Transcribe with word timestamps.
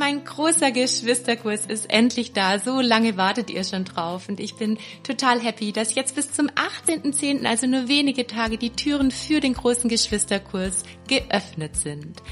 Mein 0.00 0.24
großer 0.24 0.70
Geschwisterkurs 0.70 1.66
ist 1.66 1.90
endlich 1.90 2.32
da. 2.32 2.58
So 2.58 2.80
lange 2.80 3.18
wartet 3.18 3.50
ihr 3.50 3.62
schon 3.64 3.84
drauf 3.84 4.30
und 4.30 4.40
ich 4.40 4.54
bin 4.54 4.78
total 5.02 5.42
happy, 5.42 5.72
dass 5.72 5.94
jetzt 5.94 6.14
bis 6.14 6.32
zum 6.32 6.46
18.10., 6.46 7.44
also 7.44 7.66
nur 7.66 7.86
wenige 7.86 8.26
Tage, 8.26 8.56
die 8.56 8.70
Türen 8.70 9.10
für 9.10 9.40
den 9.40 9.52
großen 9.52 9.90
Geschwisterkurs 9.90 10.84
geöffnet 11.06 11.76
sind. 11.76 12.22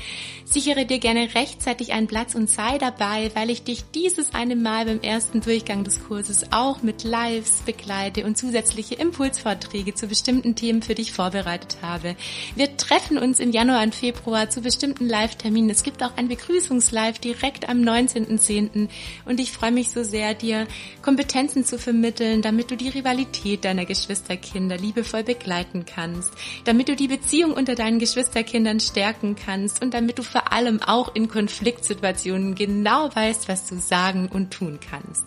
Sichere 0.47 0.87
dir 0.87 0.99
gerne 0.99 1.35
rechtzeitig 1.35 1.93
einen 1.93 2.07
Platz 2.07 2.35
und 2.35 2.49
sei 2.49 2.79
dabei, 2.79 3.31
weil 3.35 3.51
ich 3.51 3.65
dich 3.65 3.85
dieses 3.95 4.33
eine 4.33 4.57
Mal 4.57 4.87
beim 4.87 5.03
ersten 5.03 5.43
Durchgang 5.43 5.85
des 5.85 6.03
Kurses 6.05 6.47
auch 6.53 6.81
mit 6.81 7.05
Lives 7.05 7.65
begleite 7.67 8.25
und 8.25 8.39
zusätzliche 8.39 8.95
Impulsvorträge 8.95 9.95
zu 9.95 10.07
bestimmten 10.07 10.55
Themen 10.55 10.81
für 10.81 10.95
dich 10.95 11.13
vorbereitet 11.13 11.77
habe. 11.83 12.17
Wir 12.57 12.79
treffen 12.79 13.19
uns 13.19 13.41
im 13.41 13.51
Januar 13.51 13.83
und 13.83 13.95
Februar 13.95 14.49
zu 14.49 14.63
bestimmten 14.63 15.07
Live-Terminen. 15.07 15.69
Es 15.69 15.83
gibt 15.83 16.03
auch 16.03 16.17
ein 16.17 16.29
Begrüßungslive 16.29 17.21
direkt 17.21 17.58
direkt 17.59 17.69
am 17.69 17.81
19.10. 17.81 18.89
Und 19.25 19.41
ich 19.41 19.53
freue 19.53 19.73
mich 19.73 19.91
so 19.91 20.03
sehr, 20.03 20.35
dir 20.35 20.67
Kompetenzen 21.03 21.65
zu 21.65 21.79
vermitteln, 21.79 22.43
damit 22.43 22.71
du 22.71 22.77
die 22.77 22.89
Rivalität 22.89 23.65
deiner 23.65 23.85
Geschwisterkinder 23.85 24.77
liebevoll 24.77 25.25
begleiten 25.25 25.85
kannst, 25.85 26.33
damit 26.65 26.89
du 26.89 26.97
die 26.97 27.09
Beziehung 27.09 27.53
unter 27.53 27.75
deinen 27.75 27.99
Geschwisterkindern 27.99 28.81
stärken 28.81 29.37
kannst 29.37 29.83
und 29.83 29.95
damit 29.95 30.19
du 30.19 30.23
vor 30.23 30.53
allem 30.53 30.83
auch 30.83 31.15
in 31.15 31.29
Konfliktsituationen 31.29 32.55
genau 32.55 33.15
weißt, 33.15 33.49
was 33.49 33.67
du 33.67 33.77
sagen 33.77 34.29
und 34.33 34.53
tun 34.53 34.79
kannst. 34.81 35.25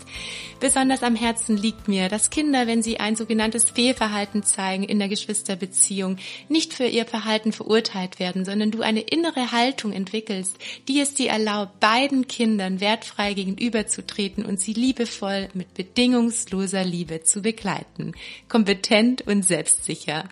Besonders 0.60 1.02
am 1.02 1.16
Herzen 1.16 1.58
liegt 1.58 1.88
mir, 1.88 2.08
dass 2.08 2.30
Kinder, 2.30 2.68
wenn 2.68 2.84
sie 2.84 3.00
ein 3.00 3.16
sogenanntes 3.16 3.70
Fehlverhalten 3.70 4.44
zeigen 4.44 4.84
in 4.84 5.00
der 5.00 5.10
Geschwisterbeziehung, 5.10 6.18
nicht 6.50 6.74
für 6.74 6.86
ihr 6.86 7.06
Verhalten 7.06 7.52
verurteilt 7.52 8.20
werden, 8.20 8.46
sondern 8.46 8.70
du 8.70 8.82
eine 8.82 9.02
innere 9.02 9.52
Haltung 9.52 9.92
entwickelst, 9.92 10.56
die 10.88 11.00
es 11.00 11.16
dir 11.16 11.32
erlaubt, 11.32 11.80
beiden 11.80 12.21
ihren 12.22 12.28
Kindern 12.28 12.80
wertfrei 12.80 13.34
gegenüberzutreten 13.34 14.46
und 14.46 14.60
sie 14.60 14.74
liebevoll 14.74 15.50
mit 15.54 15.74
bedingungsloser 15.74 16.84
Liebe 16.84 17.24
zu 17.24 17.42
begleiten. 17.42 18.14
Kompetent 18.48 19.28
und 19.28 19.44
selbstsicher. 19.44 20.30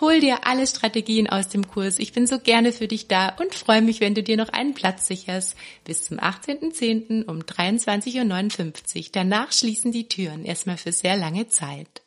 Hol 0.00 0.20
dir 0.20 0.46
alle 0.46 0.66
Strategien 0.66 1.28
aus 1.28 1.48
dem 1.48 1.66
Kurs. 1.66 1.98
Ich 1.98 2.12
bin 2.12 2.26
so 2.26 2.38
gerne 2.38 2.72
für 2.72 2.88
dich 2.88 3.08
da 3.08 3.28
und 3.40 3.54
freue 3.54 3.82
mich, 3.82 4.00
wenn 4.00 4.14
du 4.14 4.22
dir 4.22 4.36
noch 4.36 4.48
einen 4.48 4.74
Platz 4.74 5.06
sicherst. 5.06 5.56
Bis 5.84 6.04
zum 6.04 6.18
18.10. 6.18 7.24
um 7.24 7.40
23.59 7.40 8.96
Uhr. 8.96 9.04
Danach 9.12 9.52
schließen 9.52 9.92
die 9.92 10.08
Türen 10.08 10.44
erstmal 10.44 10.76
für 10.76 10.92
sehr 10.92 11.16
lange 11.16 11.48
Zeit. 11.48 12.01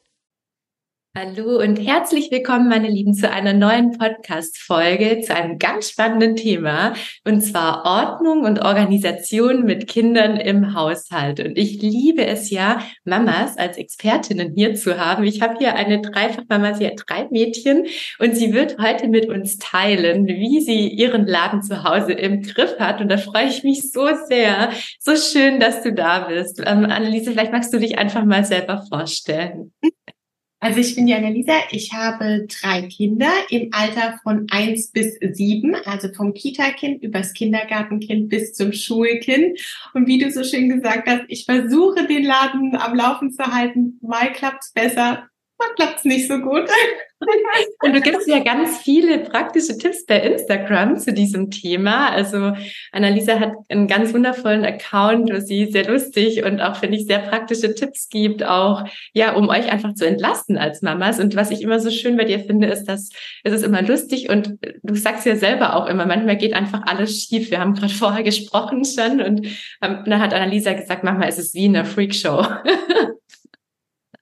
Hallo 1.17 1.59
und 1.59 1.77
herzlich 1.77 2.29
willkommen, 2.29 2.67
meine 2.67 2.89
Lieben, 2.89 3.13
zu 3.13 3.31
einer 3.31 3.53
neuen 3.53 3.97
Podcast-Folge 3.97 5.21
zu 5.21 5.33
einem 5.33 5.59
ganz 5.59 5.91
spannenden 5.91 6.35
Thema 6.35 6.93
und 7.23 7.39
zwar 7.39 7.85
Ordnung 7.85 8.41
und 8.43 8.59
Organisation 8.59 9.63
mit 9.63 9.87
Kindern 9.87 10.35
im 10.35 10.75
Haushalt. 10.75 11.39
Und 11.39 11.57
ich 11.57 11.81
liebe 11.81 12.25
es 12.25 12.49
ja, 12.49 12.81
Mamas 13.05 13.57
als 13.57 13.77
Expertinnen 13.77 14.55
hier 14.57 14.75
zu 14.75 14.99
haben. 14.99 15.23
Ich 15.23 15.41
habe 15.41 15.55
hier 15.57 15.75
eine 15.75 16.01
Dreifachmama, 16.01 16.73
sie 16.73 16.87
hat 16.87 17.01
drei 17.07 17.29
Mädchen 17.31 17.85
und 18.19 18.35
sie 18.35 18.51
wird 18.51 18.77
heute 18.77 19.07
mit 19.07 19.29
uns 19.29 19.57
teilen, 19.57 20.27
wie 20.27 20.59
sie 20.59 20.89
ihren 20.89 21.25
Laden 21.25 21.63
zu 21.63 21.85
Hause 21.85 22.11
im 22.11 22.41
Griff 22.41 22.77
hat. 22.77 22.99
Und 22.99 23.07
da 23.07 23.15
freue 23.15 23.47
ich 23.47 23.63
mich 23.63 23.89
so 23.89 24.05
sehr. 24.27 24.69
So 24.99 25.15
schön, 25.15 25.61
dass 25.61 25.81
du 25.81 25.93
da 25.93 26.27
bist. 26.27 26.61
Ähm, 26.65 26.83
Anneliese, 26.83 27.31
vielleicht 27.31 27.53
magst 27.53 27.73
du 27.73 27.79
dich 27.79 27.97
einfach 27.97 28.25
mal 28.25 28.43
selber 28.43 28.83
vorstellen. 28.89 29.71
Also 30.65 30.79
ich 30.79 30.95
bin 30.95 31.05
die 31.05 31.13
Annalisa, 31.13 31.53
ich 31.69 31.93
habe 31.93 32.47
drei 32.47 32.81
Kinder 32.87 33.29
im 33.51 33.69
Alter 33.71 34.19
von 34.23 34.47
eins 34.49 34.87
bis 34.87 35.15
sieben, 35.21 35.75
also 35.85 36.11
vom 36.11 36.33
Kita-Kind 36.33 37.03
übers 37.03 37.33
Kindergartenkind 37.33 38.29
bis 38.29 38.55
zum 38.55 38.73
Schulkind. 38.73 39.59
Und 39.93 40.07
wie 40.07 40.17
du 40.17 40.31
so 40.31 40.43
schön 40.43 40.69
gesagt 40.69 41.07
hast, 41.07 41.21
ich 41.27 41.45
versuche 41.45 42.07
den 42.07 42.23
Laden 42.23 42.75
am 42.75 42.95
Laufen 42.95 43.29
zu 43.29 43.45
halten. 43.45 43.99
Mal 44.01 44.33
klappt's 44.33 44.71
besser, 44.71 45.29
mal 45.57 45.73
klappt's 45.75 46.05
nicht 46.05 46.27
so 46.27 46.39
gut. 46.39 46.69
Und 47.81 47.95
du 47.95 48.01
gibst 48.01 48.27
ja 48.27 48.39
ganz 48.39 48.79
viele 48.79 49.19
praktische 49.19 49.77
Tipps 49.77 50.05
bei 50.05 50.19
Instagram 50.19 50.97
zu 50.97 51.13
diesem 51.13 51.49
Thema. 51.49 52.09
Also 52.09 52.53
Annalisa 52.91 53.39
hat 53.39 53.53
einen 53.69 53.87
ganz 53.87 54.13
wundervollen 54.13 54.65
Account, 54.65 55.31
wo 55.31 55.39
sie 55.39 55.71
sehr 55.71 55.87
lustig 55.87 56.43
und 56.43 56.59
auch, 56.59 56.75
finde 56.75 56.97
ich, 56.97 57.05
sehr 57.05 57.19
praktische 57.19 57.73
Tipps 57.73 58.09
gibt, 58.09 58.43
auch, 58.43 58.83
ja, 59.13 59.33
um 59.33 59.49
euch 59.49 59.71
einfach 59.71 59.93
zu 59.93 60.05
entlasten 60.05 60.57
als 60.57 60.81
Mamas. 60.81 61.19
Und 61.19 61.35
was 61.35 61.51
ich 61.51 61.61
immer 61.61 61.79
so 61.79 61.89
schön 61.89 62.17
bei 62.17 62.25
dir 62.25 62.39
finde, 62.39 62.67
ist, 62.67 62.85
dass 62.85 63.09
es 63.43 63.53
ist 63.53 63.63
immer 63.63 63.81
lustig 63.81 64.29
und 64.29 64.57
du 64.83 64.95
sagst 64.95 65.25
ja 65.25 65.35
selber 65.35 65.75
auch 65.75 65.87
immer, 65.87 66.05
manchmal 66.05 66.37
geht 66.37 66.53
einfach 66.53 66.81
alles 66.85 67.23
schief. 67.23 67.49
Wir 67.49 67.59
haben 67.59 67.75
gerade 67.75 67.93
vorher 67.93 68.23
gesprochen 68.23 68.83
schon 68.83 69.21
und 69.21 69.47
ähm, 69.81 70.03
dann 70.05 70.21
hat 70.21 70.33
Annalisa 70.33 70.73
gesagt, 70.73 71.03
manchmal 71.03 71.29
ist 71.29 71.39
es 71.39 71.53
wie 71.53 71.65
in 71.65 71.75
einer 71.75 71.85
Freakshow. 71.85 72.45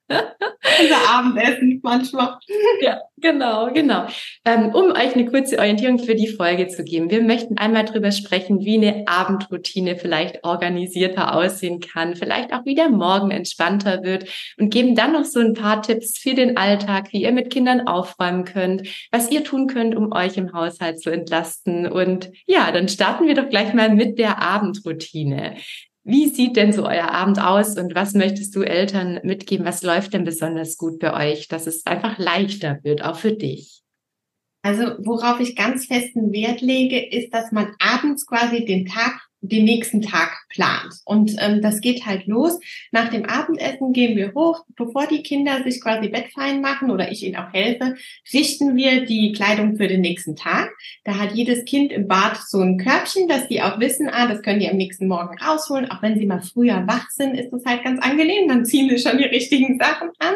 Unser 0.81 1.09
Abendessen 1.09 1.79
manchmal. 1.83 2.37
Ja, 2.81 3.01
genau, 3.17 3.71
genau. 3.71 4.07
Ähm, 4.45 4.73
um 4.73 4.91
euch 4.91 5.15
eine 5.15 5.25
kurze 5.25 5.57
Orientierung 5.57 5.99
für 5.99 6.15
die 6.15 6.27
Folge 6.27 6.67
zu 6.67 6.83
geben. 6.83 7.09
Wir 7.09 7.21
möchten 7.21 7.57
einmal 7.57 7.85
drüber 7.85 8.11
sprechen, 8.11 8.59
wie 8.61 8.77
eine 8.77 9.07
Abendroutine 9.07 9.95
vielleicht 9.95 10.43
organisierter 10.43 11.35
aussehen 11.35 11.79
kann, 11.79 12.15
vielleicht 12.15 12.53
auch 12.53 12.65
wie 12.65 12.75
der 12.75 12.89
Morgen 12.89 13.31
entspannter 13.31 14.03
wird 14.03 14.25
und 14.57 14.73
geben 14.73 14.95
dann 14.95 15.13
noch 15.13 15.25
so 15.25 15.39
ein 15.39 15.53
paar 15.53 15.81
Tipps 15.81 16.17
für 16.17 16.33
den 16.33 16.57
Alltag, 16.57 17.11
wie 17.11 17.23
ihr 17.23 17.31
mit 17.31 17.51
Kindern 17.51 17.87
aufräumen 17.87 18.45
könnt, 18.45 18.87
was 19.11 19.31
ihr 19.31 19.43
tun 19.43 19.67
könnt, 19.67 19.95
um 19.95 20.11
euch 20.11 20.37
im 20.37 20.53
Haushalt 20.53 21.01
zu 21.01 21.09
entlasten. 21.09 21.87
Und 21.87 22.31
ja, 22.45 22.71
dann 22.71 22.89
starten 22.89 23.27
wir 23.27 23.35
doch 23.35 23.49
gleich 23.49 23.73
mal 23.73 23.89
mit 23.89 24.17
der 24.17 24.41
Abendroutine. 24.41 25.55
Wie 26.05 26.27
sieht 26.27 26.57
denn 26.57 26.73
so 26.73 26.85
euer 26.85 27.11
Abend 27.11 27.39
aus 27.39 27.77
und 27.77 27.95
was 27.95 28.13
möchtest 28.13 28.55
du 28.55 28.61
Eltern 28.61 29.21
mitgeben? 29.23 29.65
Was 29.65 29.83
läuft 29.83 30.13
denn 30.13 30.25
besonders 30.25 30.77
gut 30.77 30.99
bei 30.99 31.31
euch, 31.31 31.47
dass 31.47 31.65
es 31.65 31.85
einfach 31.85 32.17
leichter 32.17 32.79
wird, 32.83 33.03
auch 33.03 33.17
für 33.17 33.31
dich? 33.31 33.83
Also 34.63 34.95
worauf 34.99 35.39
ich 35.39 35.55
ganz 35.55 35.85
festen 35.85 36.31
Wert 36.33 36.61
lege, 36.61 36.99
ist, 36.99 37.33
dass 37.33 37.51
man 37.51 37.73
abends 37.79 38.25
quasi 38.25 38.65
den 38.65 38.85
Tag 38.85 39.19
den 39.43 39.65
nächsten 39.65 40.01
Tag 40.01 40.31
plant. 40.49 40.93
Und 41.05 41.35
ähm, 41.39 41.61
das 41.61 41.81
geht 41.81 42.05
halt 42.05 42.27
los. 42.27 42.59
Nach 42.91 43.09
dem 43.09 43.25
Abendessen 43.25 43.91
gehen 43.91 44.15
wir 44.15 44.33
hoch, 44.33 44.63
bevor 44.75 45.05
die 45.05 45.21
Kinder 45.21 45.63
sich 45.63 45.81
quasi 45.81 46.07
bettfein 46.07 46.61
machen 46.61 46.89
oder 46.89 47.11
ich 47.11 47.23
ihnen 47.23 47.35
auch 47.35 47.51
helfe, 47.51 47.95
richten 48.33 48.75
wir 48.75 49.05
die 49.05 49.33
Kleidung 49.33 49.75
für 49.75 49.87
den 49.87 50.01
nächsten 50.01 50.35
Tag. 50.35 50.71
Da 51.03 51.17
hat 51.19 51.33
jedes 51.33 51.65
Kind 51.65 51.91
im 51.91 52.07
Bad 52.07 52.37
so 52.37 52.61
ein 52.61 52.77
Körbchen, 52.77 53.27
dass 53.27 53.47
die 53.49 53.61
auch 53.61 53.79
wissen, 53.79 54.09
ah, 54.09 54.27
das 54.27 54.41
können 54.41 54.61
die 54.61 54.69
am 54.69 54.77
nächsten 54.77 55.07
Morgen 55.07 55.37
rausholen. 55.37 55.91
Auch 55.91 56.01
wenn 56.01 56.17
sie 56.17 56.25
mal 56.25 56.41
früher 56.41 56.87
wach 56.87 57.09
sind, 57.09 57.35
ist 57.35 57.51
das 57.51 57.65
halt 57.65 57.83
ganz 57.83 58.01
angenehm. 58.01 58.47
Dann 58.47 58.65
ziehen 58.65 58.89
sie 58.89 58.97
schon 58.97 59.17
die 59.17 59.25
richtigen 59.25 59.77
Sachen 59.77 60.09
an. 60.19 60.35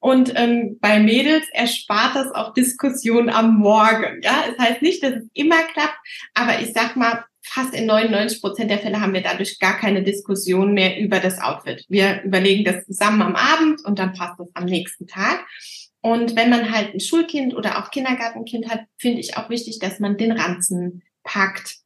Und 0.00 0.34
ähm, 0.36 0.78
bei 0.80 1.00
Mädels 1.00 1.46
erspart 1.52 2.14
das 2.14 2.30
auch 2.32 2.52
Diskussionen 2.52 3.30
am 3.30 3.56
Morgen. 3.56 4.20
Ja, 4.22 4.44
es 4.50 4.58
heißt 4.58 4.82
nicht, 4.82 5.02
dass 5.02 5.12
es 5.12 5.24
immer 5.32 5.62
klappt, 5.72 5.96
aber 6.34 6.60
ich 6.60 6.74
sag 6.74 6.96
mal, 6.96 7.24
fast 7.54 7.72
in 7.72 7.86
99 7.86 8.40
Prozent 8.40 8.70
der 8.70 8.80
Fälle 8.80 9.00
haben 9.00 9.14
wir 9.14 9.22
dadurch 9.22 9.60
gar 9.60 9.78
keine 9.78 10.02
Diskussion 10.02 10.74
mehr 10.74 10.98
über 10.98 11.20
das 11.20 11.40
Outfit. 11.40 11.84
Wir 11.88 12.22
überlegen 12.22 12.64
das 12.64 12.84
zusammen 12.84 13.22
am 13.22 13.36
Abend 13.36 13.84
und 13.84 13.98
dann 13.98 14.12
passt 14.12 14.40
es 14.40 14.48
am 14.54 14.64
nächsten 14.64 15.06
Tag. 15.06 15.46
Und 16.00 16.36
wenn 16.36 16.50
man 16.50 16.70
halt 16.70 16.94
ein 16.94 17.00
Schulkind 17.00 17.54
oder 17.54 17.78
auch 17.78 17.90
Kindergartenkind 17.90 18.68
hat, 18.68 18.80
finde 18.98 19.20
ich 19.20 19.36
auch 19.36 19.48
wichtig, 19.50 19.78
dass 19.78 20.00
man 20.00 20.16
den 20.16 20.32
Ranzen 20.32 21.02
packt. 21.22 21.76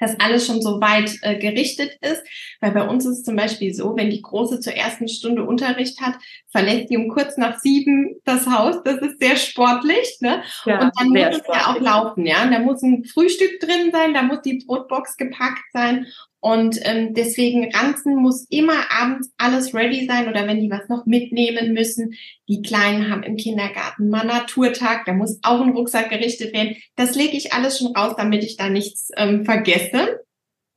Dass 0.00 0.18
alles 0.18 0.46
schon 0.46 0.60
so 0.62 0.80
weit 0.80 1.16
äh, 1.22 1.38
gerichtet 1.38 1.96
ist. 2.00 2.22
Weil 2.60 2.72
bei 2.72 2.88
uns 2.88 3.04
ist 3.04 3.18
es 3.18 3.22
zum 3.22 3.36
Beispiel 3.36 3.72
so, 3.72 3.96
wenn 3.96 4.10
die 4.10 4.22
Große 4.22 4.60
zur 4.60 4.72
ersten 4.72 5.08
Stunde 5.08 5.44
Unterricht 5.44 6.00
hat, 6.00 6.14
verlässt 6.50 6.88
sie 6.88 6.96
um 6.96 7.08
kurz 7.08 7.36
nach 7.36 7.58
sieben 7.60 8.16
das 8.24 8.46
Haus. 8.46 8.82
Das 8.84 8.96
ist 8.96 9.20
sehr 9.20 9.36
sportlich. 9.36 10.16
Ne? 10.20 10.42
Ja, 10.64 10.80
und 10.80 10.92
dann 10.98 11.08
muss 11.08 11.40
es 11.40 11.46
ja 11.46 11.66
auch 11.66 11.80
laufen. 11.80 12.26
Ja, 12.26 12.42
und 12.42 12.50
da 12.50 12.58
muss 12.58 12.82
ein 12.82 13.04
Frühstück 13.04 13.60
drin 13.60 13.90
sein, 13.92 14.14
da 14.14 14.22
muss 14.22 14.40
die 14.42 14.64
Brotbox 14.66 15.16
gepackt 15.16 15.64
sein. 15.72 16.06
Und 16.40 16.78
ähm, 16.84 17.12
deswegen 17.12 17.70
Ranzen 17.74 18.16
muss 18.16 18.46
immer 18.48 18.90
abends 18.90 19.30
alles 19.36 19.74
ready 19.74 20.06
sein 20.06 20.28
oder 20.28 20.46
wenn 20.46 20.60
die 20.60 20.70
was 20.70 20.88
noch 20.88 21.04
mitnehmen 21.04 21.74
müssen. 21.74 22.14
Die 22.48 22.62
Kleinen 22.62 23.10
haben 23.10 23.22
im 23.22 23.36
Kindergarten 23.36 24.08
mal 24.08 24.24
Naturtag, 24.24 25.04
da 25.04 25.12
muss 25.12 25.38
auch 25.42 25.60
ein 25.60 25.70
Rucksack 25.70 26.08
gerichtet 26.08 26.54
werden. 26.54 26.76
Das 26.96 27.14
lege 27.14 27.36
ich 27.36 27.52
alles 27.52 27.78
schon 27.78 27.94
raus, 27.94 28.14
damit 28.16 28.42
ich 28.42 28.56
da 28.56 28.70
nichts 28.70 29.10
ähm, 29.16 29.44
vergesse. 29.44 30.20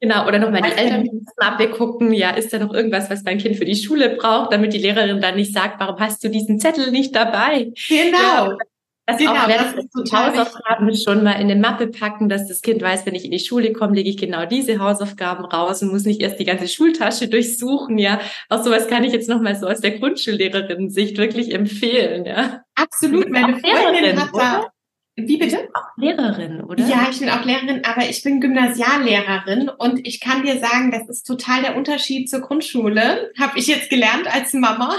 Genau, 0.02 0.28
oder 0.28 0.38
nochmal 0.38 0.64
die 0.64 0.78
Eltern 0.78 1.10
mal 1.40 1.72
gucken, 1.72 2.12
ja, 2.12 2.32
ist 2.32 2.52
da 2.52 2.60
noch 2.60 2.74
irgendwas, 2.74 3.10
was 3.10 3.24
mein 3.24 3.38
Kind 3.38 3.56
für 3.56 3.64
die 3.64 3.78
Schule 3.78 4.18
braucht, 4.18 4.52
damit 4.52 4.74
die 4.74 4.80
Lehrerin 4.80 5.22
dann 5.22 5.38
nicht 5.38 5.54
sagt, 5.54 5.80
warum 5.80 5.98
hast 5.98 6.22
du 6.26 6.30
diesen 6.30 6.60
Zettel 6.60 6.92
nicht 6.92 7.16
dabei? 7.16 7.72
Genau. 7.88 8.18
Ja, 8.50 8.58
das 9.06 9.18
genau, 9.18 9.34
auch 9.34 9.48
das 9.48 9.74
ist 9.74 9.92
total 9.92 10.32
Hausaufgaben 10.32 10.88
wichtig. 10.88 11.04
schon 11.04 11.24
mal 11.24 11.34
in 11.34 11.52
eine 11.52 11.58
Mappe 11.58 11.88
packen, 11.88 12.30
dass 12.30 12.48
das 12.48 12.62
Kind 12.62 12.82
weiß, 12.82 13.06
wenn 13.06 13.16
ich 13.16 13.26
in 13.26 13.32
die 13.32 13.40
Schule 13.40 13.74
komme, 13.74 13.96
lege 13.96 14.10
ich 14.10 14.18
genau 14.18 14.46
diese 14.46 14.80
Hausaufgaben 14.80 15.44
raus 15.44 15.82
und 15.82 15.92
muss 15.92 16.06
nicht 16.06 16.22
erst 16.22 16.40
die 16.40 16.46
ganze 16.46 16.68
Schultasche 16.70 17.28
durchsuchen, 17.28 17.98
ja. 17.98 18.22
Auch 18.50 18.64
sowas 18.64 18.88
kann 18.88 19.04
ich 19.04 19.12
jetzt 19.12 19.28
noch 19.28 19.42
mal 19.42 19.56
so 19.56 19.68
aus 19.68 19.82
der 19.82 20.00
Grundschullehrerin-Sicht 20.00 21.18
wirklich 21.18 21.54
empfehlen, 21.54 22.26
ja. 22.26 22.64
Absolut, 22.76 23.30
meine 23.30 23.60
Freundin 23.60 24.22
hat 24.22 24.30
da, 24.34 24.68
wie 25.16 25.38
bitte? 25.38 25.70
Auch 25.74 25.98
Lehrerin, 25.98 26.62
oder? 26.62 26.88
Ja, 26.88 27.08
ich 27.12 27.20
bin 27.20 27.30
auch 27.30 27.46
Lehrerin, 27.46 27.84
aber 27.86 28.10
ich 28.10 28.24
bin 28.24 28.42
Gymnasiallehrerin 28.42 29.70
und 29.70 30.08
ich 30.08 30.20
kann 30.20 30.44
dir 30.44 30.58
sagen, 30.60 30.92
das 30.92 31.08
ist 31.08 31.28
total 31.28 31.62
der 31.62 31.76
Unterschied 31.76 32.30
zur 32.30 32.42
Grundschule. 32.42 33.32
Habe 33.40 33.60
ich 33.60 33.68
jetzt 33.68 33.92
gelernt 33.92 34.34
als 34.34 34.54
Mama. 34.54 34.96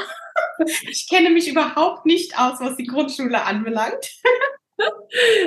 Ich 0.88 1.08
kenne 1.08 1.30
mich 1.30 1.48
überhaupt 1.48 2.06
nicht 2.06 2.38
aus, 2.38 2.60
was 2.60 2.76
die 2.76 2.86
Grundschule 2.86 3.44
anbelangt. 3.44 4.20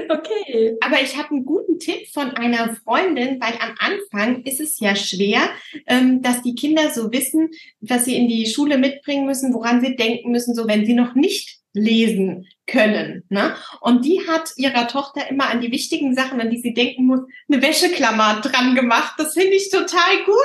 Okay. 0.10 0.78
Aber 0.80 1.02
ich 1.02 1.18
habe 1.18 1.32
einen 1.32 1.46
guten 1.46 1.80
Tipp 1.80 2.08
von 2.14 2.32
einer 2.32 2.76
Freundin, 2.78 3.42
weil 3.42 3.54
am 3.60 3.76
Anfang 3.78 4.44
ist 4.44 4.62
es 4.62 4.80
ja 4.80 4.96
schwer, 4.96 5.42
ähm, 5.86 6.22
dass 6.22 6.42
die 6.42 6.56
Kinder 6.56 6.92
so 6.92 7.12
wissen, 7.12 7.50
was 7.82 8.06
sie 8.06 8.16
in 8.16 8.30
die 8.30 8.46
Schule 8.46 8.78
mitbringen 8.78 9.26
müssen, 9.26 9.54
woran 9.54 9.82
sie 9.82 9.98
denken 9.98 10.32
müssen, 10.32 10.56
so 10.56 10.68
wenn 10.68 10.86
sie 10.86 10.94
noch 10.94 11.14
nicht 11.16 11.60
lesen 11.74 12.48
können. 12.66 13.24
Ne? 13.30 13.56
Und 13.82 14.06
die 14.06 14.28
hat 14.28 14.52
ihrer 14.56 14.88
Tochter 14.88 15.30
immer 15.30 15.50
an 15.50 15.62
die 15.62 15.72
wichtigen 15.72 16.16
Sachen, 16.16 16.42
an 16.42 16.50
die 16.50 16.62
sie 16.62 16.74
denken 16.74 17.06
muss, 17.06 17.22
eine 17.50 17.62
Wäscheklammer 17.62 18.42
dran 18.42 18.76
gemacht. 18.76 19.14
Das 19.18 19.34
finde 19.34 19.56
ich 19.56 19.70
total 19.70 20.24
gut. 20.26 20.36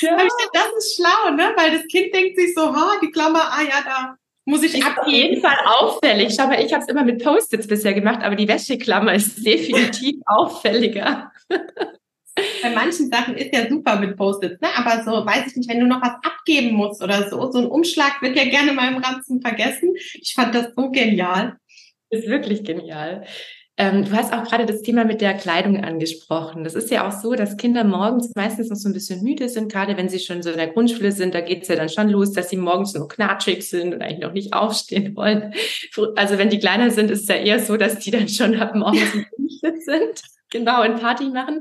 Ja. 0.00 0.16
das 0.52 0.66
ist 0.78 0.96
schlau, 0.96 1.30
ne? 1.30 1.52
Weil 1.56 1.72
das 1.72 1.86
Kind 1.86 2.14
denkt 2.14 2.38
sich 2.38 2.54
so, 2.54 2.74
ha, 2.74 2.92
die 3.02 3.10
Klammer, 3.10 3.50
ah 3.50 3.62
ja, 3.62 3.82
da 3.84 4.16
muss 4.48 4.62
ich 4.62 4.82
Auf 4.82 5.06
jeden 5.06 5.42
Fall 5.42 5.56
auffällig. 5.66 6.34
Schau 6.34 6.46
mal, 6.46 6.64
ich 6.64 6.72
habe 6.72 6.82
es 6.82 6.88
immer 6.88 7.04
mit 7.04 7.22
Post-its 7.22 7.66
bisher 7.66 7.92
gemacht, 7.92 8.22
aber 8.22 8.34
die 8.34 8.48
Wäscheklammer 8.48 9.12
ist 9.12 9.36
definitiv 9.46 10.16
auffälliger. 10.24 11.30
Bei 11.50 12.70
manchen 12.74 13.10
Sachen 13.10 13.36
ist 13.36 13.54
ja 13.54 13.68
super 13.68 13.98
mit 13.98 14.16
Post-its, 14.16 14.58
ne? 14.62 14.68
aber 14.74 15.04
so, 15.04 15.26
weiß 15.26 15.48
ich 15.48 15.56
nicht, 15.56 15.68
wenn 15.68 15.80
du 15.80 15.86
noch 15.86 16.00
was 16.00 16.14
abgeben 16.22 16.76
musst 16.76 17.02
oder 17.02 17.28
so, 17.28 17.50
so 17.50 17.58
ein 17.58 17.66
Umschlag 17.66 18.22
wird 18.22 18.36
ja 18.36 18.44
gerne 18.44 18.72
mal 18.72 18.90
im 18.90 19.02
Ranzen 19.02 19.42
vergessen. 19.42 19.94
Ich 20.14 20.32
fand 20.34 20.54
das 20.54 20.68
so 20.74 20.90
genial. 20.90 21.58
Ist 22.08 22.26
wirklich 22.26 22.64
genial. 22.64 23.26
Ähm, 23.80 24.04
du 24.04 24.10
hast 24.10 24.32
auch 24.32 24.42
gerade 24.42 24.66
das 24.66 24.82
Thema 24.82 25.04
mit 25.04 25.20
der 25.20 25.34
Kleidung 25.34 25.84
angesprochen. 25.84 26.64
Das 26.64 26.74
ist 26.74 26.90
ja 26.90 27.06
auch 27.06 27.12
so, 27.12 27.34
dass 27.34 27.56
Kinder 27.56 27.84
morgens 27.84 28.34
meistens 28.34 28.70
noch 28.70 28.76
so 28.76 28.88
ein 28.88 28.92
bisschen 28.92 29.22
müde 29.22 29.48
sind, 29.48 29.70
gerade 29.70 29.96
wenn 29.96 30.08
sie 30.08 30.18
schon 30.18 30.42
so 30.42 30.50
in 30.50 30.56
der 30.56 30.66
Grundschule 30.66 31.12
sind. 31.12 31.32
Da 31.32 31.40
geht 31.40 31.62
es 31.62 31.68
ja 31.68 31.76
dann 31.76 31.88
schon 31.88 32.08
los, 32.08 32.32
dass 32.32 32.50
sie 32.50 32.56
morgens 32.56 32.94
nur 32.94 33.06
knatschig 33.06 33.62
sind 33.62 33.94
und 33.94 34.02
eigentlich 34.02 34.18
noch 34.18 34.32
nicht 34.32 34.52
aufstehen 34.52 35.14
wollen. 35.14 35.54
Also 36.16 36.38
wenn 36.38 36.50
die 36.50 36.58
kleiner 36.58 36.90
sind, 36.90 37.08
ist 37.08 37.22
es 37.22 37.28
ja 37.28 37.36
eher 37.36 37.60
so, 37.60 37.76
dass 37.76 38.00
die 38.00 38.10
dann 38.10 38.28
schon 38.28 38.56
ab 38.56 38.74
morgens 38.74 39.14
müde 39.14 39.80
sind. 39.80 40.22
Genau, 40.50 40.82
und 40.82 41.00
Party 41.00 41.28
machen. 41.28 41.60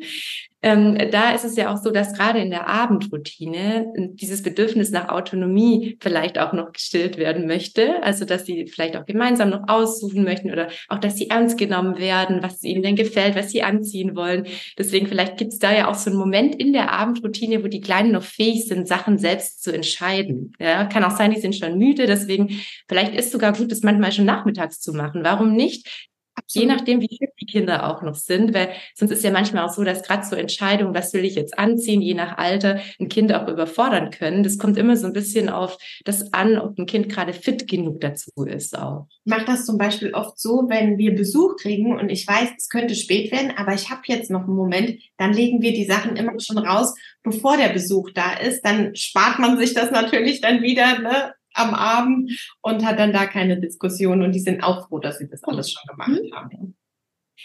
Ähm, 0.63 0.97
da 1.11 1.31
ist 1.35 1.45
es 1.45 1.55
ja 1.55 1.71
auch 1.71 1.77
so, 1.77 1.91
dass 1.91 2.13
gerade 2.13 2.39
in 2.39 2.49
der 2.49 2.67
Abendroutine 2.67 3.85
dieses 4.13 4.41
Bedürfnis 4.41 4.89
nach 4.89 5.09
Autonomie 5.09 5.97
vielleicht 6.01 6.39
auch 6.39 6.51
noch 6.51 6.71
gestillt 6.71 7.17
werden 7.17 7.45
möchte. 7.45 8.01
Also, 8.01 8.25
dass 8.25 8.45
sie 8.45 8.65
vielleicht 8.67 8.97
auch 8.97 9.05
gemeinsam 9.05 9.49
noch 9.49 9.67
aussuchen 9.67 10.23
möchten 10.23 10.51
oder 10.51 10.69
auch, 10.87 10.97
dass 10.97 11.15
sie 11.15 11.29
ernst 11.29 11.57
genommen 11.59 11.99
werden, 11.99 12.41
was 12.41 12.63
ihnen 12.63 12.81
denn 12.81 12.95
gefällt, 12.95 13.35
was 13.35 13.51
sie 13.51 13.61
anziehen 13.61 14.15
wollen. 14.15 14.47
Deswegen 14.77 15.07
vielleicht 15.07 15.37
gibt 15.37 15.53
es 15.53 15.59
da 15.59 15.71
ja 15.71 15.89
auch 15.89 15.95
so 15.95 16.09
einen 16.09 16.19
Moment 16.19 16.55
in 16.55 16.73
der 16.73 16.91
Abendroutine, 16.91 17.63
wo 17.63 17.67
die 17.67 17.81
Kleinen 17.81 18.11
noch 18.11 18.23
fähig 18.23 18.65
sind, 18.67 18.87
Sachen 18.87 19.19
selbst 19.19 19.63
zu 19.63 19.71
entscheiden. 19.71 20.53
Ja, 20.59 20.85
kann 20.85 21.03
auch 21.03 21.15
sein, 21.15 21.31
die 21.31 21.39
sind 21.39 21.55
schon 21.55 21.77
müde. 21.77 22.07
Deswegen 22.07 22.59
vielleicht 22.87 23.13
ist 23.13 23.31
sogar 23.31 23.53
gut, 23.53 23.71
das 23.71 23.83
manchmal 23.83 24.11
schon 24.11 24.25
nachmittags 24.25 24.79
zu 24.79 24.93
machen. 24.93 25.23
Warum 25.23 25.53
nicht? 25.53 26.09
Je 26.45 26.65
nachdem, 26.65 27.01
wie 27.01 27.17
fit 27.17 27.31
die 27.41 27.45
Kinder 27.45 27.89
auch 27.89 28.01
noch 28.01 28.15
sind, 28.15 28.53
weil 28.53 28.69
sonst 28.95 29.11
ist 29.11 29.23
ja 29.23 29.31
manchmal 29.31 29.65
auch 29.65 29.73
so, 29.73 29.83
dass 29.83 30.03
gerade 30.03 30.25
so 30.25 30.35
Entscheidungen, 30.35 30.93
was 30.93 31.13
will 31.13 31.25
ich 31.25 31.35
jetzt 31.35 31.57
anziehen, 31.57 32.01
je 32.01 32.13
nach 32.13 32.37
Alter, 32.37 32.79
ein 32.99 33.09
Kind 33.09 33.33
auch 33.33 33.47
überfordern 33.47 34.11
können. 34.11 34.43
Das 34.43 34.57
kommt 34.57 34.77
immer 34.77 34.95
so 34.95 35.07
ein 35.07 35.13
bisschen 35.13 35.49
auf 35.49 35.77
das 36.05 36.33
an, 36.33 36.57
ob 36.57 36.77
ein 36.77 36.85
Kind 36.85 37.09
gerade 37.09 37.33
fit 37.33 37.67
genug 37.67 38.01
dazu 38.01 38.31
ist 38.45 38.77
auch. 38.77 39.07
Ich 39.25 39.31
mache 39.31 39.45
das 39.45 39.65
zum 39.65 39.77
Beispiel 39.77 40.13
oft 40.13 40.39
so, 40.39 40.65
wenn 40.69 40.97
wir 40.97 41.15
Besuch 41.15 41.57
kriegen 41.57 41.97
und 41.97 42.09
ich 42.09 42.27
weiß, 42.27 42.49
es 42.57 42.69
könnte 42.69 42.95
spät 42.95 43.31
werden, 43.31 43.53
aber 43.57 43.73
ich 43.73 43.89
habe 43.89 44.01
jetzt 44.05 44.31
noch 44.31 44.43
einen 44.43 44.55
Moment, 44.55 44.99
dann 45.17 45.33
legen 45.33 45.61
wir 45.61 45.73
die 45.73 45.85
Sachen 45.85 46.15
immer 46.15 46.39
schon 46.39 46.57
raus, 46.57 46.93
bevor 47.23 47.57
der 47.57 47.69
Besuch 47.69 48.11
da 48.13 48.33
ist. 48.33 48.61
Dann 48.63 48.95
spart 48.95 49.39
man 49.39 49.57
sich 49.57 49.73
das 49.73 49.91
natürlich 49.91 50.41
dann 50.41 50.61
wieder, 50.61 50.99
ne? 50.99 51.33
Am 51.57 51.73
Abend 51.73 52.31
und 52.61 52.85
hat 52.85 52.99
dann 52.99 53.13
da 53.13 53.25
keine 53.25 53.59
Diskussion 53.59 54.21
und 54.21 54.33
die 54.33 54.39
sind 54.39 54.63
auch 54.63 54.87
froh, 54.87 54.99
dass 54.99 55.17
sie 55.17 55.27
das 55.27 55.43
alles 55.43 55.71
schon 55.71 55.87
gemacht 55.87 56.21
mhm. 56.23 56.33
haben. 56.33 56.77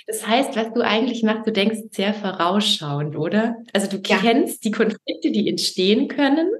Das 0.06 0.26
heißt, 0.26 0.56
was 0.56 0.72
du 0.72 0.80
eigentlich 0.80 1.22
machst, 1.22 1.46
du 1.46 1.52
denkst 1.52 1.80
sehr 1.92 2.14
vorausschauend, 2.14 3.16
oder? 3.16 3.56
Also 3.72 3.88
du 3.88 3.98
ja. 4.04 4.18
kennst 4.18 4.64
die 4.64 4.70
Konflikte, 4.70 5.30
die 5.30 5.48
entstehen 5.48 6.08
können 6.08 6.50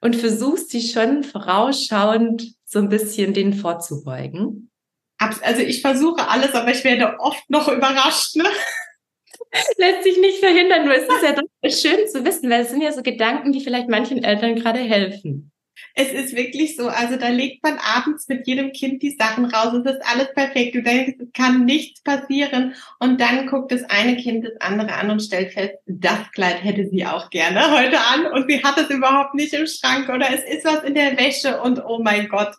und 0.00 0.16
versuchst 0.16 0.70
sie 0.70 0.82
schon 0.82 1.24
vorausschauend 1.24 2.54
so 2.64 2.78
ein 2.78 2.88
bisschen 2.88 3.34
denen 3.34 3.54
vorzubeugen. 3.54 4.70
Also 5.18 5.62
ich 5.62 5.82
versuche 5.82 6.28
alles, 6.28 6.54
aber 6.54 6.70
ich 6.70 6.84
werde 6.84 7.18
oft 7.18 7.50
noch 7.50 7.68
überrascht. 7.68 8.36
Ne? 8.36 8.44
Lässt 9.76 10.04
sich 10.04 10.18
nicht 10.18 10.38
verhindern, 10.38 10.84
nur 10.84 10.94
es 10.94 11.02
ist 11.02 11.22
ja 11.22 11.32
doch 11.32 11.42
schön 11.70 12.06
zu 12.06 12.24
wissen, 12.24 12.48
weil 12.50 12.62
es 12.62 12.70
sind 12.70 12.82
ja 12.82 12.92
so 12.92 13.02
Gedanken, 13.02 13.52
die 13.52 13.60
vielleicht 13.60 13.88
manchen 13.88 14.22
Eltern 14.22 14.54
gerade 14.54 14.78
helfen. 14.78 15.50
Es 15.94 16.12
ist 16.12 16.36
wirklich 16.36 16.76
so, 16.76 16.88
also 16.88 17.16
da 17.16 17.28
legt 17.28 17.62
man 17.62 17.78
abends 17.78 18.28
mit 18.28 18.46
jedem 18.46 18.72
Kind 18.72 19.02
die 19.02 19.16
Sachen 19.18 19.46
raus. 19.46 19.74
Es 19.74 19.94
ist 19.94 20.02
alles 20.06 20.32
perfekt. 20.34 20.74
Du 20.74 20.82
denkst, 20.82 21.16
es 21.20 21.32
kann 21.32 21.64
nichts 21.64 22.02
passieren. 22.02 22.74
Und 22.98 23.20
dann 23.20 23.46
guckt 23.46 23.72
das 23.72 23.84
eine 23.84 24.16
Kind 24.16 24.44
das 24.44 24.60
andere 24.60 24.92
an 24.94 25.10
und 25.10 25.20
stellt 25.20 25.52
fest, 25.52 25.74
das 25.86 26.30
Kleid 26.32 26.62
hätte 26.62 26.88
sie 26.88 27.04
auch 27.06 27.30
gerne 27.30 27.60
heute 27.76 27.98
an 28.00 28.26
und 28.32 28.50
sie 28.50 28.62
hat 28.62 28.78
es 28.78 28.90
überhaupt 28.90 29.34
nicht 29.34 29.52
im 29.54 29.66
Schrank 29.66 30.08
oder 30.08 30.26
es 30.30 30.44
ist 30.44 30.64
was 30.64 30.84
in 30.84 30.94
der 30.94 31.16
Wäsche 31.18 31.60
und 31.60 31.84
oh 31.84 32.00
mein 32.02 32.28
Gott. 32.28 32.54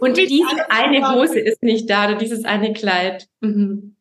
Und 0.00 0.16
diese 0.16 0.70
eine 0.70 1.12
Hose 1.12 1.40
ist 1.40 1.62
nicht 1.62 1.90
da 1.90 2.06
oder 2.06 2.16
dieses 2.16 2.44
eine 2.44 2.72
Kleid. 2.72 3.28
Mhm. 3.40 3.96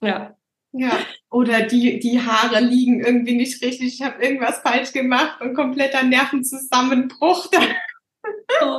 Ja. 0.00 0.36
Ja, 0.72 0.98
oder 1.30 1.62
die, 1.62 1.98
die 1.98 2.20
Haare 2.20 2.60
liegen 2.60 3.04
irgendwie 3.04 3.36
nicht 3.36 3.62
richtig, 3.62 3.94
ich 3.94 4.02
habe 4.02 4.22
irgendwas 4.24 4.60
falsch 4.60 4.92
gemacht 4.92 5.40
und 5.40 5.54
kompletter 5.54 6.02
Nervenzusammenbruch. 6.02 7.50
Oh. 8.62 8.78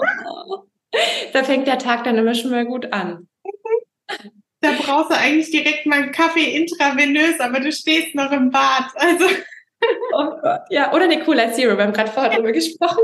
Da 1.33 1.43
fängt 1.43 1.67
der 1.67 1.79
Tag 1.79 2.03
dann 2.03 2.17
immer 2.17 2.35
schon 2.35 2.51
mal 2.51 2.65
gut 2.65 2.91
an. 2.93 3.27
Da 4.61 4.71
brauchst 4.79 5.11
du 5.11 5.17
eigentlich 5.17 5.51
direkt 5.51 5.85
mal 5.85 6.03
einen 6.03 6.11
Kaffee 6.11 6.55
intravenös, 6.55 7.39
aber 7.39 7.59
du 7.59 7.71
stehst 7.71 8.15
noch 8.15 8.31
im 8.31 8.49
Bad. 8.49 8.91
Also. 8.95 9.25
Oh 10.13 10.29
Gott, 10.41 10.61
ja, 10.69 10.93
oder 10.93 11.03
eine 11.03 11.21
Cola 11.23 11.51
Zero, 11.51 11.77
wir 11.77 11.83
haben 11.83 11.93
gerade 11.93 12.11
vorher 12.11 12.35
drüber 12.35 12.51
gesprochen. 12.53 13.03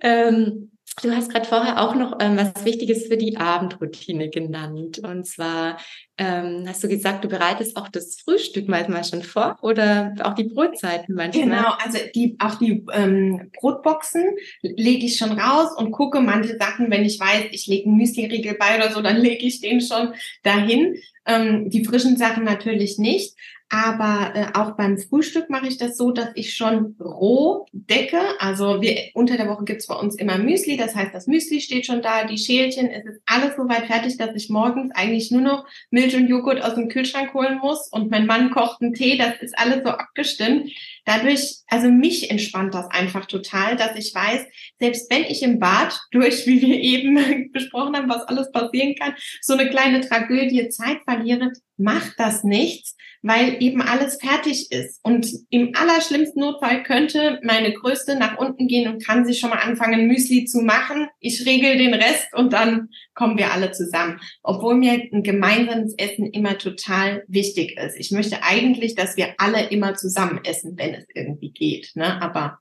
Ähm, 0.00 0.75
Du 1.02 1.14
hast 1.14 1.30
gerade 1.30 1.44
vorher 1.44 1.82
auch 1.82 1.94
noch 1.94 2.16
ähm, 2.20 2.38
was 2.38 2.64
Wichtiges 2.64 3.06
für 3.06 3.18
die 3.18 3.36
Abendroutine 3.36 4.30
genannt. 4.30 4.98
Und 4.98 5.26
zwar 5.26 5.78
ähm, 6.16 6.64
hast 6.66 6.82
du 6.82 6.88
gesagt, 6.88 7.22
du 7.22 7.28
bereitest 7.28 7.76
auch 7.76 7.88
das 7.88 8.16
Frühstück 8.18 8.66
manchmal 8.66 9.04
schon 9.04 9.22
vor 9.22 9.58
oder 9.60 10.14
auch 10.22 10.32
die 10.32 10.44
Brotzeiten 10.44 11.14
manchmal. 11.14 11.44
Genau, 11.44 11.74
also 11.84 11.98
die, 12.14 12.36
auch 12.38 12.54
die 12.54 12.86
ähm, 12.94 13.50
Brotboxen 13.60 14.24
lege 14.62 15.04
ich 15.04 15.18
schon 15.18 15.38
raus 15.38 15.76
und 15.76 15.92
gucke 15.92 16.22
manche 16.22 16.56
Sachen, 16.56 16.90
wenn 16.90 17.04
ich 17.04 17.20
weiß, 17.20 17.48
ich 17.50 17.66
lege 17.66 17.90
einen 17.90 17.98
Müsli-Riegel 17.98 18.54
bei 18.54 18.76
oder 18.76 18.90
so, 18.90 19.02
dann 19.02 19.16
lege 19.20 19.46
ich 19.46 19.60
den 19.60 19.82
schon 19.82 20.14
dahin. 20.44 20.96
Ähm, 21.26 21.68
die 21.68 21.84
frischen 21.84 22.16
Sachen 22.16 22.44
natürlich 22.44 22.96
nicht. 22.96 23.34
Aber 23.68 24.32
äh, 24.36 24.46
auch 24.54 24.76
beim 24.76 24.96
Frühstück 24.96 25.50
mache 25.50 25.66
ich 25.66 25.76
das 25.76 25.96
so, 25.96 26.12
dass 26.12 26.28
ich 26.36 26.54
schon 26.54 26.94
roh 27.00 27.66
decke. 27.72 28.20
Also 28.38 28.80
wir 28.80 28.96
unter 29.14 29.36
der 29.36 29.48
Woche 29.48 29.64
gibt's 29.64 29.88
bei 29.88 29.96
uns 29.96 30.14
immer 30.14 30.38
Müsli. 30.38 30.76
Das 30.76 30.94
heißt, 30.94 31.12
das 31.12 31.26
Müsli 31.26 31.60
steht 31.60 31.84
schon 31.84 32.00
da, 32.00 32.24
die 32.24 32.38
Schälchen, 32.38 32.88
es 32.88 33.04
ist 33.04 33.20
alles 33.26 33.56
soweit 33.56 33.86
fertig, 33.86 34.18
dass 34.18 34.36
ich 34.36 34.50
morgens 34.50 34.92
eigentlich 34.94 35.32
nur 35.32 35.40
noch 35.40 35.66
Milch 35.90 36.14
und 36.14 36.28
Joghurt 36.28 36.62
aus 36.62 36.76
dem 36.76 36.88
Kühlschrank 36.88 37.34
holen 37.34 37.58
muss 37.58 37.88
und 37.90 38.08
mein 38.08 38.26
Mann 38.26 38.52
kocht 38.52 38.82
einen 38.82 38.94
Tee. 38.94 39.18
Das 39.18 39.34
ist 39.40 39.58
alles 39.58 39.82
so 39.82 39.90
abgestimmt. 39.90 40.70
Dadurch, 41.04 41.56
also 41.66 41.88
mich 41.88 42.30
entspannt 42.30 42.72
das 42.72 42.88
einfach 42.90 43.26
total, 43.26 43.76
dass 43.76 43.96
ich 43.96 44.14
weiß, 44.14 44.44
selbst 44.78 45.10
wenn 45.10 45.24
ich 45.24 45.42
im 45.42 45.58
Bad 45.58 45.98
durch, 46.12 46.46
wie 46.46 46.60
wir 46.60 46.80
eben 46.80 47.50
besprochen 47.52 47.96
haben, 47.96 48.08
was 48.08 48.22
alles 48.22 48.52
passieren 48.52 48.94
kann, 48.94 49.14
so 49.40 49.54
eine 49.54 49.68
kleine 49.70 50.02
Tragödie 50.02 50.68
Zeit 50.68 50.98
verliere, 51.04 51.52
macht 51.76 52.14
das 52.18 52.44
nichts, 52.44 52.96
weil 53.22 53.62
eben 53.62 53.82
alles 53.82 54.18
fertig 54.20 54.70
ist. 54.70 55.00
Und 55.02 55.28
im 55.50 55.72
allerschlimmsten 55.74 56.40
Notfall 56.40 56.82
könnte 56.82 57.40
meine 57.42 57.72
Größte 57.72 58.16
nach 58.16 58.38
unten 58.38 58.66
gehen 58.68 58.92
und 58.92 59.04
kann 59.04 59.26
sie 59.26 59.34
schon 59.34 59.50
mal 59.50 59.58
anfangen, 59.58 60.06
Müsli 60.06 60.44
zu 60.44 60.60
machen. 60.62 61.08
Ich 61.20 61.44
regel 61.46 61.76
den 61.76 61.94
Rest 61.94 62.28
und 62.34 62.52
dann 62.52 62.88
kommen 63.14 63.36
wir 63.36 63.52
alle 63.52 63.72
zusammen. 63.72 64.20
Obwohl 64.42 64.76
mir 64.76 64.92
ein 65.12 65.22
gemeinsames 65.22 65.94
Essen 65.98 66.26
immer 66.26 66.58
total 66.58 67.24
wichtig 67.28 67.76
ist. 67.78 67.96
Ich 67.98 68.10
möchte 68.10 68.42
eigentlich, 68.42 68.94
dass 68.94 69.16
wir 69.16 69.34
alle 69.38 69.68
immer 69.68 69.94
zusammen 69.94 70.40
essen, 70.44 70.76
wenn 70.76 70.94
es 70.94 71.06
irgendwie 71.14 71.50
geht. 71.50 71.92
Ne? 71.94 72.20
Aber 72.22 72.58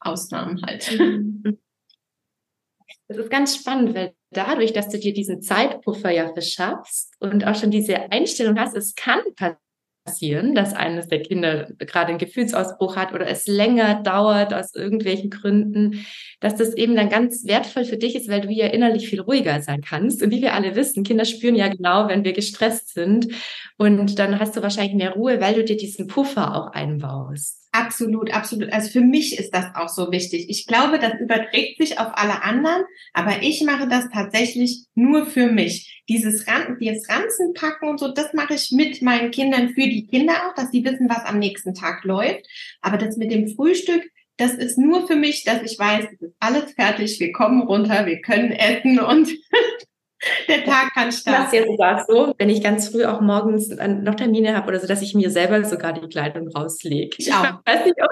Ausnahmen 0.00 0.60
halt. 0.62 0.98
Das 3.12 3.24
ist 3.24 3.30
ganz 3.30 3.56
spannend, 3.56 3.94
weil 3.94 4.12
dadurch, 4.30 4.72
dass 4.72 4.88
du 4.88 4.98
dir 4.98 5.12
diesen 5.12 5.42
Zeitpuffer 5.42 6.10
ja 6.10 6.32
verschaffst 6.32 7.12
und 7.20 7.46
auch 7.46 7.54
schon 7.54 7.70
diese 7.70 8.10
Einstellung 8.10 8.58
hast, 8.58 8.74
es 8.74 8.94
kann 8.94 9.20
passieren, 10.04 10.54
dass 10.54 10.72
eines 10.72 11.08
der 11.08 11.22
Kinder 11.22 11.68
gerade 11.78 12.08
einen 12.08 12.18
Gefühlsausbruch 12.18 12.96
hat 12.96 13.12
oder 13.12 13.28
es 13.28 13.46
länger 13.46 14.02
dauert 14.02 14.52
aus 14.52 14.74
irgendwelchen 14.74 15.30
Gründen, 15.30 16.04
dass 16.40 16.56
das 16.56 16.74
eben 16.74 16.96
dann 16.96 17.08
ganz 17.08 17.46
wertvoll 17.46 17.84
für 17.84 17.98
dich 17.98 18.16
ist, 18.16 18.28
weil 18.28 18.40
du 18.40 18.50
ja 18.50 18.66
innerlich 18.66 19.08
viel 19.08 19.20
ruhiger 19.20 19.60
sein 19.62 19.82
kannst. 19.82 20.22
Und 20.22 20.30
wie 20.30 20.42
wir 20.42 20.54
alle 20.54 20.74
wissen, 20.74 21.04
Kinder 21.04 21.24
spüren 21.24 21.54
ja 21.54 21.68
genau, 21.68 22.08
wenn 22.08 22.24
wir 22.24 22.32
gestresst 22.32 22.94
sind. 22.94 23.28
Und 23.78 24.18
dann 24.18 24.40
hast 24.40 24.56
du 24.56 24.62
wahrscheinlich 24.62 24.94
mehr 24.94 25.12
Ruhe, 25.12 25.40
weil 25.40 25.54
du 25.54 25.64
dir 25.64 25.76
diesen 25.76 26.06
Puffer 26.06 26.56
auch 26.56 26.72
einbaust. 26.72 27.61
Absolut, 27.74 28.30
absolut. 28.34 28.70
Also 28.70 28.90
für 28.90 29.00
mich 29.00 29.38
ist 29.38 29.54
das 29.54 29.74
auch 29.74 29.88
so 29.88 30.12
wichtig. 30.12 30.50
Ich 30.50 30.66
glaube, 30.66 30.98
das 30.98 31.18
überträgt 31.18 31.78
sich 31.78 31.98
auf 31.98 32.08
alle 32.12 32.42
anderen, 32.42 32.82
aber 33.14 33.42
ich 33.42 33.62
mache 33.64 33.88
das 33.88 34.10
tatsächlich 34.12 34.84
nur 34.94 35.24
für 35.24 35.46
mich. 35.46 36.02
Dieses 36.06 36.46
Ran 36.46 36.76
dieses 36.78 37.08
Ranzen 37.08 37.54
packen 37.54 37.88
und 37.88 37.98
so, 37.98 38.12
das 38.12 38.34
mache 38.34 38.54
ich 38.54 38.72
mit 38.72 39.00
meinen 39.00 39.30
Kindern 39.30 39.70
für 39.70 39.88
die 39.88 40.06
Kinder 40.06 40.34
auch, 40.46 40.54
dass 40.54 40.70
sie 40.70 40.84
wissen, 40.84 41.08
was 41.08 41.24
am 41.24 41.38
nächsten 41.38 41.72
Tag 41.72 42.04
läuft. 42.04 42.46
Aber 42.82 42.98
das 42.98 43.16
mit 43.16 43.32
dem 43.32 43.48
Frühstück, 43.48 44.02
das 44.36 44.52
ist 44.52 44.76
nur 44.76 45.06
für 45.06 45.16
mich, 45.16 45.44
dass 45.44 45.62
ich 45.62 45.78
weiß, 45.78 46.04
es 46.12 46.20
ist 46.20 46.36
alles 46.40 46.72
fertig, 46.72 47.20
wir 47.20 47.32
kommen 47.32 47.62
runter, 47.62 48.04
wir 48.04 48.20
können 48.20 48.52
essen 48.52 49.00
und 49.00 49.30
der 50.48 50.64
Tag 50.64 50.92
kann 50.94 51.12
starten. 51.12 51.42
Das 51.42 51.52
ist 51.52 51.58
ja 51.58 51.66
sogar 51.66 52.04
so, 52.06 52.34
wenn 52.38 52.50
ich 52.50 52.62
ganz 52.62 52.88
früh 52.88 53.04
auch 53.04 53.20
morgens 53.20 53.68
noch 53.68 54.14
Termine 54.14 54.56
habe 54.56 54.68
oder 54.68 54.80
so, 54.80 54.86
dass 54.86 55.02
ich 55.02 55.14
mir 55.14 55.30
selber 55.30 55.64
sogar 55.64 55.92
die 55.92 56.08
Kleidung 56.08 56.48
rauslege. 56.48 57.16
Ich 57.18 57.32
auch. 57.32 57.42
Weiß 57.66 57.84
nicht, 57.84 58.02
ob 58.02 58.10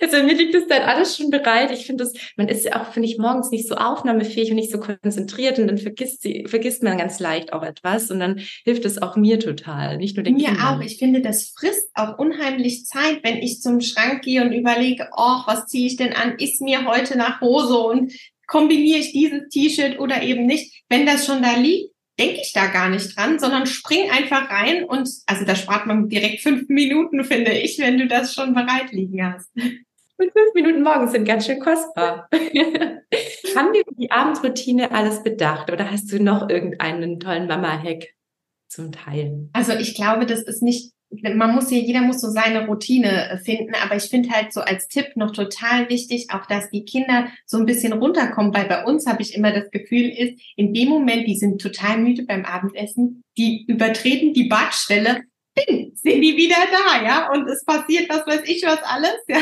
also 0.00 0.22
mir 0.22 0.34
liegt 0.34 0.54
das 0.54 0.66
dann 0.66 0.82
alles 0.82 1.16
schon 1.16 1.30
bereit. 1.30 1.70
Ich 1.70 1.86
finde 1.86 2.04
das, 2.04 2.14
man 2.36 2.48
ist 2.48 2.64
ja 2.64 2.80
auch, 2.80 2.92
finde 2.92 3.08
ich, 3.08 3.18
morgens 3.18 3.50
nicht 3.50 3.68
so 3.68 3.74
aufnahmefähig 3.74 4.50
und 4.50 4.56
nicht 4.56 4.70
so 4.70 4.78
konzentriert 4.78 5.58
und 5.58 5.66
dann 5.66 5.78
vergisst 5.78 6.22
sie, 6.22 6.46
vergisst 6.46 6.82
man 6.82 6.98
ganz 6.98 7.20
leicht 7.20 7.52
auch 7.52 7.62
etwas 7.62 8.10
und 8.10 8.20
dann 8.20 8.40
hilft 8.64 8.84
es 8.84 9.00
auch 9.00 9.16
mir 9.16 9.38
total, 9.38 9.98
nicht 9.98 10.16
nur 10.16 10.24
den 10.24 10.36
Mir 10.36 10.46
Kindern. 10.46 10.66
auch. 10.66 10.80
Ich 10.80 10.98
finde, 10.98 11.20
das 11.20 11.52
frisst 11.56 11.90
auch 11.94 12.18
unheimlich 12.18 12.86
Zeit, 12.86 13.20
wenn 13.22 13.36
ich 13.36 13.60
zum 13.60 13.80
Schrank 13.80 14.22
gehe 14.22 14.42
und 14.42 14.52
überlege, 14.52 15.08
oh, 15.16 15.40
was 15.46 15.66
ziehe 15.66 15.86
ich 15.86 15.96
denn 15.96 16.14
an? 16.14 16.36
Ist 16.38 16.60
mir 16.60 16.86
heute 16.86 17.18
nach 17.18 17.40
Hose 17.40 17.76
und 17.76 18.12
kombiniere 18.46 18.98
ich 18.98 19.12
dieses 19.12 19.48
T-Shirt 19.48 19.98
oder 19.98 20.22
eben 20.22 20.46
nicht. 20.46 20.84
Wenn 20.88 21.06
das 21.06 21.26
schon 21.26 21.42
da 21.42 21.56
liegt, 21.56 21.92
denke 22.18 22.40
ich 22.40 22.52
da 22.52 22.66
gar 22.66 22.88
nicht 22.88 23.16
dran, 23.16 23.38
sondern 23.38 23.66
spring 23.66 24.10
einfach 24.10 24.50
rein 24.50 24.84
und 24.84 25.08
also 25.26 25.44
da 25.44 25.54
spart 25.54 25.86
man 25.86 26.08
direkt 26.08 26.40
fünf 26.40 26.68
Minuten, 26.68 27.24
finde 27.24 27.52
ich, 27.52 27.78
wenn 27.78 27.98
du 27.98 28.06
das 28.06 28.32
schon 28.32 28.54
bereit 28.54 28.92
liegen 28.92 29.22
hast. 29.22 29.50
Und 29.54 30.32
fünf 30.32 30.54
Minuten 30.54 30.82
morgens 30.82 31.12
sind 31.12 31.26
ganz 31.26 31.44
schön 31.44 31.60
kostbar. 31.60 32.28
Haben 32.32 33.72
wir 33.74 33.82
die 33.98 34.10
Abendroutine 34.10 34.90
alles 34.90 35.22
bedacht 35.22 35.70
oder 35.70 35.90
hast 35.90 36.10
du 36.10 36.22
noch 36.22 36.48
irgendeinen 36.48 37.20
tollen 37.20 37.46
Mama-Hack 37.46 38.14
zum 38.68 38.92
Teilen? 38.92 39.50
Also 39.52 39.72
ich 39.74 39.94
glaube, 39.94 40.24
das 40.24 40.42
ist 40.42 40.62
nicht 40.62 40.92
man 41.10 41.54
muss 41.54 41.68
hier, 41.68 41.80
jeder 41.80 42.02
muss 42.02 42.20
so 42.20 42.28
seine 42.28 42.66
Routine 42.66 43.30
äh, 43.30 43.38
finden, 43.38 43.74
aber 43.82 43.96
ich 43.96 44.04
finde 44.04 44.30
halt 44.30 44.52
so 44.52 44.60
als 44.60 44.88
Tipp 44.88 45.16
noch 45.16 45.30
total 45.30 45.88
wichtig, 45.88 46.28
auch 46.30 46.46
dass 46.46 46.70
die 46.70 46.84
Kinder 46.84 47.28
so 47.44 47.58
ein 47.58 47.66
bisschen 47.66 47.92
runterkommen, 47.92 48.54
weil 48.54 48.66
bei 48.66 48.84
uns 48.84 49.06
habe 49.06 49.22
ich 49.22 49.34
immer 49.34 49.52
das 49.52 49.70
Gefühl 49.70 50.08
ist, 50.08 50.40
in 50.56 50.74
dem 50.74 50.88
Moment, 50.88 51.26
die 51.26 51.36
sind 51.36 51.60
total 51.60 51.98
müde 51.98 52.24
beim 52.24 52.44
Abendessen, 52.44 53.22
die 53.38 53.64
übertreten 53.68 54.32
die 54.32 54.48
Badstelle, 54.48 55.22
bing, 55.54 55.92
sind 55.94 56.20
die 56.20 56.36
wieder 56.36 56.56
da, 56.70 57.04
ja, 57.04 57.32
und 57.32 57.48
es 57.48 57.64
passiert 57.64 58.08
was 58.08 58.26
weiß 58.26 58.42
ich 58.44 58.62
was 58.64 58.82
alles, 58.82 59.16
ja. 59.28 59.38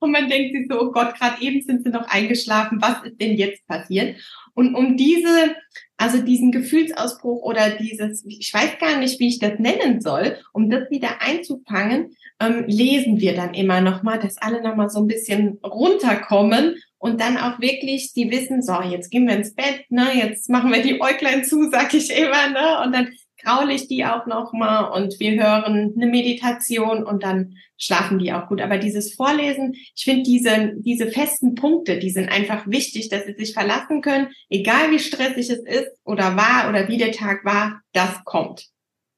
Und 0.00 0.12
man 0.12 0.28
denkt 0.28 0.54
sich 0.54 0.66
so, 0.68 0.80
oh 0.80 0.92
Gott, 0.92 1.14
gerade 1.16 1.42
eben 1.42 1.60
sind 1.62 1.84
sie 1.84 1.90
noch 1.90 2.08
eingeschlafen, 2.08 2.80
was 2.80 3.04
ist 3.04 3.20
denn 3.20 3.36
jetzt 3.36 3.66
passiert? 3.66 4.16
Und 4.54 4.74
um 4.74 4.96
diese 4.96 5.54
also 5.98 6.22
diesen 6.22 6.52
Gefühlsausbruch 6.52 7.42
oder 7.42 7.70
dieses, 7.70 8.24
ich 8.24 8.54
weiß 8.54 8.78
gar 8.78 8.98
nicht, 8.98 9.18
wie 9.18 9.28
ich 9.28 9.40
das 9.40 9.58
nennen 9.58 10.00
soll, 10.00 10.38
um 10.52 10.70
das 10.70 10.88
wieder 10.90 11.20
einzufangen, 11.20 12.14
ähm, 12.40 12.64
lesen 12.68 13.20
wir 13.20 13.34
dann 13.34 13.52
immer 13.52 13.80
nochmal, 13.80 14.20
dass 14.20 14.38
alle 14.38 14.62
nochmal 14.62 14.90
so 14.90 15.00
ein 15.00 15.08
bisschen 15.08 15.58
runterkommen 15.64 16.76
und 16.98 17.20
dann 17.20 17.36
auch 17.36 17.60
wirklich, 17.60 18.12
die 18.14 18.30
wissen, 18.30 18.62
so, 18.62 18.80
jetzt 18.80 19.10
gehen 19.10 19.26
wir 19.26 19.34
ins 19.34 19.54
Bett, 19.54 19.90
ne, 19.90 20.06
jetzt 20.14 20.48
machen 20.48 20.72
wir 20.72 20.82
die 20.82 21.00
Äuglein 21.00 21.44
zu, 21.44 21.68
sag 21.68 21.92
ich 21.94 22.16
immer, 22.16 22.48
ne, 22.48 22.84
und 22.84 22.94
dann 22.94 23.08
kraule 23.42 23.74
ich 23.74 23.88
die 23.88 24.04
auch 24.04 24.26
nochmal 24.26 24.90
und 24.92 25.18
wir 25.20 25.32
hören 25.32 25.94
eine 25.96 26.06
Meditation 26.06 27.04
und 27.04 27.22
dann 27.22 27.54
schlafen 27.76 28.18
die 28.18 28.32
auch 28.32 28.48
gut. 28.48 28.60
Aber 28.60 28.78
dieses 28.78 29.14
Vorlesen, 29.14 29.74
ich 29.74 30.04
finde 30.04 30.24
diese, 30.24 30.72
diese 30.76 31.06
festen 31.08 31.54
Punkte, 31.54 31.98
die 31.98 32.10
sind 32.10 32.28
einfach 32.28 32.66
wichtig, 32.66 33.08
dass 33.08 33.24
sie 33.24 33.34
sich 33.34 33.54
verlassen 33.54 34.02
können, 34.02 34.28
egal 34.50 34.90
wie 34.90 34.98
stressig 34.98 35.50
es 35.50 35.60
ist 35.60 35.90
oder 36.04 36.36
war 36.36 36.68
oder 36.68 36.88
wie 36.88 36.98
der 36.98 37.12
Tag 37.12 37.44
war, 37.44 37.80
das 37.92 38.24
kommt. 38.24 38.68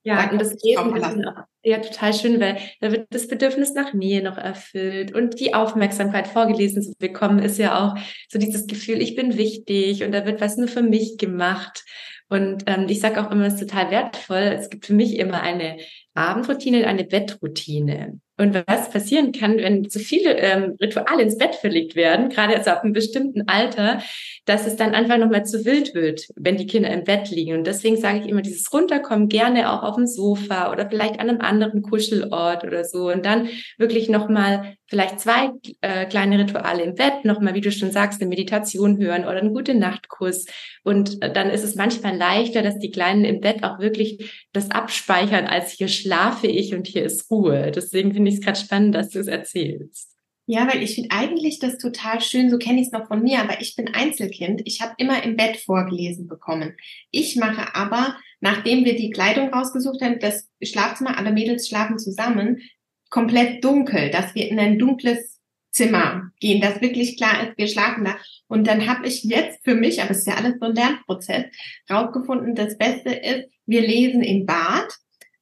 Ja, 0.02 0.26
da 0.26 0.32
und 0.32 0.40
das 0.40 0.54
Lesen 0.62 0.96
ist 0.96 1.16
ja 1.62 1.78
total 1.78 2.14
schön, 2.14 2.40
weil 2.40 2.58
da 2.80 2.90
wird 2.90 3.08
das 3.10 3.28
Bedürfnis 3.28 3.74
nach 3.74 3.92
Nähe 3.92 4.22
noch 4.22 4.38
erfüllt 4.38 5.14
und 5.14 5.38
die 5.38 5.52
Aufmerksamkeit 5.52 6.26
vorgelesen 6.26 6.82
zu 6.82 6.94
bekommen 6.98 7.38
ist 7.38 7.58
ja 7.58 7.78
auch 7.78 7.98
so 8.30 8.38
dieses 8.38 8.66
Gefühl, 8.66 9.02
ich 9.02 9.14
bin 9.14 9.36
wichtig 9.36 10.02
und 10.02 10.12
da 10.12 10.24
wird 10.24 10.40
was 10.40 10.56
nur 10.56 10.68
für 10.68 10.82
mich 10.82 11.18
gemacht. 11.18 11.84
Und 12.30 12.62
ähm, 12.66 12.86
ich 12.88 13.00
sage 13.00 13.20
auch 13.20 13.30
immer, 13.32 13.46
es 13.46 13.54
ist 13.54 13.68
total 13.68 13.90
wertvoll. 13.90 14.56
Es 14.56 14.70
gibt 14.70 14.86
für 14.86 14.94
mich 14.94 15.18
immer 15.18 15.42
eine 15.42 15.78
Abendroutine 16.14 16.78
und 16.78 16.84
eine 16.84 17.04
Bettroutine. 17.04 18.20
Und 18.38 18.54
was 18.66 18.88
passieren 18.90 19.32
kann, 19.32 19.58
wenn 19.58 19.90
zu 19.90 19.98
viele 19.98 20.38
ähm, 20.38 20.76
Rituale 20.80 21.22
ins 21.22 21.36
Bett 21.36 21.56
verlegt 21.56 21.94
werden, 21.94 22.30
gerade 22.30 22.56
also 22.56 22.70
ab 22.70 22.84
einem 22.84 22.94
bestimmten 22.94 23.48
Alter, 23.48 24.00
dass 24.46 24.66
es 24.66 24.76
dann 24.76 24.94
einfach 24.94 25.18
nochmal 25.18 25.44
zu 25.44 25.64
wild 25.64 25.94
wird, 25.94 26.26
wenn 26.36 26.56
die 26.56 26.66
Kinder 26.66 26.90
im 26.90 27.04
Bett 27.04 27.30
liegen. 27.30 27.58
Und 27.58 27.66
deswegen 27.66 27.96
sage 27.98 28.20
ich 28.20 28.28
immer, 28.28 28.42
dieses 28.42 28.72
Runterkommen 28.72 29.28
gerne 29.28 29.70
auch 29.70 29.82
auf 29.82 29.96
dem 29.96 30.06
Sofa 30.06 30.72
oder 30.72 30.88
vielleicht 30.88 31.20
an 31.20 31.28
einem 31.28 31.40
anderen 31.40 31.82
Kuschelort 31.82 32.64
oder 32.64 32.84
so. 32.84 33.10
Und 33.10 33.26
dann 33.26 33.48
wirklich 33.76 34.08
nochmal 34.08 34.76
vielleicht 34.90 35.20
zwei 35.20 35.52
äh, 35.80 36.04
kleine 36.06 36.40
Rituale 36.40 36.82
im 36.82 36.96
Bett, 36.96 37.24
nochmal, 37.24 37.54
wie 37.54 37.60
du 37.60 37.70
schon 37.70 37.92
sagst, 37.92 38.20
eine 38.20 38.28
Meditation 38.28 38.98
hören 38.98 39.22
oder 39.22 39.38
einen 39.38 39.54
gute 39.54 39.74
Nachtkuss. 39.74 40.46
Und 40.82 41.22
äh, 41.22 41.32
dann 41.32 41.48
ist 41.48 41.62
es 41.62 41.76
manchmal 41.76 42.16
leichter, 42.16 42.62
dass 42.62 42.78
die 42.78 42.90
Kleinen 42.90 43.24
im 43.24 43.40
Bett 43.40 43.62
auch 43.62 43.78
wirklich 43.78 44.48
das 44.52 44.70
abspeichern, 44.70 45.46
als 45.46 45.70
hier 45.70 45.88
schlafe 45.88 46.48
ich 46.48 46.74
und 46.74 46.88
hier 46.88 47.04
ist 47.04 47.30
Ruhe. 47.30 47.70
Deswegen 47.70 48.12
finde 48.12 48.30
ich 48.30 48.38
es 48.38 48.44
gerade 48.44 48.58
spannend, 48.58 48.94
dass 48.96 49.10
du 49.10 49.20
es 49.20 49.28
erzählst. 49.28 50.10
Ja, 50.46 50.66
weil 50.66 50.82
ich 50.82 50.96
finde 50.96 51.12
eigentlich 51.12 51.60
das 51.60 51.78
total 51.78 52.20
schön, 52.20 52.50
so 52.50 52.58
kenne 52.58 52.80
ich 52.80 52.88
es 52.88 52.92
noch 52.92 53.06
von 53.06 53.22
mir, 53.22 53.38
aber 53.38 53.60
ich 53.60 53.76
bin 53.76 53.94
Einzelkind. 53.94 54.62
Ich 54.64 54.80
habe 54.80 54.94
immer 54.98 55.22
im 55.22 55.36
Bett 55.36 55.58
vorgelesen 55.58 56.26
bekommen. 56.26 56.76
Ich 57.12 57.36
mache 57.36 57.76
aber, 57.76 58.16
nachdem 58.40 58.84
wir 58.84 58.96
die 58.96 59.10
Kleidung 59.10 59.54
rausgesucht 59.54 60.02
haben, 60.02 60.18
das 60.18 60.48
Schlafzimmer, 60.60 61.16
alle 61.16 61.30
Mädels 61.30 61.68
schlafen 61.68 62.00
zusammen, 62.00 62.62
komplett 63.10 63.64
dunkel, 63.64 64.10
dass 64.10 64.34
wir 64.34 64.48
in 64.48 64.58
ein 64.58 64.78
dunkles 64.78 65.40
Zimmer 65.72 66.30
gehen, 66.40 66.60
dass 66.60 66.80
wirklich 66.80 67.16
klar 67.16 67.46
ist, 67.46 67.56
wir 67.56 67.68
schlafen 67.68 68.04
da. 68.04 68.16
Und 68.48 68.66
dann 68.66 68.88
habe 68.88 69.06
ich 69.06 69.22
jetzt 69.24 69.62
für 69.62 69.74
mich, 69.74 70.02
aber 70.02 70.10
es 70.12 70.18
ist 70.18 70.26
ja 70.26 70.34
alles 70.34 70.54
so 70.58 70.66
ein 70.66 70.74
Lernprozess, 70.74 71.44
rausgefunden, 71.88 72.54
das 72.54 72.76
Beste 72.76 73.10
ist, 73.10 73.48
wir 73.66 73.82
lesen 73.82 74.22
im 74.22 74.46
Bad. 74.46 74.88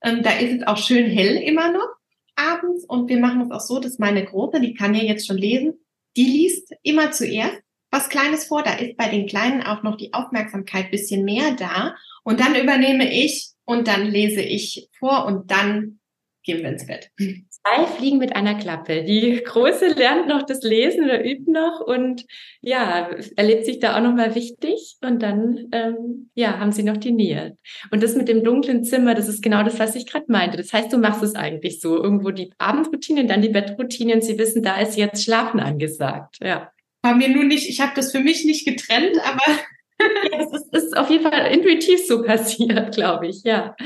Ähm, 0.03 0.23
da 0.23 0.33
ist 0.33 0.61
es 0.61 0.67
auch 0.67 0.77
schön 0.77 1.11
hell 1.11 1.37
immer 1.37 1.73
noch 1.73 1.89
abends 2.37 2.85
und 2.85 3.09
wir 3.09 3.19
machen 3.19 3.43
es 3.43 3.51
auch 3.51 3.61
so, 3.61 3.81
dass 3.81 3.99
meine 3.99 4.25
Große, 4.25 4.61
die 4.61 4.75
kann 4.75 4.95
ja 4.95 5.03
jetzt 5.03 5.27
schon 5.27 5.39
lesen, 5.39 5.75
die 6.17 6.25
liest 6.25 6.73
immer 6.83 7.11
zuerst 7.11 7.63
was 7.91 8.09
Kleines 8.09 8.45
vor. 8.45 8.63
Da 8.63 8.75
ist 8.75 8.97
bei 8.97 9.09
den 9.09 9.27
Kleinen 9.27 9.63
auch 9.63 9.83
noch 9.83 9.97
die 9.97 10.13
Aufmerksamkeit 10.13 10.91
bisschen 10.91 11.25
mehr 11.25 11.53
da. 11.53 11.97
Und 12.23 12.41
dann 12.41 12.55
übernehme 12.55 13.11
ich 13.11 13.49
und 13.65 13.89
dann 13.89 14.07
lese 14.07 14.43
ich 14.43 14.89
vor 14.99 15.25
und 15.25 15.51
dann 15.51 16.01
gehen 16.42 16.62
wir 16.62 16.71
ins 16.71 16.87
Bett. 16.87 17.11
Zwei 17.16 17.87
Fliegen 17.87 18.18
mit 18.18 18.35
einer 18.35 18.54
Klappe. 18.54 19.04
Die 19.04 19.42
Große 19.42 19.88
lernt 19.88 20.28
noch 20.28 20.45
das 20.45 20.62
Lesen 20.62 21.04
oder 21.04 21.25
übt 21.25 21.50
noch 21.50 21.80
und 21.80 22.25
ja, 22.61 23.11
erlebt 23.37 23.66
sich 23.66 23.80
da 23.80 23.97
auch 23.97 24.02
nochmal 24.02 24.35
wichtig 24.35 24.97
und 25.02 25.23
dann 25.23 25.68
ähm, 25.73 26.30
ja, 26.35 26.59
haben 26.59 26.73
sie 26.73 26.83
noch 26.83 26.97
die 26.97 27.12
Nähe. 27.12 27.57
Und 27.90 28.02
das 28.02 28.16
mit 28.16 28.28
dem 28.28 28.45
dunklen 28.45 28.85
Zimmer, 28.85 29.14
das 29.14 29.28
ist 29.28 29.42
genau 29.42 29.62
das, 29.62 29.78
was 29.78 29.95
ich 29.95 30.07
gerade 30.07 30.26
meinte. 30.28 30.57
Das 30.57 30.73
heißt, 30.73 30.92
du 30.92 30.99
machst 30.99 31.23
es 31.23 31.35
eigentlich 31.35 31.80
so. 31.80 31.97
Irgendwo 31.97 32.30
die 32.30 32.52
Abendroutine, 32.59 33.26
dann 33.26 33.42
die 33.42 33.49
Bettroutine 33.49 34.14
und 34.14 34.25
sie 34.25 34.38
wissen, 34.38 34.62
da 34.62 34.80
ist 34.80 34.97
jetzt 34.97 35.25
Schlafen 35.25 35.61
angesagt. 35.61 36.37
Ja. 36.42 36.71
War 37.02 37.14
mir 37.14 37.28
nur 37.28 37.45
nicht, 37.45 37.68
ich 37.68 37.80
habe 37.80 37.92
das 37.95 38.12
für 38.12 38.21
mich 38.21 38.45
nicht 38.45 38.66
getrennt, 38.66 39.16
aber 39.25 39.59
es 40.52 40.61
ist, 40.61 40.75
ist 40.75 40.97
auf 40.97 41.11
jeden 41.11 41.25
Fall 41.25 41.52
intuitiv 41.52 42.07
so 42.07 42.23
passiert, 42.23 42.95
glaube 42.95 43.28
ich, 43.28 43.42
ja. 43.45 43.76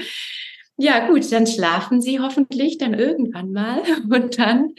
Ja, 0.78 1.06
gut, 1.06 1.30
dann 1.30 1.46
schlafen 1.46 2.00
Sie 2.00 2.18
hoffentlich 2.18 2.78
dann 2.78 2.94
irgendwann 2.94 3.52
mal 3.52 3.82
und 4.10 4.38
dann 4.38 4.70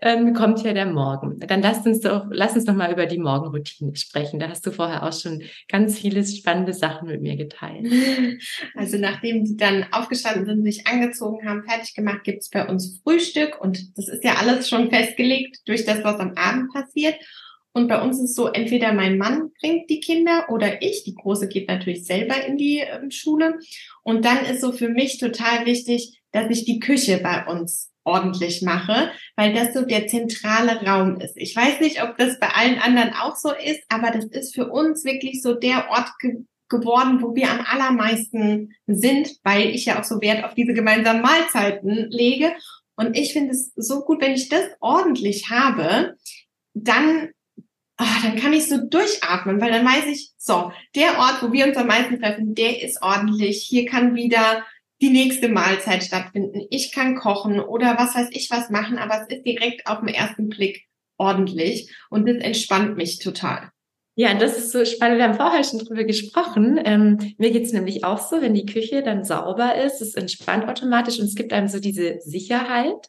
ähm, 0.00 0.34
kommt 0.34 0.62
ja 0.62 0.72
der 0.72 0.86
Morgen. 0.86 1.40
Dann 1.40 1.60
lasst 1.60 1.84
uns 1.84 2.00
doch, 2.00 2.26
lass 2.30 2.54
uns 2.54 2.64
doch 2.64 2.74
mal 2.74 2.92
über 2.92 3.06
die 3.06 3.18
Morgenroutine 3.18 3.96
sprechen. 3.96 4.38
Da 4.38 4.48
hast 4.48 4.64
du 4.64 4.70
vorher 4.70 5.02
auch 5.02 5.12
schon 5.12 5.42
ganz 5.68 5.98
viele 5.98 6.24
spannende 6.24 6.72
Sachen 6.72 7.08
mit 7.08 7.20
mir 7.22 7.36
geteilt. 7.36 7.86
Also 8.74 8.98
nachdem 8.98 9.44
die 9.44 9.56
dann 9.56 9.86
aufgestanden 9.92 10.46
sind, 10.46 10.64
sich 10.64 10.86
angezogen 10.86 11.46
haben, 11.48 11.64
fertig 11.64 11.94
gemacht, 11.94 12.24
gibt's 12.24 12.48
bei 12.48 12.66
uns 12.66 13.00
Frühstück 13.02 13.60
und 13.60 13.96
das 13.96 14.08
ist 14.08 14.24
ja 14.24 14.36
alles 14.36 14.68
schon 14.68 14.90
festgelegt 14.90 15.58
durch 15.66 15.84
das, 15.84 16.02
was 16.04 16.18
am 16.18 16.32
Abend 16.36 16.72
passiert. 16.72 17.14
Und 17.74 17.88
bei 17.88 18.02
uns 18.02 18.20
ist 18.20 18.34
so, 18.34 18.48
entweder 18.48 18.92
mein 18.92 19.16
Mann 19.16 19.50
bringt 19.60 19.88
die 19.88 20.00
Kinder 20.00 20.46
oder 20.50 20.82
ich. 20.82 21.04
Die 21.04 21.14
Große 21.14 21.48
geht 21.48 21.68
natürlich 21.68 22.04
selber 22.04 22.44
in 22.44 22.56
die 22.56 22.80
äh, 22.80 23.10
Schule. 23.10 23.58
Und 24.02 24.24
dann 24.24 24.44
ist 24.44 24.60
so 24.60 24.72
für 24.72 24.88
mich 24.88 25.18
total 25.18 25.64
wichtig, 25.64 26.20
dass 26.32 26.50
ich 26.50 26.64
die 26.64 26.80
Küche 26.80 27.18
bei 27.22 27.46
uns 27.46 27.90
ordentlich 28.04 28.62
mache, 28.62 29.10
weil 29.36 29.54
das 29.54 29.74
so 29.74 29.82
der 29.82 30.06
zentrale 30.06 30.84
Raum 30.84 31.20
ist. 31.20 31.36
Ich 31.36 31.54
weiß 31.54 31.80
nicht, 31.80 32.02
ob 32.02 32.16
das 32.18 32.38
bei 32.40 32.48
allen 32.48 32.78
anderen 32.78 33.14
auch 33.14 33.36
so 33.36 33.52
ist, 33.52 33.82
aber 33.88 34.10
das 34.10 34.24
ist 34.26 34.54
für 34.54 34.68
uns 34.68 35.04
wirklich 35.04 35.40
so 35.40 35.54
der 35.54 35.88
Ort 35.90 36.10
ge 36.18 36.44
geworden, 36.68 37.20
wo 37.20 37.34
wir 37.34 37.50
am 37.50 37.60
allermeisten 37.66 38.74
sind, 38.86 39.36
weil 39.44 39.68
ich 39.68 39.84
ja 39.84 40.00
auch 40.00 40.04
so 40.04 40.22
Wert 40.22 40.42
auf 40.42 40.54
diese 40.54 40.72
gemeinsamen 40.72 41.20
Mahlzeiten 41.20 42.08
lege. 42.08 42.54
Und 42.96 43.14
ich 43.14 43.34
finde 43.34 43.50
es 43.50 43.72
so 43.76 44.00
gut, 44.00 44.22
wenn 44.22 44.32
ich 44.32 44.48
das 44.48 44.64
ordentlich 44.80 45.50
habe, 45.50 46.16
dann 46.72 47.28
oh, 48.00 48.22
dann 48.22 48.36
kann 48.36 48.52
ich 48.52 48.68
so 48.68 48.78
durchatmen, 48.78 49.60
weil 49.60 49.72
dann 49.72 49.86
weiß 49.86 50.06
ich, 50.06 50.32
so, 50.38 50.72
der 50.94 51.18
Ort, 51.18 51.42
wo 51.42 51.52
wir 51.52 51.66
uns 51.66 51.76
am 51.76 51.86
meisten 51.86 52.20
treffen, 52.20 52.54
der 52.54 52.82
ist 52.82 53.02
ordentlich. 53.02 53.64
Hier 53.68 53.86
kann 53.86 54.14
wieder 54.14 54.64
die 55.00 55.10
nächste 55.10 55.48
Mahlzeit 55.48 56.04
stattfinden. 56.04 56.66
Ich 56.70 56.92
kann 56.92 57.16
kochen 57.16 57.60
oder 57.60 57.98
was 57.98 58.14
weiß 58.14 58.28
ich 58.30 58.50
was 58.50 58.70
machen, 58.70 58.98
aber 58.98 59.22
es 59.22 59.36
ist 59.36 59.44
direkt 59.44 59.86
auf 59.86 60.00
den 60.00 60.08
ersten 60.08 60.48
Blick 60.48 60.86
ordentlich 61.18 61.92
und 62.08 62.28
das 62.28 62.36
entspannt 62.36 62.96
mich 62.96 63.18
total. 63.18 63.70
Ja, 64.14 64.34
das 64.34 64.58
ist 64.58 64.72
so 64.72 64.84
spannend. 64.84 65.18
Wir 65.18 65.24
haben 65.24 65.34
vorher 65.34 65.64
schon 65.64 65.78
drüber 65.78 66.04
gesprochen. 66.04 66.78
Ähm, 66.84 67.34
mir 67.38 67.50
geht's 67.50 67.72
nämlich 67.72 68.04
auch 68.04 68.18
so, 68.18 68.42
wenn 68.42 68.52
die 68.52 68.66
Küche 68.66 69.02
dann 69.02 69.24
sauber 69.24 69.74
ist, 69.76 70.02
es 70.02 70.14
entspannt 70.14 70.68
automatisch 70.68 71.18
und 71.18 71.26
es 71.26 71.34
gibt 71.34 71.52
einem 71.52 71.68
so 71.68 71.80
diese 71.80 72.20
Sicherheit. 72.20 73.08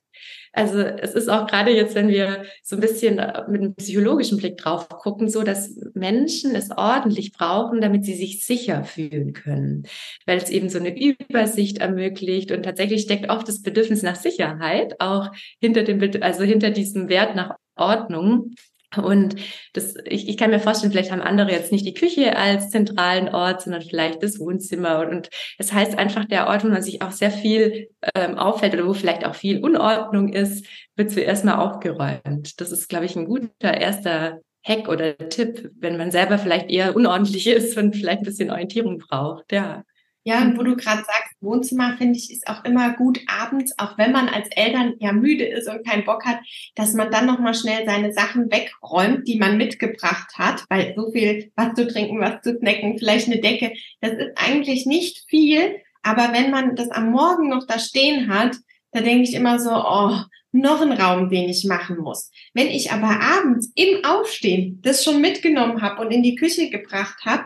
Also 0.53 0.79
es 0.79 1.13
ist 1.15 1.29
auch 1.29 1.47
gerade 1.47 1.71
jetzt, 1.71 1.95
wenn 1.95 2.09
wir 2.09 2.43
so 2.61 2.75
ein 2.75 2.79
bisschen 2.79 3.17
äh, 3.17 3.43
mit 3.49 3.61
einem 3.61 3.75
psychologischen 3.75 4.37
Blick 4.37 4.57
drauf 4.57 4.87
gucken, 4.87 5.27
so, 5.27 5.41
dass 5.41 5.75
Menschen 5.95 6.55
es 6.55 6.69
ordentlich 6.69 7.33
brauchen, 7.33 7.81
damit 7.81 8.05
sie 8.05 8.13
sich 8.13 8.45
sicher 8.45 8.83
fühlen 8.83 9.33
können, 9.33 9.87
weil 10.27 10.37
es 10.37 10.51
eben 10.51 10.69
so 10.69 10.77
eine 10.77 10.95
Übersicht 10.95 11.79
ermöglicht 11.79 12.51
und 12.51 12.63
tatsächlich 12.63 13.01
steckt 13.01 13.31
oft 13.31 13.47
das 13.47 13.63
Bedürfnis 13.63 14.03
nach 14.03 14.15
Sicherheit 14.15 15.01
auch 15.01 15.31
hinter 15.59 15.83
dem, 15.83 15.99
also 16.21 16.43
hinter 16.43 16.69
diesem 16.69 17.09
Wert 17.09 17.35
nach 17.35 17.55
Ordnung. 17.75 18.51
Und 18.97 19.35
das, 19.73 19.95
ich, 20.05 20.27
ich 20.27 20.37
kann 20.37 20.51
mir 20.51 20.59
vorstellen, 20.59 20.91
vielleicht 20.91 21.11
haben 21.11 21.21
andere 21.21 21.51
jetzt 21.51 21.71
nicht 21.71 21.85
die 21.85 21.93
Küche 21.93 22.37
als 22.37 22.69
zentralen 22.69 23.29
Ort, 23.29 23.61
sondern 23.61 23.81
vielleicht 23.81 24.21
das 24.23 24.39
Wohnzimmer. 24.39 24.99
Und, 24.99 25.09
und 25.09 25.29
das 25.57 25.73
heißt 25.73 25.97
einfach, 25.97 26.25
der 26.25 26.47
Ort, 26.47 26.63
wo 26.63 26.67
man 26.67 26.81
sich 26.81 27.01
auch 27.01 27.11
sehr 27.11 27.31
viel 27.31 27.89
ähm, 28.15 28.37
auffällt 28.37 28.73
oder 28.73 28.87
wo 28.87 28.93
vielleicht 28.93 29.25
auch 29.25 29.35
viel 29.35 29.63
Unordnung 29.63 30.29
ist, 30.29 30.65
wird 30.95 31.11
zuerst 31.11 31.45
mal 31.45 31.55
aufgeräumt. 31.55 32.59
Das 32.59 32.71
ist, 32.71 32.89
glaube 32.89 33.05
ich, 33.05 33.15
ein 33.15 33.25
guter 33.25 33.73
erster 33.73 34.39
Hack 34.65 34.87
oder 34.87 35.17
Tipp, 35.17 35.71
wenn 35.79 35.97
man 35.97 36.11
selber 36.11 36.37
vielleicht 36.37 36.69
eher 36.69 36.95
unordentlich 36.95 37.47
ist 37.47 37.77
und 37.77 37.95
vielleicht 37.95 38.19
ein 38.19 38.25
bisschen 38.25 38.51
Orientierung 38.51 38.97
braucht. 38.97 39.51
Ja. 39.51 39.83
Ja, 40.25 40.41
und 40.41 40.57
wo 40.57 40.63
du 40.63 40.77
gerade 40.77 41.03
sagst, 41.03 41.35
Wohnzimmer 41.41 41.97
finde 41.97 42.17
ich 42.17 42.31
ist 42.31 42.47
auch 42.47 42.63
immer 42.63 42.93
gut 42.93 43.19
abends, 43.27 43.77
auch 43.77 43.97
wenn 43.97 44.13
man 44.13 44.29
als 44.29 44.47
Eltern 44.55 44.93
ja 44.99 45.11
müde 45.11 45.45
ist 45.45 45.67
und 45.67 45.85
keinen 45.85 46.05
Bock 46.05 46.25
hat, 46.25 46.39
dass 46.75 46.93
man 46.93 47.11
dann 47.11 47.25
nochmal 47.25 47.53
schnell 47.53 47.85
seine 47.85 48.13
Sachen 48.13 48.49
wegräumt, 48.49 49.27
die 49.27 49.37
man 49.37 49.57
mitgebracht 49.57 50.37
hat, 50.37 50.63
weil 50.69 50.93
so 50.95 51.11
viel 51.11 51.51
was 51.57 51.73
zu 51.73 51.87
trinken, 51.87 52.21
was 52.21 52.41
zu 52.41 52.57
snacken, 52.57 52.97
vielleicht 52.97 53.27
eine 53.27 53.41
Decke, 53.41 53.73
das 53.99 54.13
ist 54.13 54.31
eigentlich 54.35 54.85
nicht 54.85 55.25
viel, 55.27 55.75
aber 56.03 56.31
wenn 56.31 56.51
man 56.51 56.77
das 56.77 56.89
am 56.89 57.11
Morgen 57.11 57.49
noch 57.49 57.67
da 57.67 57.77
stehen 57.77 58.33
hat, 58.33 58.55
da 58.91 59.01
denke 59.01 59.23
ich 59.23 59.33
immer 59.33 59.59
so, 59.59 59.71
oh, 59.71 60.19
noch 60.53 60.81
ein 60.81 60.91
Raum, 60.91 61.29
den 61.29 61.49
ich 61.49 61.65
machen 61.65 61.97
muss. 61.97 62.29
Wenn 62.53 62.67
ich 62.67 62.91
aber 62.91 63.19
abends 63.19 63.71
im 63.75 64.05
Aufstehen 64.05 64.79
das 64.83 65.03
schon 65.03 65.19
mitgenommen 65.19 65.81
habe 65.81 66.01
und 66.01 66.11
in 66.11 66.23
die 66.23 66.35
Küche 66.35 66.69
gebracht 66.69 67.25
habe, 67.25 67.45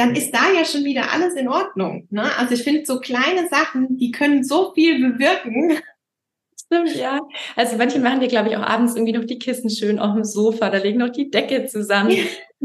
dann 0.00 0.16
ist 0.16 0.32
da 0.32 0.50
ja 0.56 0.64
schon 0.64 0.84
wieder 0.84 1.12
alles 1.12 1.34
in 1.34 1.46
Ordnung. 1.46 2.08
Ne? 2.10 2.24
Also 2.38 2.54
ich 2.54 2.62
finde 2.62 2.86
so 2.86 3.00
kleine 3.00 3.48
Sachen, 3.48 3.98
die 3.98 4.10
können 4.10 4.42
so 4.42 4.72
viel 4.72 4.98
bewirken. 4.98 5.78
Stimmt, 6.56 6.96
ja. 6.96 7.20
Also 7.54 7.76
manche 7.76 7.98
machen 7.98 8.20
dir, 8.20 8.28
glaube 8.28 8.48
ich, 8.48 8.56
auch 8.56 8.62
abends 8.62 8.94
irgendwie 8.94 9.12
noch 9.12 9.24
die 9.24 9.38
Kissen 9.38 9.68
schön 9.68 9.98
auf 9.98 10.14
dem 10.14 10.24
Sofa, 10.24 10.70
da 10.70 10.78
legen 10.78 11.00
noch 11.00 11.10
die 11.10 11.30
Decke 11.30 11.66
zusammen. 11.66 12.12
Ja. 12.12 12.22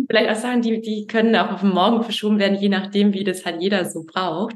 Vielleicht 0.07 0.29
auch 0.29 0.41
Sachen, 0.41 0.61
die, 0.61 0.79
die 0.79 1.07
können 1.07 1.35
auch 1.35 1.51
auf 1.51 1.61
den 1.61 1.71
Morgen 1.71 2.03
verschoben 2.03 2.39
werden, 2.39 2.57
je 2.57 2.69
nachdem, 2.69 3.13
wie 3.13 3.23
das 3.23 3.45
halt 3.45 3.61
jeder 3.61 3.83
so 3.83 4.03
braucht. 4.05 4.55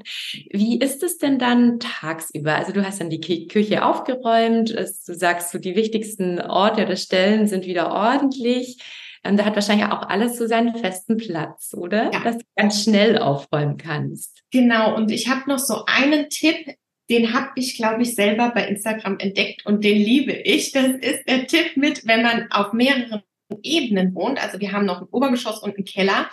Wie 0.50 0.80
ist 0.80 1.04
es 1.04 1.18
denn 1.18 1.40
dann 1.40 1.80
tagsüber? 1.80 2.56
Also 2.56 2.72
du 2.72 2.86
hast 2.86 3.02
dann 3.02 3.10
die 3.10 3.48
Küche 3.48 3.84
aufgeräumt, 3.84 4.70
du 4.70 5.14
sagst 5.14 5.52
so, 5.52 5.58
die 5.58 5.76
wichtigsten 5.76 6.40
Orte 6.40 6.86
oder 6.86 6.96
Stellen 6.96 7.48
sind 7.48 7.66
wieder 7.66 7.92
ordentlich. 7.92 8.78
Ähm, 9.24 9.38
da 9.38 9.46
hat 9.46 9.56
wahrscheinlich 9.56 9.88
auch 9.88 10.08
alles 10.10 10.38
so 10.38 10.48
seinen 10.48 10.76
festen 10.76 11.18
Platz, 11.18 11.74
oder? 11.74 12.12
Ja. 12.14 12.20
Dass 12.24 12.38
du 12.38 12.46
ganz 12.56 12.84
schnell 12.84 13.18
aufräumen 13.18 13.78
kannst. 13.78 14.44
Genau, 14.52 14.96
und 14.96 15.12
ich 15.12 15.28
habe 15.28 15.50
noch 15.50 15.60
so 15.60 15.84
einen 15.86 16.30
Tipp, 16.30 16.76
den 17.10 17.34
habe 17.34 17.50
ich, 17.56 17.76
glaube 17.76 18.04
ich, 18.04 18.16
selber 18.16 18.52
bei 18.54 18.68
Instagram 18.68 19.18
entdeckt 19.20 19.66
und 19.66 19.84
den 19.84 19.98
liebe 19.98 20.32
ich. 20.32 20.72
Das 20.72 20.88
ist 20.88 21.28
der 21.28 21.48
Tipp 21.48 21.76
mit, 21.76 22.08
wenn 22.08 22.22
man 22.22 22.52
auf 22.52 22.74
mehreren 22.74 23.24
Ebenen 23.64 24.14
wohnt, 24.14 24.42
also 24.42 24.60
wir 24.60 24.72
haben 24.72 24.86
noch 24.86 25.02
ein 25.02 25.08
Obergeschoss 25.12 25.60
und 25.64 25.76
einen 25.76 25.86
Keller 25.86 26.30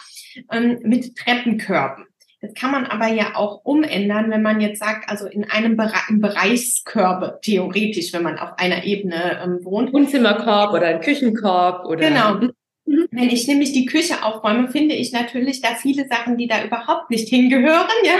ähm, 0.52 0.78
mit 0.82 1.16
Treppenkörben. 1.16 2.04
Das 2.42 2.52
kann 2.52 2.70
man 2.70 2.84
aber 2.84 3.08
ja 3.08 3.34
auch 3.34 3.64
umändern, 3.64 4.30
wenn 4.30 4.42
man 4.42 4.60
jetzt 4.60 4.78
sagt, 4.78 5.08
also 5.08 5.26
in 5.26 5.50
einem 5.50 5.76
Bereich, 5.76 6.10
in 6.10 6.20
Bereichskörbe, 6.20 7.38
theoretisch, 7.42 8.12
wenn 8.12 8.22
man 8.22 8.38
auf 8.38 8.58
einer 8.58 8.84
Ebene 8.84 9.40
ähm, 9.42 9.64
wohnt. 9.64 9.92
Wohnzimmerkorb 9.92 10.74
oder 10.74 10.88
ein 10.88 11.00
Küchenkorb 11.00 11.86
oder. 11.86 12.08
Genau. 12.08 12.52
Mhm. 12.86 13.08
Wenn 13.10 13.30
ich 13.30 13.46
nämlich 13.46 13.72
die 13.72 13.86
Küche 13.86 14.24
aufräume, 14.24 14.68
finde 14.68 14.94
ich 14.94 15.12
natürlich 15.12 15.60
da 15.60 15.74
viele 15.74 16.06
Sachen, 16.08 16.36
die 16.36 16.46
da 16.46 16.64
überhaupt 16.64 17.10
nicht 17.10 17.28
hingehören. 17.28 17.88
Ja? 18.04 18.18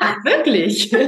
Ach, 0.00 0.16
wirklich? 0.24 0.92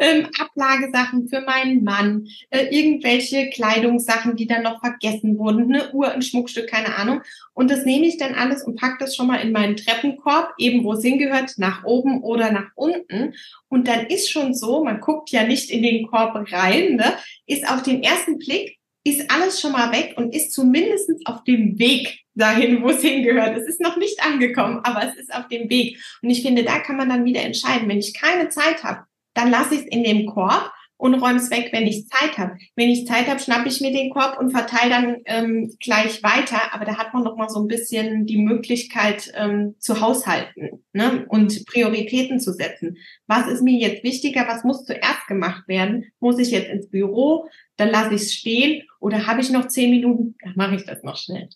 ähm, 0.00 0.28
Ablagesachen 0.38 1.28
für 1.28 1.40
meinen 1.40 1.84
Mann, 1.84 2.26
äh, 2.50 2.66
irgendwelche 2.70 3.50
Kleidungssachen, 3.50 4.36
die 4.36 4.46
dann 4.46 4.62
noch 4.62 4.80
vergessen 4.80 5.38
wurden, 5.38 5.74
eine 5.74 5.92
Uhr, 5.92 6.12
ein 6.12 6.22
Schmuckstück, 6.22 6.68
keine 6.68 6.96
Ahnung. 6.96 7.22
Und 7.52 7.70
das 7.70 7.84
nehme 7.84 8.06
ich 8.06 8.18
dann 8.18 8.34
alles 8.34 8.62
und 8.62 8.78
packe 8.78 8.96
das 9.00 9.16
schon 9.16 9.26
mal 9.26 9.36
in 9.36 9.52
meinen 9.52 9.76
Treppenkorb, 9.76 10.54
eben 10.58 10.84
wo 10.84 10.94
es 10.94 11.02
hingehört, 11.02 11.54
nach 11.56 11.84
oben 11.84 12.22
oder 12.22 12.52
nach 12.52 12.70
unten. 12.74 13.34
Und 13.68 13.88
dann 13.88 14.06
ist 14.06 14.30
schon 14.30 14.54
so, 14.54 14.84
man 14.84 15.00
guckt 15.00 15.30
ja 15.30 15.44
nicht 15.44 15.70
in 15.70 15.82
den 15.82 16.06
Korb 16.06 16.34
rein, 16.52 16.96
ne, 16.96 17.14
ist 17.46 17.68
auf 17.68 17.82
den 17.82 18.02
ersten 18.02 18.38
Blick 18.38 18.73
ist 19.04 19.30
alles 19.30 19.60
schon 19.60 19.72
mal 19.72 19.92
weg 19.92 20.14
und 20.16 20.34
ist 20.34 20.52
zumindest 20.52 21.10
auf 21.26 21.44
dem 21.44 21.78
Weg 21.78 22.24
dahin, 22.34 22.82
wo 22.82 22.88
es 22.88 23.02
hingehört. 23.02 23.56
Es 23.56 23.68
ist 23.68 23.80
noch 23.80 23.96
nicht 23.96 24.22
angekommen, 24.24 24.80
aber 24.82 25.06
es 25.06 25.16
ist 25.16 25.32
auf 25.32 25.46
dem 25.48 25.68
Weg. 25.68 25.98
Und 26.22 26.30
ich 26.30 26.42
finde, 26.42 26.64
da 26.64 26.78
kann 26.78 26.96
man 26.96 27.10
dann 27.10 27.24
wieder 27.24 27.42
entscheiden. 27.42 27.88
Wenn 27.88 27.98
ich 27.98 28.14
keine 28.14 28.48
Zeit 28.48 28.82
habe, 28.82 29.04
dann 29.34 29.50
lasse 29.50 29.74
ich 29.74 29.82
es 29.82 29.86
in 29.86 30.04
dem 30.04 30.26
Korb 30.26 30.72
und 30.96 31.14
räume 31.14 31.38
es 31.38 31.50
weg, 31.50 31.70
wenn 31.72 31.86
ich 31.86 32.06
Zeit 32.08 32.38
habe. 32.38 32.56
Wenn 32.76 32.88
ich 32.88 33.06
Zeit 33.06 33.26
habe, 33.26 33.40
schnappe 33.40 33.68
ich 33.68 33.80
mir 33.80 33.92
den 33.92 34.10
Korb 34.10 34.38
und 34.38 34.50
verteile 34.50 34.90
dann 34.90 35.16
ähm, 35.26 35.76
gleich 35.80 36.22
weiter. 36.22 36.72
Aber 36.72 36.84
da 36.84 36.96
hat 36.96 37.12
man 37.12 37.24
noch 37.24 37.36
mal 37.36 37.48
so 37.48 37.60
ein 37.60 37.68
bisschen 37.68 38.26
die 38.26 38.38
Möglichkeit 38.38 39.32
ähm, 39.34 39.74
zu 39.78 40.00
haushalten 40.00 40.84
ne? 40.92 41.26
und 41.28 41.66
Prioritäten 41.66 42.40
zu 42.40 42.52
setzen. 42.52 42.96
Was 43.26 43.48
ist 43.48 43.62
mir 43.62 43.78
jetzt 43.78 44.04
wichtiger? 44.04 44.46
Was 44.46 44.64
muss 44.64 44.84
zuerst 44.84 45.26
gemacht 45.26 45.66
werden? 45.68 46.06
Muss 46.20 46.38
ich 46.38 46.50
jetzt 46.50 46.70
ins 46.70 46.88
Büro? 46.88 47.48
Dann 47.76 47.90
lasse 47.90 48.14
ich 48.14 48.22
es 48.22 48.34
stehen. 48.34 48.84
Oder 49.00 49.26
habe 49.26 49.40
ich 49.40 49.50
noch 49.50 49.68
zehn 49.68 49.90
Minuten? 49.90 50.36
Dann 50.42 50.54
mache 50.56 50.76
ich 50.76 50.84
das 50.84 51.02
noch 51.02 51.16
schnell. 51.16 51.48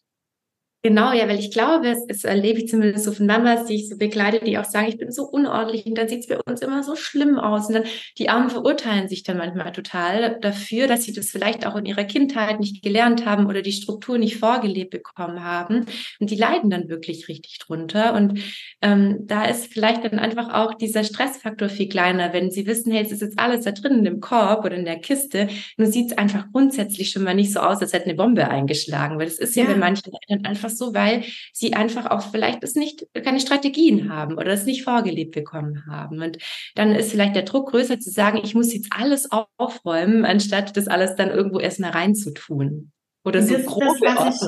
Genau, 0.88 1.12
ja, 1.12 1.28
weil 1.28 1.38
ich 1.38 1.50
glaube, 1.50 1.88
es, 1.88 2.02
es 2.08 2.24
erlebe 2.24 2.60
ich 2.60 2.68
zumindest 2.68 3.04
so 3.04 3.12
von 3.12 3.26
Mamas, 3.26 3.66
die 3.66 3.74
ich 3.74 3.90
so 3.90 3.98
begleite, 3.98 4.42
die 4.42 4.56
auch 4.56 4.64
sagen, 4.64 4.88
ich 4.88 4.96
bin 4.96 5.12
so 5.12 5.24
unordentlich 5.24 5.84
und 5.84 5.98
dann 5.98 6.08
sieht 6.08 6.20
es 6.20 6.28
bei 6.28 6.38
uns 6.46 6.62
immer 6.62 6.82
so 6.82 6.96
schlimm 6.96 7.38
aus. 7.38 7.68
Und 7.68 7.74
dann 7.74 7.84
die 8.16 8.30
Armen 8.30 8.48
verurteilen 8.48 9.06
sich 9.06 9.22
dann 9.22 9.36
manchmal 9.36 9.72
total 9.72 10.38
dafür, 10.40 10.86
dass 10.86 11.04
sie 11.04 11.12
das 11.12 11.28
vielleicht 11.28 11.66
auch 11.66 11.76
in 11.76 11.84
ihrer 11.84 12.04
Kindheit 12.04 12.58
nicht 12.58 12.82
gelernt 12.82 13.26
haben 13.26 13.48
oder 13.48 13.60
die 13.60 13.72
Struktur 13.72 14.16
nicht 14.16 14.38
vorgelebt 14.38 14.90
bekommen 14.90 15.44
haben. 15.44 15.84
Und 16.20 16.30
die 16.30 16.36
leiden 16.36 16.70
dann 16.70 16.88
wirklich 16.88 17.28
richtig 17.28 17.58
drunter. 17.58 18.14
Und 18.14 18.40
ähm, 18.80 19.26
da 19.26 19.44
ist 19.44 19.70
vielleicht 19.70 20.04
dann 20.04 20.18
einfach 20.18 20.54
auch 20.54 20.72
dieser 20.72 21.04
Stressfaktor 21.04 21.68
viel 21.68 21.90
kleiner, 21.90 22.32
wenn 22.32 22.50
sie 22.50 22.66
wissen, 22.66 22.92
hey, 22.92 23.04
es 23.04 23.12
ist 23.12 23.20
jetzt 23.20 23.38
alles 23.38 23.66
da 23.66 23.72
drin 23.72 23.98
in 23.98 24.04
dem 24.04 24.20
Korb 24.20 24.64
oder 24.64 24.76
in 24.76 24.86
der 24.86 25.00
Kiste. 25.00 25.48
Nur 25.76 25.88
sieht 25.88 26.12
es 26.12 26.16
einfach 26.16 26.46
grundsätzlich 26.50 27.10
schon 27.10 27.24
mal 27.24 27.34
nicht 27.34 27.52
so 27.52 27.60
aus, 27.60 27.82
als 27.82 27.92
hätte 27.92 28.06
eine 28.06 28.14
Bombe 28.14 28.48
eingeschlagen. 28.48 29.18
Weil 29.18 29.26
es 29.26 29.38
ist 29.38 29.54
ja, 29.54 29.64
ja 29.64 29.72
bei 29.72 29.76
manchen 29.76 30.12
Eltern 30.26 30.46
einfach 30.46 30.68
einfach 30.68 30.76
so, 30.78 30.94
weil 30.94 31.24
sie 31.52 31.74
einfach 31.74 32.06
auch 32.10 32.30
vielleicht 32.30 32.62
es 32.62 32.74
nicht, 32.74 33.06
keine 33.12 33.40
Strategien 33.40 34.12
haben 34.12 34.34
oder 34.34 34.52
es 34.52 34.64
nicht 34.64 34.84
vorgelebt 34.84 35.34
bekommen 35.34 35.84
haben. 35.90 36.22
Und 36.22 36.38
dann 36.74 36.94
ist 36.94 37.10
vielleicht 37.10 37.36
der 37.36 37.42
Druck 37.42 37.70
größer 37.70 37.98
zu 38.00 38.10
sagen, 38.10 38.40
ich 38.42 38.54
muss 38.54 38.72
jetzt 38.72 38.88
alles 38.90 39.28
aufräumen, 39.56 40.24
anstatt 40.24 40.76
das 40.76 40.88
alles 40.88 41.16
dann 41.16 41.30
irgendwo 41.30 41.58
erstmal 41.58 41.90
reinzutun. 41.90 42.92
Oder 43.24 43.42
so 43.42 43.58
große 43.58 44.00
das, 44.02 44.42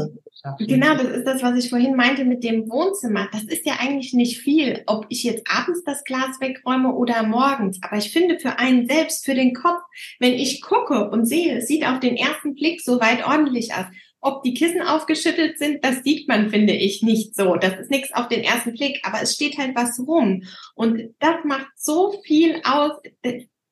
ich, 0.58 0.68
Genau, 0.68 0.94
das 0.94 1.08
ist 1.08 1.24
das, 1.26 1.42
was 1.42 1.62
ich 1.62 1.68
vorhin 1.68 1.96
meinte 1.96 2.24
mit 2.24 2.42
dem 2.42 2.70
Wohnzimmer. 2.70 3.28
Das 3.30 3.42
ist 3.42 3.66
ja 3.66 3.74
eigentlich 3.78 4.14
nicht 4.14 4.38
viel, 4.38 4.82
ob 4.86 5.04
ich 5.10 5.22
jetzt 5.22 5.46
abends 5.50 5.82
das 5.84 6.02
Glas 6.04 6.40
wegräume 6.40 6.94
oder 6.94 7.24
morgens. 7.24 7.78
Aber 7.82 7.98
ich 7.98 8.10
finde 8.10 8.38
für 8.38 8.58
einen 8.58 8.88
selbst, 8.88 9.26
für 9.26 9.34
den 9.34 9.52
Kopf, 9.52 9.80
wenn 10.18 10.32
ich 10.32 10.62
gucke 10.62 11.10
und 11.10 11.26
sehe, 11.26 11.58
es 11.58 11.66
sieht 11.66 11.86
auf 11.86 12.00
den 12.00 12.16
ersten 12.16 12.54
Blick 12.54 12.80
so 12.80 13.00
weit 13.00 13.26
ordentlich 13.26 13.74
aus. 13.74 13.86
Ob 14.20 14.42
die 14.42 14.54
Kissen 14.54 14.82
aufgeschüttelt 14.82 15.58
sind, 15.58 15.84
das 15.84 16.02
sieht 16.02 16.28
man, 16.28 16.50
finde 16.50 16.74
ich, 16.74 17.02
nicht 17.02 17.34
so. 17.34 17.56
Das 17.56 17.78
ist 17.78 17.90
nichts 17.90 18.12
auf 18.12 18.28
den 18.28 18.42
ersten 18.42 18.74
Blick, 18.74 19.00
aber 19.02 19.22
es 19.22 19.34
steht 19.34 19.56
halt 19.58 19.74
was 19.74 19.98
rum. 19.98 20.42
Und 20.74 21.14
das 21.20 21.36
macht 21.44 21.68
so 21.76 22.20
viel 22.24 22.60
aus, 22.64 22.92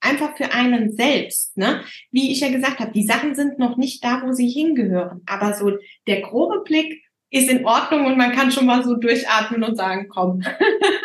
einfach 0.01 0.37
für 0.37 0.53
einen 0.53 0.93
selbst. 0.93 1.57
Ne? 1.57 1.83
Wie 2.11 2.33
ich 2.33 2.41
ja 2.41 2.51
gesagt 2.51 2.79
habe, 2.79 2.93
die 2.93 3.07
Sachen 3.07 3.35
sind 3.35 3.59
noch 3.59 3.77
nicht 3.77 4.03
da, 4.05 4.23
wo 4.25 4.33
sie 4.33 4.49
hingehören. 4.49 5.23
Aber 5.27 5.55
so 5.55 5.73
der 6.07 6.23
grobe 6.23 6.63
Blick 6.65 7.03
ist 7.31 7.51
in 7.51 7.67
Ordnung 7.67 8.07
und 8.07 8.17
man 8.17 8.33
kann 8.33 8.51
schon 8.51 8.67
mal 8.67 8.83
so 8.83 8.95
durchatmen 8.95 9.63
und 9.63 9.77
sagen, 9.77 10.09
komm. 10.09 10.43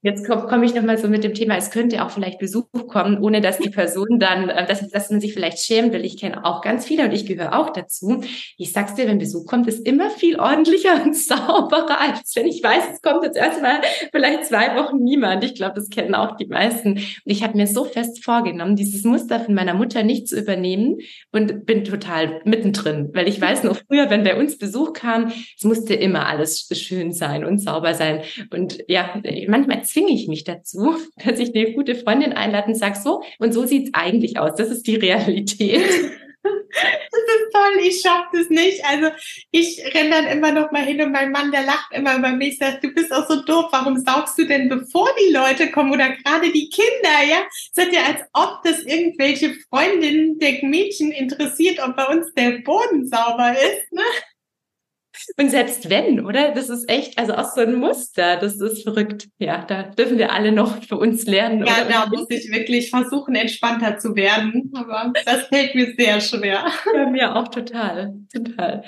Jetzt 0.00 0.24
komme 0.28 0.46
komm 0.48 0.62
ich 0.62 0.74
nochmal 0.74 0.96
so 0.96 1.08
mit 1.08 1.24
dem 1.24 1.34
Thema, 1.34 1.56
es 1.56 1.72
könnte 1.72 2.04
auch 2.04 2.10
vielleicht 2.10 2.38
Besuch 2.38 2.68
kommen, 2.86 3.18
ohne 3.18 3.40
dass 3.40 3.58
die 3.58 3.70
Person 3.78 4.20
dann, 4.20 4.48
äh, 4.48 4.64
dass, 4.64 4.88
dass 4.90 5.10
man 5.10 5.20
sich 5.20 5.34
vielleicht 5.34 5.58
schämt, 5.58 5.92
weil 5.92 6.04
ich 6.04 6.16
kenne 6.16 6.44
auch 6.44 6.60
ganz 6.60 6.86
viele 6.86 7.04
und 7.04 7.12
ich 7.12 7.26
gehöre 7.26 7.58
auch 7.58 7.70
dazu. 7.70 8.22
Ich 8.56 8.72
sag's 8.72 8.94
dir, 8.94 9.08
wenn 9.08 9.18
Besuch 9.18 9.46
kommt, 9.46 9.66
ist 9.66 9.84
immer 9.84 10.10
viel 10.10 10.38
ordentlicher 10.38 11.02
und 11.04 11.16
sauberer, 11.16 12.00
als 12.00 12.36
wenn 12.36 12.46
ich 12.46 12.62
weiß, 12.62 12.84
es 12.92 13.02
kommt 13.02 13.24
jetzt 13.24 13.36
erstmal 13.36 13.80
vielleicht 14.12 14.44
zwei 14.44 14.76
Wochen 14.76 14.98
niemand. 15.02 15.42
Ich 15.42 15.56
glaube, 15.56 15.74
das 15.74 15.88
kennen 15.88 16.14
auch 16.14 16.36
die 16.36 16.46
meisten. 16.46 16.92
Und 16.92 17.02
ich 17.24 17.42
habe 17.42 17.56
mir 17.56 17.66
so 17.66 17.84
fest 17.84 18.24
vorgenommen, 18.24 18.76
dieses 18.76 19.02
Muster 19.02 19.40
von 19.40 19.54
meiner 19.54 19.74
Mutter 19.74 20.04
nicht 20.04 20.28
zu 20.28 20.38
übernehmen 20.38 20.98
und 21.32 21.66
bin 21.66 21.82
total 21.82 22.40
mittendrin, 22.44 23.10
weil 23.14 23.26
ich 23.26 23.40
weiß 23.40 23.64
noch 23.64 23.78
früher, 23.88 24.10
wenn 24.10 24.22
bei 24.22 24.38
uns 24.38 24.58
Besuch 24.58 24.92
kam, 24.92 25.32
es 25.56 25.64
musste 25.64 25.94
immer 25.94 26.26
alles 26.26 26.68
schön 26.72 27.12
sein 27.12 27.44
und 27.44 27.58
sauber 27.58 27.94
sein. 27.94 28.22
Und 28.52 28.78
ja, 28.86 29.20
manchmal 29.48 29.87
zwinge 29.88 30.12
ich 30.12 30.28
mich 30.28 30.44
dazu, 30.44 30.96
dass 31.24 31.38
ich 31.38 31.54
eine 31.54 31.72
gute 31.72 31.94
Freundin 31.94 32.32
einlade 32.32 32.68
und 32.68 32.74
sage, 32.74 32.98
so, 33.02 33.22
und 33.38 33.52
so 33.52 33.66
sieht's 33.66 33.90
eigentlich 33.92 34.38
aus. 34.38 34.54
Das 34.56 34.70
ist 34.70 34.86
die 34.86 34.96
Realität. 34.96 35.82
Das 36.70 37.22
ist 37.36 37.52
toll, 37.52 37.84
ich 37.84 38.00
schaffe 38.00 38.28
das 38.32 38.48
nicht. 38.48 38.84
Also 38.84 39.08
ich 39.50 39.82
renne 39.94 40.10
dann 40.10 40.26
immer 40.26 40.52
noch 40.52 40.70
mal 40.70 40.84
hin 40.84 41.00
und 41.02 41.12
mein 41.12 41.32
Mann, 41.32 41.50
der 41.50 41.62
lacht 41.62 41.92
immer 41.92 42.16
über 42.16 42.30
mich, 42.30 42.58
sagt, 42.58 42.84
du 42.84 42.88
bist 42.92 43.12
auch 43.12 43.28
so 43.28 43.42
doof, 43.42 43.66
warum 43.70 43.98
saugst 43.98 44.38
du 44.38 44.46
denn, 44.46 44.68
bevor 44.68 45.08
die 45.20 45.32
Leute 45.32 45.70
kommen 45.70 45.92
oder 45.92 46.10
gerade 46.10 46.52
die 46.52 46.68
Kinder, 46.68 47.24
ja? 47.28 47.38
Es 47.74 47.84
ist 47.84 47.92
ja, 47.92 48.02
als 48.04 48.20
ob 48.32 48.62
das 48.64 48.82
irgendwelche 48.82 49.54
Freundinnen 49.68 50.38
der 50.38 50.62
Mädchen 50.62 51.10
interessiert, 51.10 51.80
ob 51.80 51.96
bei 51.96 52.06
uns 52.06 52.32
der 52.34 52.58
Boden 52.62 53.06
sauber 53.06 53.52
ist, 53.52 53.92
ne? 53.92 54.02
Und 55.36 55.50
selbst 55.50 55.90
wenn, 55.90 56.24
oder? 56.24 56.52
Das 56.52 56.68
ist 56.68 56.88
echt, 56.90 57.18
also 57.18 57.34
auch 57.34 57.52
so 57.54 57.60
ein 57.60 57.74
Muster, 57.74 58.36
das 58.36 58.60
ist 58.60 58.82
verrückt. 58.82 59.28
Ja, 59.38 59.64
da 59.64 59.84
dürfen 59.84 60.18
wir 60.18 60.32
alle 60.32 60.52
noch 60.52 60.82
für 60.82 60.96
uns 60.96 61.26
lernen. 61.26 61.64
Ja, 61.64 61.84
oder? 61.84 61.88
da 61.88 62.06
muss 62.06 62.26
ich 62.30 62.50
wirklich 62.50 62.90
versuchen, 62.90 63.34
entspannter 63.34 63.98
zu 63.98 64.14
werden. 64.14 64.72
Aber 64.74 65.12
das 65.24 65.46
fällt 65.48 65.74
mir 65.74 65.94
sehr 65.96 66.20
schwer. 66.20 66.66
Ja, 66.94 67.06
mir 67.06 67.36
auch 67.36 67.48
total, 67.48 68.14
total. 68.32 68.84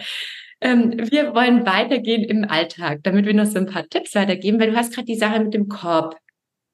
Ähm, 0.61 0.95
wir 1.11 1.35
wollen 1.35 1.64
weitergehen 1.64 2.23
im 2.25 2.45
Alltag, 2.45 3.01
damit 3.03 3.25
wir 3.25 3.35
noch 3.35 3.47
so 3.47 3.59
ein 3.59 3.66
paar 3.66 3.88
Tipps 3.88 4.14
weitergeben, 4.14 4.61
weil 4.61 4.71
du 4.71 4.77
hast 4.77 4.95
gerade 4.95 5.07
die 5.07 5.16
Sache 5.16 5.40
mit 5.40 5.55
dem 5.55 5.69
Korb 5.69 6.16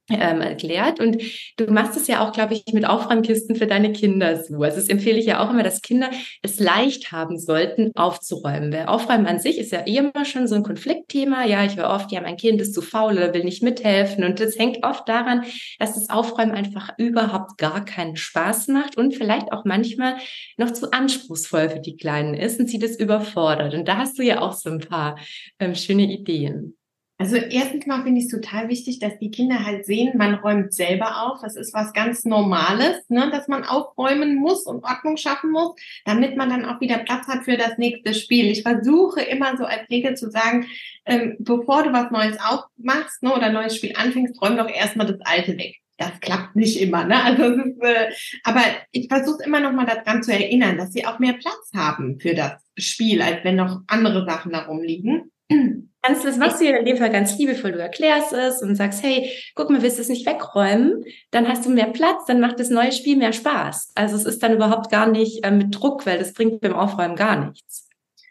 ähm, 0.09 0.41
erklärt. 0.41 1.01
Und 1.01 1.21
du 1.57 1.67
machst 1.67 1.97
es 1.97 2.07
ja 2.07 2.27
auch, 2.27 2.33
glaube 2.33 2.55
ich, 2.55 2.65
mit 2.73 2.87
Aufräumkisten 2.87 3.57
für 3.57 3.67
deine 3.67 3.93
Kinder 3.93 4.43
so. 4.43 4.63
Also 4.63 4.77
das 4.77 4.89
empfehle 4.89 5.19
ich 5.19 5.27
ja 5.27 5.45
auch 5.45 5.51
immer, 5.51 5.63
dass 5.63 5.83
Kinder 5.83 6.11
es 6.43 6.61
leicht 6.61 7.13
haben 7.13 7.39
sollten, 7.39 7.91
aufzuräumen. 7.95 8.73
Weil 8.73 8.87
Aufräumen 8.87 9.27
an 9.27 9.39
sich 9.39 9.59
ist 9.59 9.73
ja 9.73 9.87
eh 9.87 9.97
immer 9.97 10.25
schon 10.25 10.47
so 10.47 10.55
ein 10.55 10.63
Konfliktthema. 10.63 11.45
Ja, 11.45 11.65
ich 11.65 11.77
höre 11.77 11.91
oft, 11.91 12.13
ja, 12.13 12.21
mein 12.21 12.37
Kind 12.37 12.61
ist 12.61 12.75
zu 12.75 12.83
faul 12.83 13.15
oder 13.15 13.35
will 13.35 13.45
nicht 13.45 13.63
mithelfen. 13.63 14.25
Und 14.25 14.41
das 14.41 14.59
hängt 14.59 14.85
oft 14.85 15.09
daran, 15.09 15.45
dass 15.79 15.95
das 15.95 16.11
Aufräumen 16.11 16.53
einfach 16.53 16.91
überhaupt 16.99 17.59
gar 17.59 17.85
keinen 17.85 18.17
Spaß 18.17 18.69
macht 18.69 18.97
und 18.97 19.15
vielleicht 19.15 19.53
auch 19.53 19.65
manchmal 19.65 20.17
noch 20.57 20.71
zu 20.71 20.93
anspruchsvoll 20.93 21.71
für 21.71 21.81
die 21.81 21.97
Kleinen 21.97 22.35
ist 22.35 22.61
und 22.61 22.69
sie 22.69 22.79
das 22.79 22.97
überfordert. 22.97 23.75
Und 23.75 23.89
da 23.89 23.97
hast 23.99 24.19
du 24.19 24.23
ja 24.23 24.41
auch 24.41 24.53
so 24.53 24.71
ein 24.71 24.81
paar 24.81 25.19
ähm, 25.59 25.75
schöne 25.75 26.05
Ideen. 26.05 26.77
Also 27.19 27.37
erstens 27.37 27.87
mal 27.87 28.03
finde 28.03 28.21
ich 28.21 28.27
es 28.27 28.31
total 28.31 28.69
wichtig, 28.69 28.99
dass 28.99 29.19
die 29.19 29.31
Kinder 29.31 29.65
halt 29.65 29.87
sehen, 29.87 30.19
man 30.19 30.35
räumt 30.35 30.75
selber 30.75 31.23
auf. 31.23 31.41
Das 31.41 31.57
ist 31.57 31.73
was 31.73 31.95
ganz 31.95 32.27
Normales, 32.27 33.09
ne, 33.09 33.31
dass 33.31 33.49
man 33.49 33.65
aufräumen 33.65 34.37
muss 34.37 34.67
und 34.67 34.85
Ordnung 34.85 35.17
schaffen 35.17 35.51
muss, 35.51 35.75
damit 36.05 36.37
man 36.37 36.51
dann 36.51 36.67
auch 36.67 36.79
wieder 36.83 36.99
Platz 36.99 37.27
hat 37.27 37.45
für 37.45 37.57
das 37.57 37.79
nächste 37.79 38.13
Spiel. 38.13 38.51
Ich 38.51 38.63
versuche 38.63 39.23
immer 39.23 39.57
so 39.57 39.65
als 39.65 39.89
Regel 39.89 40.15
zu 40.15 40.31
sagen, 40.31 40.67
ähm, 41.07 41.37
bevor 41.39 41.85
du 41.85 41.93
was 41.95 42.11
Neues 42.11 42.37
aufmachst 42.39 43.23
ne, 43.23 43.33
oder 43.33 43.45
ein 43.45 43.55
neues 43.55 43.77
Spiel 43.77 43.95
anfängst, 43.97 44.41
räum 44.43 44.59
doch 44.59 44.69
erstmal 44.69 45.07
das 45.07 45.21
alte 45.25 45.57
weg. 45.57 45.77
Das 45.97 46.21
klappt 46.21 46.55
nicht 46.57 46.79
immer, 46.79 47.05
ne? 47.05 47.25
Also 47.25 47.45
es 47.45 47.67
ist, 47.67 47.83
äh, 47.83 48.11
aber 48.45 48.61
ich 48.93 49.09
versuche 49.09 49.43
immer 49.45 49.61
noch 49.61 49.73
mal 49.73 49.87
daran 49.87 50.23
zu 50.23 50.31
erinnern, 50.31 50.77
dass 50.77 50.93
sie 50.93 51.07
auch 51.07 51.19
mehr 51.19 51.33
Platz 51.33 51.71
haben 51.75 52.21
für 52.21 52.35
das 52.35 52.61
Spiel, 52.77 53.23
als 53.23 53.43
wenn 53.45 53.57
noch 53.57 53.81
andere 53.87 54.27
Sachen 54.27 54.53
da 54.53 54.67
rumliegen. 54.67 55.33
Kannst 55.49 56.25
das 56.25 56.37
machst 56.37 56.61
du 56.61 56.65
ja 56.65 56.77
in 56.77 56.85
dem 56.85 56.99
Fall 56.99 57.11
ganz 57.11 57.37
liebevoll. 57.37 57.73
Du 57.73 57.81
erklärst 57.81 58.33
es 58.33 58.63
und 58.63 58.77
sagst, 58.77 59.03
hey, 59.03 59.29
guck 59.57 59.71
mal, 59.71 59.83
willst 59.83 59.99
du 59.99 60.03
es 60.03 60.09
nicht 60.09 60.25
wegräumen? 60.25 61.05
Dann 61.33 61.49
hast 61.49 61.67
du 61.67 61.71
mehr 61.71 61.89
Platz, 61.89 62.27
dann 62.27 62.39
macht 62.39 62.61
das 62.61 62.71
neue 62.71 62.93
Spiel 62.93 63.17
mehr 63.17 63.33
Spaß. 63.33 63.93
Also 63.97 64.15
es 64.15 64.25
ist 64.25 64.43
dann 64.43 64.55
überhaupt 64.55 64.91
gar 64.91 65.09
nicht 65.09 65.45
äh, 65.45 65.51
mit 65.51 65.75
Druck, 65.75 66.07
weil 66.07 66.19
das 66.19 66.33
bringt 66.33 66.61
beim 66.61 66.75
Aufräumen 66.75 67.17
gar 67.17 67.49
nichts. 67.49 67.89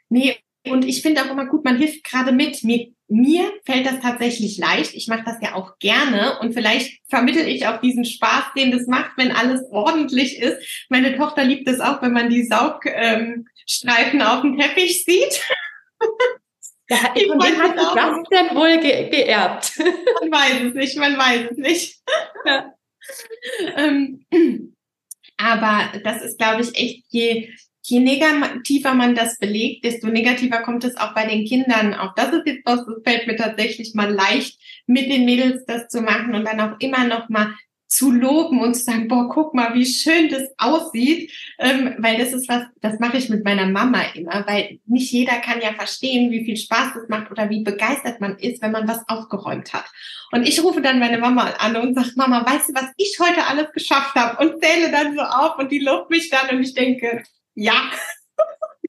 Nee, 0.07 0.37
und 0.67 0.85
ich 0.85 1.01
finde 1.01 1.21
auch 1.21 1.29
immer 1.29 1.47
gut, 1.47 1.65
man 1.65 1.77
hilft 1.77 2.03
gerade 2.05 2.31
mit. 2.31 2.63
Mir, 2.63 2.87
mir 3.07 3.51
fällt 3.65 3.85
das 3.85 3.99
tatsächlich 3.99 4.57
leicht. 4.57 4.95
Ich 4.95 5.07
mache 5.07 5.23
das 5.25 5.37
ja 5.41 5.55
auch 5.55 5.77
gerne 5.79 6.39
und 6.39 6.53
vielleicht 6.53 7.01
vermittel 7.09 7.47
ich 7.47 7.67
auch 7.67 7.81
diesen 7.81 8.05
Spaß, 8.05 8.45
den 8.57 8.71
das 8.71 8.87
macht, 8.87 9.11
wenn 9.17 9.31
alles 9.31 9.61
ordentlich 9.69 10.39
ist. 10.39 10.87
Meine 10.89 11.17
Tochter 11.17 11.43
liebt 11.43 11.67
es 11.67 11.81
auch, 11.81 12.01
wenn 12.01 12.13
man 12.13 12.29
die 12.29 12.45
Saugstreifen 12.45 13.45
ähm, 13.65 14.21
auf 14.21 14.41
dem 14.41 14.57
Teppich 14.57 15.03
sieht. 15.03 15.41
Ja, 16.87 16.97
von 16.97 17.39
wem 17.41 17.61
hast 17.61 17.73
du 17.73 17.95
das 17.95 18.29
denn 18.29 18.55
wohl 18.55 18.79
ge 18.79 19.09
geerbt? 19.09 19.71
Man 20.21 20.31
weiß 20.31 20.63
es 20.65 20.73
nicht, 20.75 20.97
man 20.97 21.17
weiß 21.17 21.51
es 21.51 21.57
nicht. 21.57 21.99
Ja. 22.45 22.73
ähm, 23.75 24.25
aber 25.37 25.99
das 26.03 26.21
ist, 26.21 26.37
glaube 26.37 26.61
ich, 26.61 26.75
echt, 26.75 27.05
je, 27.09 27.49
je 27.83 27.99
negativer 27.99 28.93
man 28.93 29.15
das 29.15 29.37
belegt, 29.37 29.83
desto 29.83 30.07
negativer 30.07 30.61
kommt 30.61 30.83
es 30.83 30.95
auch 30.95 31.13
bei 31.13 31.25
den 31.25 31.45
Kindern 31.45 31.93
auf. 31.93 32.13
Das 32.15 32.33
ist 32.33 32.45
jetzt 32.45 32.65
was, 32.65 32.85
das 32.85 32.95
fällt 33.03 33.27
mir 33.27 33.35
tatsächlich 33.35 33.93
mal 33.95 34.11
leicht, 34.11 34.59
mit 34.87 35.09
den 35.11 35.25
Mädels 35.25 35.65
das 35.65 35.87
zu 35.87 36.01
machen 36.01 36.35
und 36.35 36.45
dann 36.45 36.61
auch 36.61 36.79
immer 36.79 37.05
noch 37.05 37.29
mal 37.29 37.53
zu 37.95 38.11
loben 38.11 38.59
und 38.59 38.73
zu 38.73 38.83
sagen, 38.83 39.07
boah, 39.07 39.29
guck 39.29 39.53
mal, 39.53 39.73
wie 39.73 39.85
schön 39.85 40.29
das 40.29 40.43
aussieht, 40.57 41.31
ähm, 41.59 41.95
weil 41.99 42.17
das 42.17 42.33
ist 42.33 42.49
was, 42.49 42.63
das 42.81 42.99
mache 42.99 43.17
ich 43.17 43.29
mit 43.29 43.45
meiner 43.45 43.67
Mama 43.67 44.01
immer, 44.13 44.45
weil 44.47 44.79
nicht 44.85 45.11
jeder 45.11 45.37
kann 45.37 45.61
ja 45.61 45.73
verstehen, 45.73 46.29
wie 46.31 46.43
viel 46.43 46.57
Spaß 46.57 46.93
das 46.95 47.07
macht 47.07 47.31
oder 47.31 47.49
wie 47.49 47.63
begeistert 47.63 48.19
man 48.19 48.37
ist, 48.37 48.61
wenn 48.61 48.71
man 48.71 48.87
was 48.87 49.07
aufgeräumt 49.07 49.73
hat. 49.73 49.85
Und 50.31 50.47
ich 50.47 50.61
rufe 50.61 50.81
dann 50.81 50.99
meine 50.99 51.19
Mama 51.19 51.53
an 51.59 51.77
und 51.77 51.95
sage, 51.95 52.11
Mama, 52.15 52.45
weißt 52.45 52.69
du, 52.69 52.73
was 52.73 52.91
ich 52.97 53.17
heute 53.19 53.45
alles 53.47 53.71
geschafft 53.71 54.15
habe? 54.15 54.43
Und 54.43 54.61
zähle 54.61 54.91
dann 54.91 55.15
so 55.15 55.21
auf 55.21 55.57
und 55.57 55.71
die 55.71 55.79
lobt 55.79 56.09
mich 56.09 56.29
dann 56.29 56.49
und 56.49 56.61
ich 56.61 56.73
denke, 56.73 57.23
ja. 57.53 57.75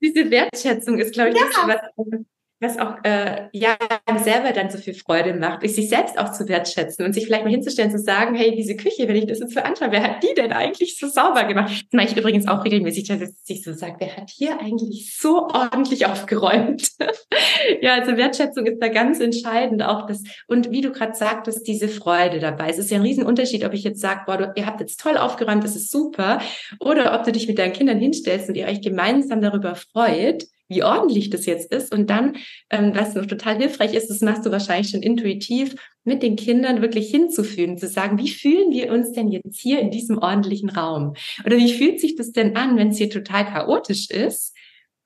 Diese 0.03 0.31
Wertschätzung 0.31 0.99
ist, 0.99 1.15
glaube 1.15 1.31
ich, 1.31 1.37
ja. 1.37 1.47
das, 1.47 1.69
was 1.69 2.21
was 2.59 2.79
auch 2.79 2.95
äh, 3.05 3.49
ja 3.53 3.77
selber 4.19 4.53
dann 4.53 4.71
so 4.71 4.79
viel 4.79 4.95
Freude 4.95 5.35
macht, 5.35 5.63
ist 5.63 5.77
sich 5.77 5.91
selbst 5.91 6.19
auch 6.19 6.33
zu 6.33 6.49
wertschätzen 6.49 7.05
und 7.05 7.13
sich 7.13 7.27
vielleicht 7.27 7.45
mal 7.45 7.51
hinzustellen, 7.51 7.91
zu 7.91 7.99
sagen, 7.99 8.35
hey, 8.35 8.55
diese 8.57 8.77
Küche, 8.77 9.07
wenn 9.09 9.17
ich 9.17 9.27
das 9.27 9.41
jetzt 9.41 9.53
so 9.53 9.61
anschaue, 9.61 9.93
wer 9.93 10.03
hat 10.03 10.23
die 10.23 10.35
denn 10.35 10.53
eigentlich 10.53 10.99
so 10.99 11.07
sauber 11.09 11.45
gemacht? 11.45 11.71
Das 11.71 11.93
mache 11.93 12.07
ich 12.07 12.17
übrigens 12.17 12.49
auch 12.49 12.65
regelmäßig, 12.65 13.09
dass 13.09 13.35
ich 13.47 13.63
so 13.63 13.75
sage, 13.75 13.97
wer 13.99 14.17
hat 14.17 14.31
hier 14.31 14.59
eigentlich 14.59 15.17
so 15.19 15.49
ordentlich 15.49 16.07
aufgeräumt? 16.07 16.89
ja, 17.83 17.95
also 17.95 18.17
Wertschätzung 18.17 18.65
ist 18.65 18.81
da 18.81 18.89
ganz 18.89 19.21
entscheidend 19.21 19.83
auch 19.83 20.07
das 20.07 20.23
und 20.47 20.71
wie 20.71 20.81
du 20.81 20.93
gerade 20.93 21.15
sagtest, 21.15 21.67
diese 21.67 21.89
Freude 21.89 22.39
dabei. 22.39 22.71
Es 22.71 22.79
ist 22.79 22.91
ja 22.91 22.97
ein 22.97 23.03
Riesenunterschied, 23.03 23.65
ob 23.65 23.75
ich 23.75 23.85
jetzt 23.85 24.01
sage, 24.01 24.23
boah, 24.25 24.39
du, 24.39 24.53
ihr 24.57 24.65
habt 24.65 24.81
jetzt 24.81 24.99
toll 25.01 25.19
aufgeräumt, 25.19 25.63
das 25.63 25.77
ist 25.77 25.91
super, 25.91 26.41
oder 26.81 27.19
ob 27.19 27.25
du 27.25 27.33
dich 27.33 27.47
mit 27.49 27.59
deinen 27.59 27.75
Kindern 27.75 27.99
hinstellst 27.99 28.49
und 28.49 28.55
ihr 28.55 28.67
euch 28.67 28.81
gemeinsam 28.81 29.43
darüber 29.43 29.75
freut, 29.75 30.47
wie 30.69 30.83
ordentlich 30.83 31.31
das 31.31 31.47
jetzt 31.47 31.73
ist. 31.73 31.93
Und 31.93 32.11
dann, 32.11 32.37
ähm, 32.71 32.93
was 32.95 33.15
noch 33.15 33.27
total 33.27 33.57
hilfreich 33.57 33.95
ist, 33.95 34.09
das 34.09 34.21
machst 34.21 34.45
du 34.47 34.51
wahrscheinlich 34.51 34.91
schon 34.91 35.03
intuitiv, 35.03 35.75
mit 36.07 36.23
den 36.23 36.37
Kindern 36.37 36.81
wirklich 36.83 37.11
hinzufühlen, 37.11 37.79
zu 37.79 37.89
sagen, 37.89 38.19
wie 38.19 38.31
fühlen 38.31 38.71
wir 38.71 38.93
uns 38.93 39.13
denn 39.13 39.29
jetzt 39.29 39.59
hier 39.59 39.81
in 39.81 39.91
diesem 39.91 40.19
ordentlichen 40.19 40.71
Raum? 40.71 41.15
Oder 41.45 41.57
wie 41.57 41.73
fühlt 41.73 42.01
sich 42.01 42.15
das 42.15 42.33
denn 42.33 42.57
an, 42.57 42.77
wenn 42.77 42.89
es 42.89 42.99
hier 42.99 43.11
total 43.11 43.45
chaotisch 43.45 44.11
ist? 44.11 44.55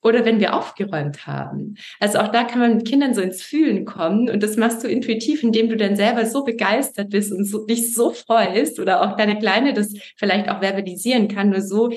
Oder 0.02 0.24
wenn 0.24 0.40
wir 0.40 0.54
aufgeräumt 0.54 1.26
haben. 1.26 1.74
Also 1.98 2.20
auch 2.20 2.28
da 2.28 2.44
kann 2.44 2.60
man 2.60 2.76
mit 2.76 2.88
Kindern 2.88 3.12
so 3.12 3.20
ins 3.20 3.42
Fühlen 3.42 3.84
kommen 3.84 4.30
und 4.30 4.42
das 4.42 4.56
machst 4.56 4.82
du 4.82 4.88
intuitiv, 4.88 5.42
indem 5.42 5.68
du 5.68 5.76
dann 5.76 5.94
selber 5.94 6.24
so 6.24 6.42
begeistert 6.42 7.10
bist 7.10 7.30
und 7.32 7.44
so, 7.44 7.66
dich 7.66 7.92
so 7.94 8.10
freust 8.10 8.80
oder 8.80 9.02
auch 9.02 9.18
deine 9.18 9.38
Kleine 9.38 9.74
das 9.74 9.92
vielleicht 10.16 10.48
auch 10.48 10.60
verbalisieren 10.60 11.28
kann, 11.28 11.50
nur 11.50 11.60
so 11.60 11.90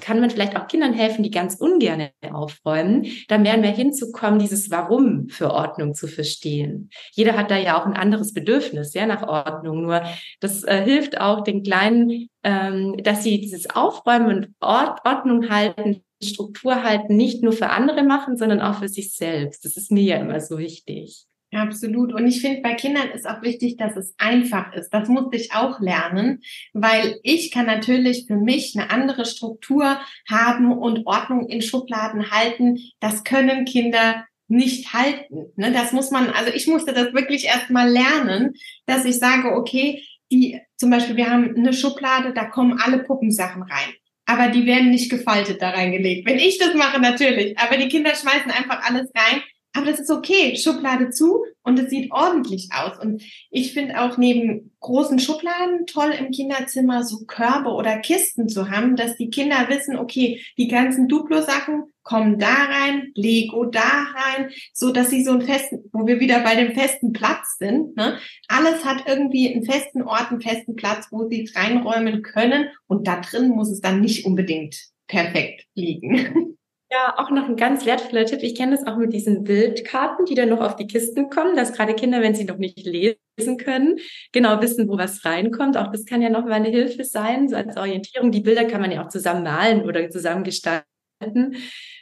kann 0.00 0.20
man 0.20 0.30
vielleicht 0.30 0.56
auch 0.56 0.68
Kindern 0.68 0.92
helfen, 0.92 1.22
die 1.22 1.30
ganz 1.30 1.54
ungern 1.54 2.08
aufräumen, 2.32 3.06
da 3.28 3.38
mehr 3.38 3.54
und 3.54 3.62
mehr 3.62 3.72
hinzukommen, 3.72 4.38
dieses 4.38 4.70
Warum 4.70 5.28
für 5.28 5.50
Ordnung 5.50 5.94
zu 5.94 6.06
verstehen. 6.06 6.90
Jeder 7.12 7.36
hat 7.36 7.50
da 7.50 7.56
ja 7.56 7.80
auch 7.80 7.86
ein 7.86 7.96
anderes 7.96 8.32
Bedürfnis, 8.32 8.94
ja, 8.94 9.06
nach 9.06 9.22
Ordnung. 9.26 9.82
Nur 9.82 10.02
das 10.40 10.64
äh, 10.64 10.82
hilft 10.82 11.20
auch 11.20 11.42
den 11.42 11.62
Kleinen, 11.62 12.28
ähm, 12.42 12.96
dass 13.02 13.22
sie 13.22 13.40
dieses 13.40 13.70
Aufräumen 13.70 14.28
und 14.28 14.48
Ord 14.60 15.00
Ordnung 15.04 15.48
halten, 15.48 16.02
Struktur 16.22 16.82
halten, 16.82 17.16
nicht 17.16 17.42
nur 17.42 17.52
für 17.52 17.70
andere 17.70 18.02
machen, 18.02 18.36
sondern 18.36 18.60
auch 18.60 18.78
für 18.78 18.88
sich 18.88 19.14
selbst. 19.14 19.64
Das 19.64 19.76
ist 19.76 19.90
mir 19.90 20.02
ja 20.02 20.16
immer 20.16 20.40
so 20.40 20.58
wichtig. 20.58 21.26
Absolut. 21.56 22.12
Und 22.12 22.26
ich 22.26 22.42
finde, 22.42 22.60
bei 22.60 22.74
Kindern 22.74 23.08
ist 23.10 23.26
auch 23.26 23.40
wichtig, 23.40 23.78
dass 23.78 23.96
es 23.96 24.14
einfach 24.18 24.74
ist. 24.74 24.90
Das 24.90 25.08
musste 25.08 25.36
ich 25.36 25.54
auch 25.54 25.80
lernen, 25.80 26.42
weil 26.74 27.18
ich 27.22 27.50
kann 27.50 27.64
natürlich 27.64 28.26
für 28.26 28.36
mich 28.36 28.74
eine 28.76 28.90
andere 28.90 29.24
Struktur 29.24 29.98
haben 30.28 30.70
und 30.70 31.06
Ordnung 31.06 31.48
in 31.48 31.62
Schubladen 31.62 32.30
halten. 32.30 32.78
Das 33.00 33.24
können 33.24 33.64
Kinder 33.64 34.26
nicht 34.48 34.92
halten. 34.92 35.46
Ne? 35.56 35.72
Das 35.72 35.92
muss 35.92 36.10
man, 36.10 36.28
also 36.28 36.52
ich 36.52 36.66
musste 36.66 36.92
das 36.92 37.14
wirklich 37.14 37.46
erst 37.46 37.70
mal 37.70 37.88
lernen, 37.88 38.52
dass 38.84 39.06
ich 39.06 39.18
sage, 39.18 39.52
okay, 39.56 40.02
die, 40.30 40.60
zum 40.76 40.90
Beispiel, 40.90 41.16
wir 41.16 41.30
haben 41.30 41.54
eine 41.56 41.72
Schublade, 41.72 42.34
da 42.34 42.44
kommen 42.44 42.78
alle 42.78 42.98
Puppensachen 42.98 43.62
rein. 43.62 43.94
Aber 44.26 44.48
die 44.48 44.66
werden 44.66 44.90
nicht 44.90 45.08
gefaltet 45.08 45.62
da 45.62 45.70
reingelegt. 45.70 46.28
Wenn 46.28 46.38
ich 46.38 46.58
das 46.58 46.74
mache, 46.74 47.00
natürlich. 47.00 47.58
Aber 47.58 47.76
die 47.76 47.88
Kinder 47.88 48.14
schmeißen 48.14 48.50
einfach 48.50 48.82
alles 48.82 49.10
rein 49.14 49.40
aber 49.76 49.86
das 49.86 50.00
ist 50.00 50.10
okay, 50.10 50.56
Schublade 50.56 51.10
zu 51.10 51.44
und 51.62 51.78
es 51.78 51.90
sieht 51.90 52.10
ordentlich 52.12 52.70
aus. 52.72 52.98
Und 52.98 53.22
ich 53.50 53.72
finde 53.72 54.00
auch 54.00 54.16
neben 54.16 54.72
großen 54.80 55.18
Schubladen 55.18 55.86
toll 55.86 56.12
im 56.18 56.30
Kinderzimmer 56.30 57.02
so 57.02 57.24
Körbe 57.26 57.70
oder 57.70 57.98
Kisten 57.98 58.48
zu 58.48 58.70
haben, 58.70 58.96
dass 58.96 59.16
die 59.16 59.30
Kinder 59.30 59.68
wissen, 59.68 59.96
okay, 59.96 60.42
die 60.56 60.68
ganzen 60.68 61.08
Duplo-Sachen 61.08 61.84
kommen 62.02 62.38
da 62.38 62.54
rein, 62.54 63.10
Lego 63.14 63.64
da 63.64 63.80
rein, 64.14 64.50
so 64.72 64.92
dass 64.92 65.10
sie 65.10 65.24
so 65.24 65.32
einen 65.32 65.42
festen, 65.42 65.90
wo 65.92 66.06
wir 66.06 66.20
wieder 66.20 66.40
bei 66.40 66.54
dem 66.54 66.72
festen 66.72 67.12
Platz 67.12 67.58
sind. 67.58 67.96
Ne? 67.96 68.18
Alles 68.46 68.84
hat 68.84 69.04
irgendwie 69.08 69.52
einen 69.52 69.64
festen 69.64 70.02
Ort, 70.02 70.30
einen 70.30 70.40
festen 70.40 70.76
Platz, 70.76 71.08
wo 71.10 71.28
sie 71.28 71.42
es 71.42 71.56
reinräumen 71.56 72.22
können. 72.22 72.68
Und 72.86 73.08
da 73.08 73.20
drin 73.20 73.48
muss 73.48 73.70
es 73.70 73.80
dann 73.80 74.00
nicht 74.00 74.24
unbedingt 74.24 74.76
perfekt 75.08 75.66
liegen. 75.74 76.55
Ja, 76.90 77.14
auch 77.18 77.30
noch 77.30 77.48
ein 77.48 77.56
ganz 77.56 77.84
wertvoller 77.84 78.26
Tipp. 78.26 78.42
Ich 78.42 78.54
kenne 78.54 78.76
das 78.76 78.86
auch 78.86 78.96
mit 78.96 79.12
diesen 79.12 79.42
Bildkarten, 79.42 80.24
die 80.24 80.36
dann 80.36 80.50
noch 80.50 80.60
auf 80.60 80.76
die 80.76 80.86
Kisten 80.86 81.30
kommen, 81.30 81.56
dass 81.56 81.72
gerade 81.72 81.94
Kinder, 81.94 82.22
wenn 82.22 82.36
sie 82.36 82.44
noch 82.44 82.58
nicht 82.58 82.86
lesen 82.86 83.56
können, 83.58 83.98
genau 84.30 84.60
wissen, 84.62 84.88
wo 84.88 84.96
was 84.96 85.24
reinkommt. 85.24 85.76
Auch 85.76 85.90
das 85.90 86.04
kann 86.04 86.22
ja 86.22 86.28
noch 86.30 86.44
mal 86.44 86.52
eine 86.52 86.68
Hilfe 86.68 87.02
sein, 87.02 87.48
so 87.48 87.56
als 87.56 87.76
Orientierung. 87.76 88.30
Die 88.30 88.40
Bilder 88.40 88.64
kann 88.66 88.80
man 88.80 88.92
ja 88.92 89.04
auch 89.04 89.08
zusammen 89.08 89.42
malen 89.42 89.82
oder 89.82 90.08
zusammen 90.10 90.44
gestalten. 90.44 90.86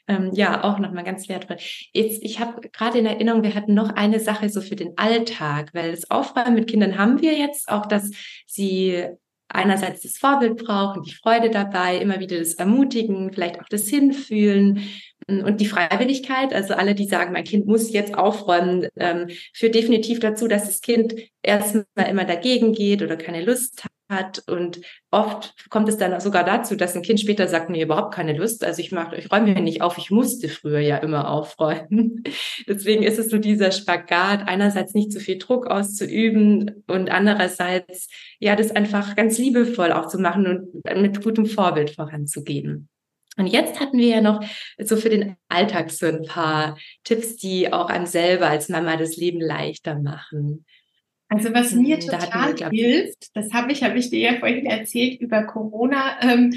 Ähm, 0.07 0.31
ja, 0.35 0.63
auch 0.65 0.79
nochmal 0.79 1.05
ganz 1.05 1.31
wertvoll. 1.31 1.57
Jetzt, 1.93 2.23
ich 2.23 2.39
habe 2.39 2.69
gerade 2.69 2.99
in 2.99 3.07
Erinnerung, 3.07 3.43
wir 3.43 3.55
hatten 3.55 3.73
noch 3.73 3.89
eine 3.89 4.21
Sache 4.21 4.51
so 4.51 4.61
für 4.61 4.77
den 4.77 4.99
Alltag, 4.99 5.71
weil 5.73 5.93
das 5.93 6.11
Aufräumen 6.11 6.55
mit 6.55 6.69
Kindern 6.69 6.99
haben 6.99 7.23
wir 7.23 7.33
jetzt 7.33 7.71
auch, 7.71 7.87
dass 7.87 8.11
sie 8.47 9.07
einerseits 9.55 10.03
das 10.03 10.19
Vorbild 10.19 10.57
brauchen, 10.57 11.03
die 11.03 11.15
Freude 11.15 11.51
dabei, 11.51 11.97
immer 11.99 12.21
wieder 12.21 12.39
das 12.39 12.55
Ermutigen, 12.55 13.33
vielleicht 13.33 13.61
auch 13.61 13.69
das 13.69 13.89
Hinfühlen 13.89 14.89
und 15.27 15.61
die 15.61 15.67
Freiwilligkeit. 15.67 16.53
Also 16.53 16.75
alle, 16.75 16.95
die 16.95 17.07
sagen, 17.07 17.33
mein 17.33 17.45
Kind 17.45 17.67
muss 17.67 17.93
jetzt 17.93 18.15
aufräumen, 18.15 18.89
ähm, 18.97 19.29
führt 19.55 19.75
definitiv 19.75 20.21
dazu, 20.21 20.49
dass 20.49 20.67
das 20.67 20.81
Kind 20.81 21.15
erstmal 21.43 22.09
immer 22.11 22.25
dagegen 22.25 22.73
geht 22.73 23.03
oder 23.03 23.17
keine 23.17 23.45
Lust 23.45 23.87
hat. 24.15 24.43
Und 24.47 24.81
oft 25.11 25.55
kommt 25.71 25.89
es 25.89 25.97
dann 25.97 26.19
sogar 26.21 26.45
dazu, 26.45 26.77
dass 26.77 26.95
ein 26.95 27.03
Kind 27.03 27.21
später 27.21 27.49
sagt, 27.49 27.71
mir 27.71 27.85
überhaupt 27.85 28.15
keine 28.15 28.37
Lust. 28.37 28.65
Also 28.65 28.81
ich 28.81 28.93
mache, 28.93 29.17
ich 29.17 29.31
räume 29.31 29.53
mir 29.53 29.61
nicht 29.61 29.83
auf. 29.83 29.99
Ich 29.99 30.11
musste 30.11 30.49
früher 30.49 30.81
ja 30.81 30.99
immer 30.99 31.31
aufräumen. 31.31 32.23
Deswegen 32.69 33.03
ist 33.03 33.19
es 33.19 33.31
so 33.31 33.39
dieser 33.39 33.73
Spagat, 33.73 34.49
einerseits 34.49 34.95
nicht 34.95 35.13
zu 35.13 35.21
viel 35.21 35.39
Druck 35.39 35.67
auszuüben 35.67 36.85
und 36.87 37.11
andererseits, 37.11 38.09
ja, 38.39 38.57
das 38.57 38.71
einfach 38.71 39.17
ganz 39.17 39.39
liebevoll 39.39 39.93
auch 39.93 40.09
zu 40.09 40.19
machen 40.19 40.47
und 40.47 41.03
mit 41.03 41.23
gutem 41.23 41.47
Vorbild 41.47 41.91
voranzugehen. 41.91 42.89
Und 43.37 43.49
jetzt 43.49 43.81
hatten 43.81 43.99
wir 43.99 44.07
ja 44.07 44.21
noch 44.21 44.45
so 44.79 44.97
für 44.97 45.09
den 45.09 45.37
Alltag 45.49 45.91
so 45.91 46.07
ein 46.07 46.23
paar 46.23 46.79
Tipps, 47.03 47.37
die 47.37 47.73
auch 47.73 47.89
einem 47.89 48.07
selber 48.07 48.49
als 48.49 48.69
Mama 48.69 48.97
das 48.97 49.17
Leben 49.17 49.41
leichter 49.41 49.99
machen. 49.99 50.65
Also 51.35 51.53
was 51.53 51.73
mir 51.73 51.97
hm, 51.97 52.07
total 52.07 52.55
da 52.55 52.71
hilft, 52.71 53.37
das 53.37 53.53
habe 53.53 53.73
ich, 53.73 53.83
habe 53.83 53.99
ich 53.99 54.09
dir 54.09 54.21
ja 54.21 54.39
vorhin 54.39 54.67
erzählt, 54.67 55.21
über 55.21 55.43
Corona 55.43 56.17
ähm, 56.23 56.55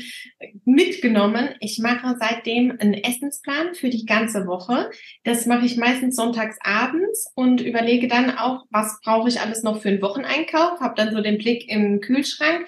mitgenommen. 0.65 1.49
Ich 1.59 1.79
mache 1.79 2.15
seitdem 2.19 2.77
einen 2.79 2.93
Essensplan 2.93 3.73
für 3.73 3.89
die 3.89 4.05
ganze 4.05 4.45
Woche. 4.45 4.91
Das 5.23 5.47
mache 5.47 5.65
ich 5.65 5.77
meistens 5.77 6.15
sonntags 6.15 6.57
abends 6.61 7.31
und 7.35 7.61
überlege 7.61 8.07
dann 8.07 8.37
auch, 8.37 8.65
was 8.69 8.99
brauche 9.03 9.29
ich 9.29 9.41
alles 9.41 9.63
noch 9.63 9.81
für 9.81 9.89
einen 9.89 10.01
Wocheneinkauf. 10.01 10.79
Habe 10.79 10.95
dann 10.95 11.11
so 11.11 11.21
den 11.21 11.39
Blick 11.39 11.67
im 11.69 11.99
Kühlschrank. 11.99 12.67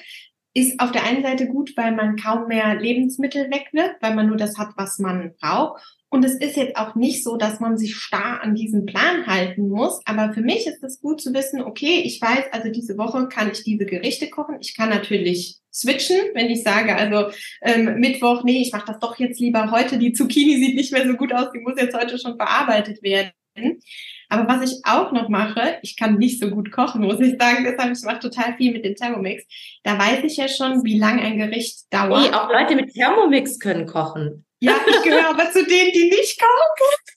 Ist 0.55 0.79
auf 0.79 0.91
der 0.91 1.03
einen 1.03 1.21
Seite 1.21 1.47
gut, 1.47 1.77
weil 1.77 1.93
man 1.93 2.15
kaum 2.15 2.47
mehr 2.47 2.73
Lebensmittel 2.73 3.51
wegwirft, 3.51 3.97
weil 4.01 4.15
man 4.15 4.27
nur 4.27 4.37
das 4.37 4.57
hat, 4.57 4.69
was 4.77 4.97
man 4.97 5.35
braucht. 5.39 5.98
Und 6.11 6.25
es 6.25 6.35
ist 6.35 6.57
jetzt 6.57 6.75
auch 6.75 6.95
nicht 6.95 7.23
so, 7.23 7.37
dass 7.37 7.59
man 7.59 7.77
sich 7.77 7.95
starr 7.95 8.41
an 8.41 8.55
diesen 8.55 8.85
Plan 8.87 9.27
halten 9.27 9.69
muss. 9.69 10.01
Aber 10.05 10.33
für 10.33 10.41
mich 10.41 10.65
ist 10.65 10.83
es 10.83 11.01
gut 11.01 11.21
zu 11.21 11.33
wissen, 11.33 11.61
okay, 11.61 12.01
ich 12.03 12.19
weiß, 12.19 12.45
also 12.51 12.69
diese 12.69 12.97
Woche 12.97 13.27
kann 13.27 13.51
ich 13.51 13.63
diese 13.63 13.85
Gerichte 13.85 14.29
kochen. 14.29 14.57
Ich 14.59 14.75
kann 14.75 14.89
natürlich 14.89 15.59
switchen, 15.71 16.17
wenn 16.33 16.49
ich 16.49 16.63
sage, 16.63 16.95
also 16.95 17.31
ähm, 17.61 17.99
Mittwoch, 17.99 18.43
nee, 18.43 18.61
ich 18.61 18.71
mache 18.71 18.87
das 18.87 18.99
doch 18.99 19.19
jetzt 19.19 19.39
lieber 19.39 19.69
heute. 19.69 19.99
Die 19.99 20.13
Zucchini 20.13 20.57
sieht 20.57 20.75
nicht 20.75 20.91
mehr 20.91 21.05
so 21.05 21.13
gut 21.13 21.31
aus, 21.31 21.51
die 21.53 21.59
muss 21.59 21.79
jetzt 21.79 21.95
heute 21.95 22.17
schon 22.17 22.37
verarbeitet 22.37 23.03
werden. 23.03 23.31
Aber 24.29 24.47
was 24.47 24.71
ich 24.71 24.79
auch 24.85 25.11
noch 25.11 25.27
mache, 25.27 25.79
ich 25.81 25.97
kann 25.97 26.17
nicht 26.17 26.39
so 26.39 26.49
gut 26.51 26.71
kochen, 26.71 27.01
muss 27.01 27.19
ich 27.19 27.35
sagen, 27.39 27.63
deshalb 27.63 27.91
ich 27.97 28.03
mache 28.03 28.19
total 28.19 28.55
viel 28.57 28.71
mit 28.71 28.85
dem 28.85 28.95
Thermomix. 28.95 29.43
Da 29.83 29.97
weiß 29.97 30.23
ich 30.23 30.37
ja 30.37 30.47
schon, 30.47 30.83
wie 30.83 30.99
lang 30.99 31.19
ein 31.19 31.37
Gericht 31.37 31.91
dauert. 31.91 32.29
Nee, 32.29 32.35
auch 32.35 32.49
Leute 32.49 32.75
mit 32.75 32.93
Thermomix 32.93 33.59
können 33.59 33.87
kochen. 33.87 34.45
Ja, 34.59 34.75
ich 34.87 35.01
gehöre 35.01 35.29
aber 35.29 35.51
zu 35.51 35.65
denen, 35.65 35.91
die 35.93 36.09
nicht 36.09 36.39
kochen. 36.39 37.15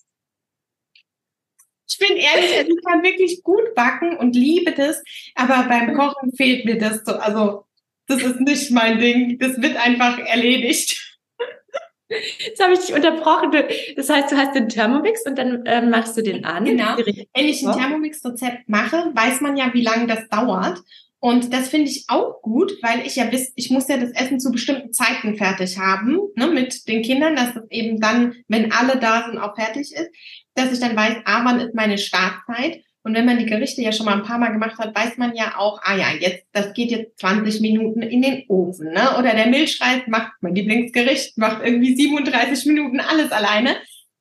Ich 1.89 1.99
bin 1.99 2.17
ehrlich, 2.17 2.57
also 2.57 2.71
ich 2.71 2.85
kann 2.85 3.03
wirklich 3.03 3.43
gut 3.43 3.75
backen 3.75 4.17
und 4.17 4.35
liebe 4.35 4.73
das, 4.73 5.03
aber 5.35 5.69
beim 5.69 5.95
Kochen 5.95 6.33
fehlt 6.35 6.65
mir 6.65 6.79
das 6.79 7.05
so. 7.05 7.13
Also, 7.13 7.67
das 8.07 8.23
ist 8.23 8.41
nicht 8.41 8.71
mein 8.71 8.99
Ding. 8.99 9.39
Das 9.39 9.61
wird 9.61 9.77
einfach 9.77 10.19
erledigt. 10.19 11.12
Jetzt 12.39 12.63
habe 12.63 12.73
ich 12.75 12.81
dich 12.81 12.95
unterbrochen. 12.95 13.51
Das 13.97 14.09
heißt, 14.09 14.33
du 14.33 14.37
hast 14.37 14.55
den 14.55 14.69
Thermomix 14.69 15.25
und 15.27 15.37
dann 15.37 15.65
äh, 15.67 15.83
machst 15.83 16.17
du 16.17 16.23
den 16.23 16.45
an. 16.45 16.65
Genau. 16.65 16.97
Wenn 16.97 17.47
ich 17.47 17.67
ein 17.67 17.73
Thermomix-Rezept 17.73 18.69
mache, 18.69 19.11
weiß 19.15 19.41
man 19.41 19.57
ja, 19.57 19.73
wie 19.73 19.83
lange 19.83 20.07
das 20.07 20.29
dauert. 20.29 20.81
Und 21.25 21.53
das 21.53 21.69
finde 21.69 21.89
ich 21.89 22.07
auch 22.09 22.43
gut, 22.43 22.73
weil 22.83 23.07
ich 23.07 23.15
ja 23.15 23.31
wiss, 23.31 23.53
ich 23.55 23.71
muss 23.71 23.87
ja 23.87 23.97
das 23.97 24.11
Essen 24.11 24.41
zu 24.41 24.51
bestimmten 24.51 24.93
Zeiten 24.93 25.37
fertig 25.37 25.79
haben, 25.79 26.19
ne, 26.35 26.49
mit 26.49 26.89
den 26.89 27.03
Kindern, 27.03 27.37
dass 27.37 27.55
das 27.55 27.63
eben 27.71 28.01
dann, 28.01 28.35
wenn 28.49 28.73
alle 28.73 28.99
da 28.99 29.27
sind, 29.27 29.39
auch 29.39 29.55
fertig 29.55 29.93
ist, 29.93 30.11
dass 30.57 30.73
ich 30.73 30.81
dann 30.81 30.97
weiß, 30.97 31.19
ah, 31.25 31.45
wann 31.45 31.61
ist 31.61 31.75
meine 31.75 31.97
Startzeit. 31.97 32.83
Und 33.05 33.15
wenn 33.15 33.27
man 33.27 33.39
die 33.39 33.47
Gerichte 33.47 33.83
ja 33.83 33.91
schon 33.91 34.07
mal 34.07 34.15
ein 34.15 34.23
paar 34.23 34.39
Mal 34.39 34.53
gemacht 34.53 34.79
hat, 34.79 34.95
weiß 34.95 35.17
man 35.19 35.35
ja 35.35 35.59
auch, 35.59 35.81
ah 35.83 35.97
ja, 35.97 36.13
jetzt, 36.19 36.47
das 36.53 36.73
geht 36.73 36.91
jetzt 36.91 37.19
20 37.19 37.61
Minuten 37.61 38.01
in 38.03 38.23
den 38.23 38.45
Ofen, 38.49 38.93
ne? 38.93 39.17
Oder 39.19 39.35
der 39.35 39.49
Milchreis 39.49 40.03
macht 40.07 40.33
mein 40.41 40.55
Lieblingsgericht, 40.55 41.37
macht 41.37 41.65
irgendwie 41.65 41.97
37 41.97 42.67
Minuten 42.67 43.01
alles 43.01 43.33
alleine. 43.33 43.77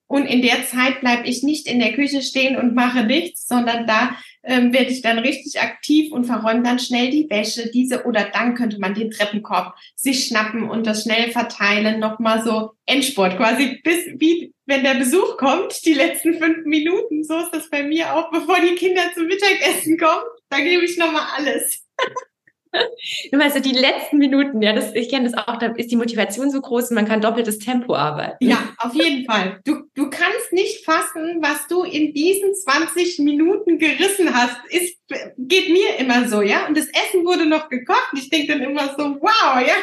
Und 0.07 0.25
in 0.25 0.41
der 0.41 0.65
Zeit 0.65 0.99
bleibe 0.99 1.27
ich 1.27 1.43
nicht 1.43 1.67
in 1.67 1.79
der 1.79 1.93
Küche 1.93 2.21
stehen 2.21 2.57
und 2.57 2.75
mache 2.75 3.03
nichts, 3.03 3.47
sondern 3.47 3.87
da 3.87 4.17
ähm, 4.43 4.73
werde 4.73 4.91
ich 4.91 5.01
dann 5.01 5.19
richtig 5.19 5.61
aktiv 5.61 6.11
und 6.11 6.25
verräume 6.25 6.63
dann 6.63 6.79
schnell 6.79 7.09
die 7.09 7.29
Wäsche, 7.29 7.69
diese 7.71 8.05
oder 8.05 8.29
dann 8.33 8.55
könnte 8.55 8.79
man 8.79 8.93
den 8.93 9.11
Treppenkorb 9.11 9.75
sich 9.95 10.25
schnappen 10.25 10.69
und 10.69 10.87
das 10.87 11.03
schnell 11.03 11.31
verteilen, 11.31 11.99
nochmal 11.99 12.43
so 12.43 12.71
Endsport 12.85 13.37
quasi 13.37 13.79
bis 13.83 14.05
wie 14.17 14.53
wenn 14.65 14.83
der 14.83 14.95
Besuch 14.95 15.37
kommt, 15.37 15.85
die 15.85 15.93
letzten 15.93 16.35
fünf 16.39 16.65
Minuten. 16.65 17.23
So 17.23 17.37
ist 17.39 17.51
das 17.51 17.69
bei 17.69 17.83
mir 17.83 18.15
auch, 18.15 18.31
bevor 18.31 18.59
die 18.61 18.75
Kinder 18.75 19.01
zum 19.13 19.25
Mittagessen 19.25 19.97
kommen. 19.97 20.23
Da 20.49 20.59
gebe 20.59 20.85
ich 20.85 20.97
nochmal 20.97 21.27
alles. 21.37 21.85
Du 23.31 23.37
meinst 23.37 23.63
die 23.65 23.73
letzten 23.73 24.17
Minuten, 24.17 24.61
ja, 24.61 24.73
das, 24.73 24.93
ich 24.95 25.09
kenne 25.09 25.29
das 25.29 25.37
auch, 25.37 25.57
da 25.57 25.67
ist 25.75 25.91
die 25.91 25.97
Motivation 25.97 26.51
so 26.51 26.61
groß 26.61 26.89
und 26.89 26.95
man 26.95 27.07
kann 27.07 27.19
doppeltes 27.19 27.59
Tempo 27.59 27.95
arbeiten. 27.95 28.37
Ja, 28.39 28.59
auf 28.77 28.93
jeden 28.93 29.25
Fall. 29.25 29.59
Du, 29.65 29.83
du 29.93 30.09
kannst 30.09 30.53
nicht 30.53 30.85
fassen, 30.85 31.39
was 31.41 31.67
du 31.67 31.83
in 31.83 32.13
diesen 32.13 32.55
20 32.55 33.19
Minuten 33.19 33.77
gerissen 33.77 34.33
hast. 34.33 34.57
Ist, 34.69 34.97
geht 35.37 35.69
mir 35.69 35.97
immer 35.99 36.27
so, 36.27 36.41
ja. 36.41 36.67
Und 36.67 36.77
das 36.77 36.87
Essen 36.87 37.25
wurde 37.25 37.45
noch 37.45 37.67
gekocht. 37.69 38.09
Und 38.13 38.19
ich 38.19 38.29
denke 38.29 38.53
dann 38.53 38.61
immer 38.61 38.95
so, 38.97 39.17
wow, 39.19 39.61
ja 39.65 39.73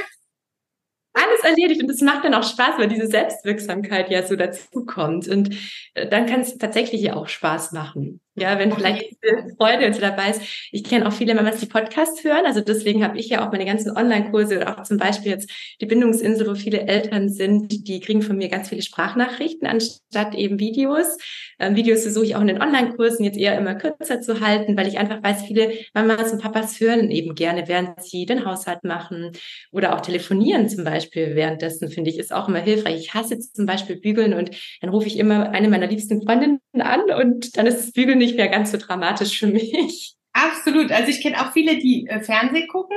alles 1.18 1.40
erledigt 1.42 1.82
und 1.82 1.90
es 1.90 2.00
macht 2.00 2.24
dann 2.24 2.34
auch 2.34 2.44
Spaß, 2.44 2.78
weil 2.78 2.88
diese 2.88 3.06
Selbstwirksamkeit 3.06 4.10
ja 4.10 4.26
so 4.26 4.36
dazukommt 4.36 5.28
und 5.28 5.56
äh, 5.94 6.08
dann 6.08 6.26
kann 6.26 6.40
es 6.40 6.56
tatsächlich 6.58 7.02
ja 7.02 7.16
auch 7.16 7.28
Spaß 7.28 7.72
machen. 7.72 8.20
Ja, 8.38 8.58
wenn 8.58 8.72
vielleicht 8.72 9.10
diese 9.10 9.54
Freude 9.56 9.92
so 9.92 10.00
dabei 10.00 10.30
ist. 10.30 10.42
Ich 10.72 10.84
kenne 10.84 11.06
auch 11.06 11.12
viele 11.12 11.34
Mamas, 11.34 11.58
die 11.60 11.66
Podcasts 11.66 12.22
hören. 12.24 12.46
Also 12.46 12.60
deswegen 12.60 13.02
habe 13.02 13.18
ich 13.18 13.28
ja 13.28 13.46
auch 13.46 13.52
meine 13.52 13.64
ganzen 13.64 13.96
Online-Kurse 13.96 14.56
oder 14.56 14.78
auch 14.78 14.82
zum 14.82 14.98
Beispiel 14.98 15.32
jetzt 15.32 15.50
die 15.80 15.86
Bindungsinsel, 15.86 16.46
wo 16.46 16.54
viele 16.54 16.82
Eltern 16.86 17.28
sind, 17.28 17.86
die 17.88 18.00
kriegen 18.00 18.22
von 18.22 18.36
mir 18.36 18.48
ganz 18.48 18.68
viele 18.68 18.82
Sprachnachrichten 18.82 19.66
anstatt 19.66 20.34
eben 20.34 20.58
Videos. 20.58 21.16
Ähm, 21.58 21.76
Videos 21.76 22.02
versuche 22.02 22.24
ich 22.24 22.36
auch 22.36 22.40
in 22.40 22.48
den 22.48 22.62
Online-Kursen 22.62 23.24
jetzt 23.24 23.38
eher 23.38 23.58
immer 23.58 23.74
kürzer 23.74 24.20
zu 24.20 24.40
halten, 24.40 24.76
weil 24.76 24.86
ich 24.86 24.98
einfach 24.98 25.22
weiß, 25.22 25.42
viele 25.42 25.72
Mamas 25.94 26.32
und 26.32 26.42
Papas 26.42 26.78
hören 26.80 27.10
eben 27.10 27.34
gerne, 27.34 27.66
während 27.66 28.02
sie 28.02 28.26
den 28.26 28.44
Haushalt 28.44 28.84
machen 28.84 29.32
oder 29.72 29.94
auch 29.94 30.00
telefonieren 30.00 30.68
zum 30.68 30.84
Beispiel 30.84 31.34
währenddessen, 31.34 31.90
finde 31.90 32.10
ich, 32.10 32.18
ist 32.18 32.32
auch 32.32 32.48
immer 32.48 32.60
hilfreich. 32.60 33.00
Ich 33.00 33.14
hasse 33.14 33.38
zum 33.38 33.66
Beispiel 33.66 33.96
Bügeln 33.96 34.34
und 34.34 34.50
dann 34.80 34.90
rufe 34.90 35.06
ich 35.06 35.18
immer 35.18 35.50
eine 35.50 35.68
meiner 35.68 35.86
liebsten 35.86 36.22
Freundinnen 36.22 36.60
an 36.78 37.00
und 37.10 37.56
dann 37.56 37.66
ist 37.66 37.78
das 37.78 37.92
Bügeln 37.92 38.18
nicht 38.18 38.27
mehr 38.36 38.48
ganz 38.48 38.72
so 38.72 38.78
dramatisch 38.78 39.38
für 39.38 39.46
mich. 39.46 40.14
Absolut. 40.32 40.92
Also 40.92 41.10
ich 41.10 41.20
kenne 41.20 41.40
auch 41.40 41.52
viele, 41.52 41.78
die 41.78 42.06
äh, 42.06 42.20
Fernseh 42.20 42.66
gucken 42.66 42.96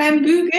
beim 0.00 0.22
Bügeln, 0.22 0.50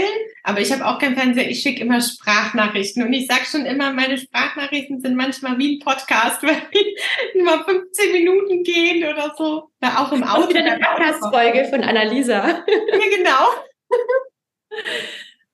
aber 0.44 0.62
ich 0.62 0.72
habe 0.72 0.86
auch 0.86 1.00
kein 1.00 1.16
Fernseher. 1.16 1.50
Ich 1.50 1.62
schicke 1.62 1.82
immer 1.82 2.00
Sprachnachrichten 2.00 3.04
und 3.04 3.12
ich 3.12 3.26
sage 3.26 3.46
schon 3.46 3.66
immer, 3.66 3.92
meine 3.92 4.20
Sprachnachrichten 4.20 5.02
sind 5.02 5.16
manchmal 5.16 5.58
wie 5.58 5.78
ein 5.78 5.80
Podcast, 5.80 6.44
weil 6.44 6.62
die 6.74 6.98
immer 7.34 7.64
15 7.64 8.12
Minuten 8.12 8.64
gehen 8.64 9.04
oder 9.04 9.34
so. 9.36 9.72
Da 9.80 9.98
auch 9.98 10.12
im 10.12 10.24
Auto. 10.24 10.50
Wieder 10.50 10.60
eine 10.60 10.80
Podcast-Folge 10.80 11.66
von 11.70 11.84
Annalisa. 11.84 12.64
Ja, 12.92 13.18
genau. 13.18 13.48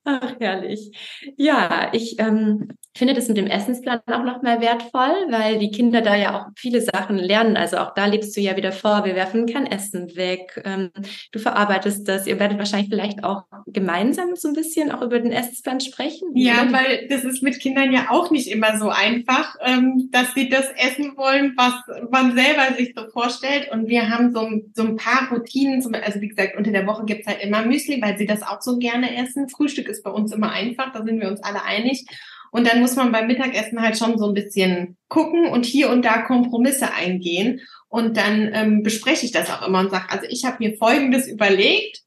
Ach, 0.04 0.36
herrlich. 0.40 0.92
Ja, 1.38 1.90
ich 1.94 2.20
ähm, 2.20 2.70
finde 2.98 3.14
das 3.14 3.28
mit 3.28 3.38
dem 3.38 3.48
Essensplan 3.48 4.02
auch 4.08 4.24
nochmal 4.24 4.62
wertvoll, 4.62 5.28
weil 5.30 5.60
die 5.60 5.72
Kinder 5.72 6.02
da 6.02 6.16
ja 6.16 6.38
auch 6.38 6.46
viele 6.56 6.82
Sachen 6.82 7.18
lernen. 7.18 7.58
Also 7.58 7.78
auch 7.78 7.94
da 7.94 8.06
lebst 8.06 8.36
du 8.36 8.42
ja 8.42 8.56
wieder 8.56 8.72
vor, 8.72 9.06
wir 9.06 9.16
werfen 9.16 9.46
kein 9.46 9.66
Essen 9.66 10.16
weg. 10.16 10.62
Ähm, 10.66 10.92
du 11.32 11.40
verarbeitest 11.40 12.08
das. 12.08 12.28
Ihr 12.28 12.40
werdet 12.40 12.58
wahrscheinlich 12.58 12.90
vielleicht 12.90 13.24
auch 13.24 13.44
gemeinsam 13.68 14.36
so 14.36 14.48
ein 14.48 14.54
bisschen 14.54 14.92
auch 14.92 15.02
über 15.02 15.20
den 15.20 15.32
Essensplan 15.32 15.80
sprechen. 15.80 16.30
Ja, 16.36 16.72
weil 16.72 17.08
das 17.10 17.24
ist 17.24 17.44
mit 17.44 17.60
Kindern 17.60 17.92
ja 17.92 18.08
auch 18.10 18.32
nicht 18.32 18.50
immer 18.50 18.78
so 18.78 18.90
einfach, 18.90 19.56
ähm, 19.66 20.10
dass 20.12 20.34
sie 20.34 20.50
das 20.50 20.68
essen 20.78 21.18
wollen, 21.18 21.54
was 21.58 21.74
man 22.10 22.36
selber 22.36 22.76
sich 22.78 22.94
so 22.96 23.08
vorstellt. 23.10 23.70
Und 23.72 23.88
wir 23.88 24.10
haben 24.10 24.34
so, 24.34 24.48
so 24.74 24.84
ein 24.84 24.96
paar 24.96 25.30
Routinen. 25.32 25.84
Also 26.04 26.22
wie 26.22 26.30
gesagt, 26.30 26.58
unter 26.58 26.72
der 26.72 26.88
Woche 26.88 27.06
gibt's 27.06 27.28
halt 27.28 27.44
immer 27.44 27.64
Müsli, 27.64 28.02
weil 28.02 28.18
sie 28.18 28.26
das 28.26 28.44
auch 28.44 28.62
so 28.62 28.78
gerne 28.78 29.16
essen. 29.18 29.50
Frühstück 29.50 29.88
ist 29.88 30.04
bei 30.04 30.12
uns 30.12 30.32
immer 30.32 30.52
einfach, 30.52 30.92
da 30.94 31.04
sind 31.04 31.20
wir 31.20 31.30
uns 31.30 31.44
alle 31.44 31.64
einig. 31.64 32.06
Und 32.52 32.68
dann 32.68 32.80
muss 32.80 32.96
man 32.96 33.12
beim 33.12 33.28
Mittagessen 33.28 33.82
halt 33.82 33.98
schon 33.98 34.18
so 34.18 34.28
ein 34.28 34.34
bisschen 34.34 34.98
gucken 35.08 35.48
und 35.48 35.66
hier 35.66 35.90
und 35.90 36.04
da 36.04 36.22
Kompromisse 36.22 36.94
eingehen. 36.94 37.62
Und 37.90 38.18
dann 38.18 38.52
ähm, 38.54 38.84
bespreche 38.84 39.26
ich 39.26 39.32
das 39.32 39.50
auch 39.50 39.68
immer 39.68 39.80
und 39.80 39.92
sage, 39.92 40.10
also 40.10 40.26
ich 40.30 40.46
habe 40.46 40.58
mir 40.60 40.78
Folgendes 40.78 41.28
überlegt. 41.28 42.02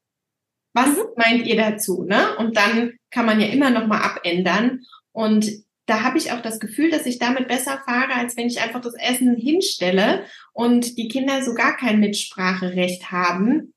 Was 0.73 0.89
mhm. 0.89 1.03
meint 1.17 1.45
ihr 1.45 1.57
dazu? 1.57 2.03
Ne? 2.03 2.35
Und 2.37 2.55
dann 2.57 2.93
kann 3.09 3.25
man 3.25 3.39
ja 3.39 3.47
immer 3.47 3.69
noch 3.69 3.87
mal 3.87 4.01
abändern. 4.01 4.81
Und 5.11 5.51
da 5.85 6.03
habe 6.03 6.17
ich 6.17 6.31
auch 6.31 6.41
das 6.41 6.59
Gefühl, 6.59 6.89
dass 6.89 7.05
ich 7.05 7.19
damit 7.19 7.47
besser 7.47 7.81
fahre, 7.85 8.13
als 8.15 8.37
wenn 8.37 8.47
ich 8.47 8.61
einfach 8.61 8.81
das 8.81 8.93
Essen 8.93 9.35
hinstelle 9.35 10.23
und 10.53 10.97
die 10.97 11.07
Kinder 11.07 11.43
so 11.43 11.53
gar 11.53 11.75
kein 11.75 11.99
Mitspracherecht 11.99 13.11
haben, 13.11 13.73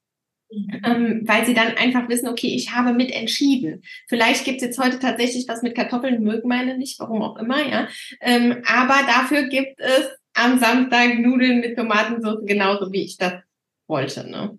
ähm, 0.85 1.23
weil 1.25 1.47
sie 1.47 1.55
dann 1.55 1.77
einfach 1.77 2.09
wissen, 2.09 2.29
okay, 2.29 2.49
ich 2.49 2.73
habe 2.73 2.93
mit-entschieden. 2.93 3.83
Vielleicht 4.09 4.45
gibt's 4.45 4.63
jetzt 4.63 4.79
heute 4.79 4.99
tatsächlich 4.99 5.47
was 5.49 5.63
mit 5.63 5.75
Kartoffeln, 5.75 6.23
mögen 6.23 6.49
meine 6.49 6.77
nicht, 6.79 6.99
warum 7.01 7.23
auch 7.23 7.37
immer, 7.37 7.67
ja. 7.67 7.89
Ähm, 8.21 8.63
aber 8.67 8.97
dafür 9.07 9.45
gibt 9.45 9.81
es 9.81 10.09
am 10.35 10.59
Samstag 10.59 11.19
Nudeln 11.19 11.61
mit 11.61 11.77
Tomatensauce, 11.77 12.45
genauso 12.45 12.93
wie 12.93 13.03
ich 13.03 13.17
das 13.17 13.35
wollte. 13.87 14.29
Ne? 14.29 14.59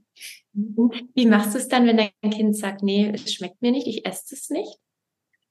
Wie 0.53 1.25
machst 1.25 1.53
du 1.53 1.57
es 1.57 1.67
dann, 1.67 1.85
wenn 1.85 1.97
dein 1.97 2.31
Kind 2.31 2.55
sagt, 2.55 2.81
nee, 2.81 3.11
es 3.13 3.33
schmeckt 3.33 3.61
mir 3.61 3.71
nicht, 3.71 3.87
ich 3.87 4.05
esse 4.05 4.33
es 4.33 4.49
nicht? 4.49 4.79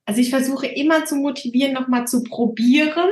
Also 0.06 0.20
ich 0.20 0.30
versuche 0.30 0.66
immer 0.66 1.04
zu 1.04 1.16
motivieren, 1.16 1.72
nochmal 1.72 2.06
zu 2.06 2.22
probieren. 2.22 3.10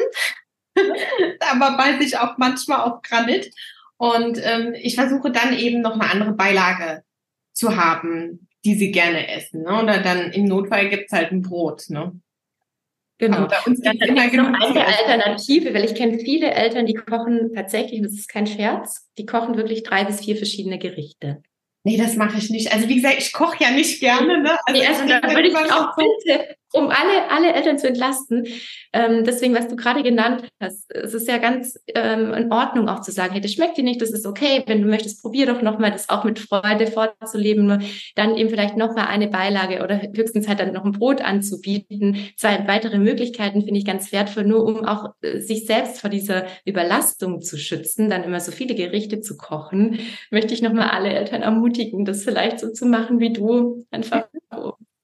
aber 1.41 1.77
beiß 1.77 2.01
ich 2.01 2.19
auch 2.19 2.39
manchmal 2.39 2.81
auf 2.81 3.03
Granit. 3.03 3.55
Und 3.99 4.41
ähm, 4.43 4.75
ich 4.75 4.95
versuche 4.95 5.31
dann 5.31 5.57
eben 5.57 5.81
noch 5.81 5.93
eine 5.93 6.11
andere 6.11 6.33
Beilage 6.33 7.05
zu 7.53 7.77
haben, 7.77 8.49
die 8.65 8.75
sie 8.75 8.91
gerne 8.91 9.29
essen. 9.29 9.63
Ne? 9.63 9.83
Oder 9.83 9.99
dann 9.99 10.33
im 10.33 10.45
Notfall 10.45 10.89
gibt's 10.89 11.13
halt 11.13 11.33
ein 11.33 11.43
Brot. 11.43 11.85
Ne? 11.89 12.21
Genau. 13.19 13.39
Aber 13.39 13.49
bei 13.49 13.61
uns 13.67 13.81
gibt 13.81 14.03
es 14.03 14.09
immer 14.09 14.29
genug 14.29 14.49
eine 14.49 14.87
Alternative, 14.87 15.73
weil 15.75 15.85
ich 15.85 15.95
kenne 15.95 16.19
viele 16.19 16.51
Eltern, 16.51 16.87
die 16.87 16.95
kochen 16.95 17.53
tatsächlich, 17.55 18.03
das 18.03 18.13
ist 18.13 18.29
kein 18.29 18.47
Scherz, 18.47 19.09
die 19.19 19.27
kochen 19.27 19.57
wirklich 19.57 19.83
drei 19.83 20.05
bis 20.05 20.25
vier 20.25 20.37
verschiedene 20.37 20.79
Gerichte. 20.79 21.43
Nee, 21.85 21.97
das 21.97 22.17
mache 22.17 22.39
ich 22.39 22.51
nicht. 22.51 22.73
Also 22.73 22.89
wie 22.89 22.97
gesagt, 22.97 23.17
ich 23.19 23.33
koche 23.33 23.63
ja 23.63 23.71
nicht 23.71 24.01
gerne. 24.01 24.43
Ne? 24.43 24.59
Also 24.67 24.81
nee, 24.81 24.87
also 24.87 25.07
da 25.07 25.23
würde 25.23 25.49
ich 25.49 25.57
auch 25.57 25.97
bitte 25.97 26.57
um 26.73 26.89
alle, 26.89 27.31
alle 27.31 27.53
Eltern 27.53 27.79
zu 27.79 27.89
entlasten. 27.89 28.47
Ähm, 28.93 29.25
deswegen, 29.25 29.55
was 29.55 29.69
du 29.69 29.77
gerade 29.77 30.03
genannt 30.03 30.45
hast, 30.61 30.95
es 30.95 31.15
ist 31.15 31.29
ja 31.29 31.39
ganz 31.39 31.79
ähm, 31.95 32.33
in 32.35 32.53
Ordnung 32.53 32.89
auch 32.89 33.01
zu 33.01 33.13
sagen, 33.13 33.33
hey, 33.33 33.41
das 33.41 33.53
schmeckt 33.53 33.77
dir 33.77 33.85
nicht, 33.85 34.01
das 34.01 34.11
ist 34.11 34.27
okay. 34.27 34.63
Wenn 34.67 34.83
du 34.83 34.89
möchtest, 34.89 35.23
probier 35.23 35.47
doch 35.47 35.63
nochmal, 35.63 35.91
das 35.91 36.09
auch 36.09 36.25
mit 36.25 36.39
Freude 36.39 36.87
vorzuleben. 36.87 37.67
Nur 37.67 37.79
dann 38.17 38.37
eben 38.37 38.51
vielleicht 38.51 38.77
nochmal 38.77 39.07
eine 39.07 39.29
Beilage 39.29 39.83
oder 39.83 40.01
höchstens 40.01 40.49
halt 40.49 40.61
dann 40.61 40.73
noch 40.73 40.85
ein 40.85 40.93
Brot 40.93 41.23
anzubieten. 41.23 42.17
Zwei 42.37 42.67
weitere 42.67 42.99
Möglichkeiten 42.99 43.63
finde 43.63 43.79
ich 43.79 43.87
ganz 43.87 44.13
wertvoll, 44.13 44.45
nur 44.45 44.65
um 44.65 44.85
auch 44.85 45.15
äh, 45.23 45.39
sich 45.41 45.67
selbst 45.67 46.01
vor 46.01 46.11
dieser 46.11 46.47
Überlastung 46.65 47.41
zu 47.41 47.57
schützen, 47.57 48.11
dann 48.11 48.25
immer 48.25 48.41
so 48.41 48.53
viele 48.53 48.75
Gerichte 48.75 49.21
zu 49.21 49.37
kochen, 49.37 49.99
möchte 50.31 50.55
ich 50.55 50.63
nochmal 50.63 50.91
alle 50.91 51.11
Eltern 51.11 51.43
ermutigen, 51.43 52.05
das 52.05 52.25
vielleicht 52.25 52.61
so 52.61 52.71
zu 52.73 52.87
machen 52.87 53.21
wie 53.21 53.33
du. 53.33 53.85
Einfach 53.91 54.25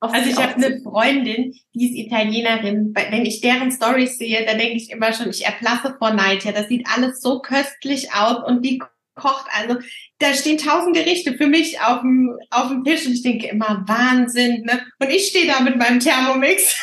also 0.01 0.31
ich 0.31 0.37
habe 0.37 0.55
eine 0.55 0.81
Freundin, 0.81 1.55
die 1.75 1.89
ist 1.89 2.07
Italienerin. 2.07 2.95
Wenn 2.95 3.27
ich 3.27 3.41
deren 3.41 3.73
Stories 3.73 4.19
sehe, 4.19 4.45
dann 4.47 4.59
denke 4.59 4.77
ich 4.77 4.91
immer 4.91 5.13
schon, 5.13 5.31
ich 5.31 5.45
erblasse 5.45 5.97
vor 5.99 6.13
Neid. 6.13 6.45
Ja, 6.45 6.53
das 6.53 6.69
sieht 6.69 6.87
alles 6.95 7.21
so 7.21 7.41
köstlich 7.41 8.13
aus 8.15 8.47
und 8.47 8.65
die 8.65 8.81
kocht. 9.17 9.47
Also 9.53 9.79
da 10.19 10.33
stehen 10.35 10.59
tausend 10.59 10.95
Gerichte 10.95 11.35
für 11.35 11.49
mich 11.49 11.81
auf 11.81 12.01
dem, 12.01 12.39
auf 12.51 12.69
dem 12.69 12.85
Tisch 12.85 13.07
und 13.07 13.13
ich 13.13 13.23
denke 13.23 13.49
immer 13.49 13.85
Wahnsinn. 13.87 14.63
Ne? 14.63 14.87
Und 15.01 15.11
ich 15.11 15.27
stehe 15.29 15.47
da 15.47 15.61
mit 15.61 15.77
meinem 15.77 16.01
Thermomix. 16.01 16.77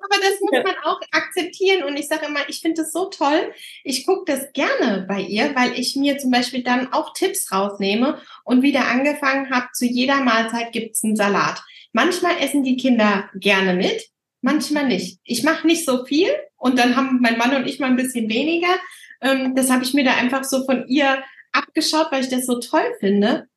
Aber 0.04 0.22
das 0.22 0.40
muss 0.42 0.64
man 0.64 0.76
auch 0.84 1.00
akzeptieren. 1.12 1.84
Und 1.84 1.98
ich 1.98 2.08
sage 2.08 2.26
immer, 2.26 2.42
ich 2.50 2.60
finde 2.60 2.82
das 2.82 2.92
so 2.92 3.06
toll. 3.06 3.54
Ich 3.84 4.06
gucke 4.06 4.32
das 4.32 4.52
gerne 4.52 5.06
bei 5.08 5.22
ihr, 5.22 5.56
weil 5.56 5.80
ich 5.80 5.96
mir 5.96 6.18
zum 6.18 6.30
Beispiel 6.30 6.62
dann 6.62 6.92
auch 6.92 7.14
Tipps 7.14 7.52
rausnehme 7.52 8.22
und 8.44 8.64
wieder 8.64 8.88
angefangen 8.88 9.50
habe, 9.50 9.68
zu 9.74 9.86
jeder 9.86 10.22
Mahlzeit 10.22 10.74
gibt's 10.74 11.04
einen 11.04 11.16
Salat. 11.16 11.62
Manchmal 11.94 12.38
essen 12.40 12.64
die 12.64 12.76
Kinder 12.76 13.30
gerne 13.36 13.76
mit, 13.76 14.10
manchmal 14.42 14.88
nicht. 14.88 15.20
Ich 15.24 15.44
mache 15.44 15.66
nicht 15.66 15.86
so 15.86 16.04
viel 16.06 16.30
und 16.58 16.78
dann 16.78 16.96
haben 16.96 17.20
mein 17.22 17.38
Mann 17.38 17.56
und 17.56 17.68
ich 17.68 17.80
mal 17.80 17.90
ein 17.90 17.96
bisschen 17.96 18.30
weniger. 18.30 18.76
Ähm, 19.22 19.56
das 19.56 19.70
habe 19.70 19.84
ich 19.84 19.94
mir 19.94 20.04
da 20.04 20.16
einfach 20.16 20.44
so 20.44 20.66
von 20.66 20.88
ihr 20.88 21.24
abgeschaut, 21.54 22.08
weil 22.12 22.24
ich 22.24 22.30
das 22.30 22.46
so 22.46 22.60
toll 22.60 22.86
finde. 23.00 23.48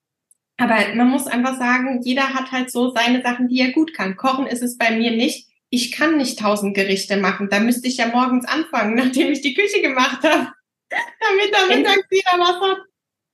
Aber 0.59 0.76
man 0.94 1.09
muss 1.09 1.26
einfach 1.26 1.59
sagen, 1.59 2.00
jeder 2.02 2.35
hat 2.35 2.52
halt 2.52 2.70
so 2.70 2.94
seine 2.94 3.22
Sachen, 3.22 3.48
die 3.48 3.61
er 3.61 3.72
gut 3.72 3.92
kann. 3.94 4.16
Kochen 4.16 4.46
ist 4.46 4.62
es 4.62 4.78
bei 4.78 4.90
mir 4.92 5.11
nicht 5.11 5.48
ich 5.70 5.92
kann 5.92 6.16
nicht 6.16 6.38
tausend 6.38 6.74
Gerichte 6.74 7.16
machen. 7.16 7.48
Da 7.50 7.61
müsste 7.61 7.88
ich 7.88 7.96
ja 7.96 8.07
morgens 8.07 8.46
anfangen, 8.46 8.94
nachdem 8.96 9.33
ich 9.33 9.40
die 9.40 9.55
Küche 9.55 9.81
gemacht 9.83 10.22
habe, 10.22 10.52
damit 10.90 11.55
da 11.55 11.66
mittags 11.66 12.11
wieder 12.11 12.38
was 12.38 12.70
hat. 12.70 12.79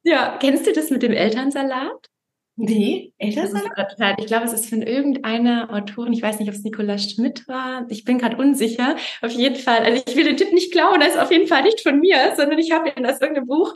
Ja, 0.04 0.38
kennst 0.40 0.66
du 0.66 0.72
das 0.72 0.90
mit 0.90 1.02
dem 1.02 1.12
Elternsalat? 1.12 2.11
Nee, 2.56 3.14
Elternsalat? 3.16 4.18
Ich 4.18 4.26
glaube, 4.26 4.44
es 4.44 4.52
ist 4.52 4.68
von 4.68 4.82
irgendeiner 4.82 5.72
Autorin, 5.72 6.12
ich 6.12 6.20
weiß 6.20 6.38
nicht, 6.38 6.50
ob 6.50 6.54
es 6.54 6.62
Nicola 6.62 6.98
Schmidt 6.98 7.48
war, 7.48 7.86
ich 7.88 8.04
bin 8.04 8.18
gerade 8.18 8.36
unsicher. 8.36 8.96
Auf 9.22 9.32
jeden 9.32 9.56
Fall, 9.56 9.78
also 9.78 10.02
ich 10.06 10.14
will 10.14 10.24
den 10.24 10.36
Tipp 10.36 10.52
nicht 10.52 10.70
klauen, 10.70 11.00
das 11.00 11.14
ist 11.14 11.18
auf 11.18 11.32
jeden 11.32 11.46
Fall 11.46 11.62
nicht 11.62 11.80
von 11.80 11.98
mir, 11.98 12.34
sondern 12.36 12.58
ich 12.58 12.70
habe 12.70 12.90
ihn 12.90 13.06
aus 13.06 13.22
irgendeinem 13.22 13.46
Buch. 13.46 13.72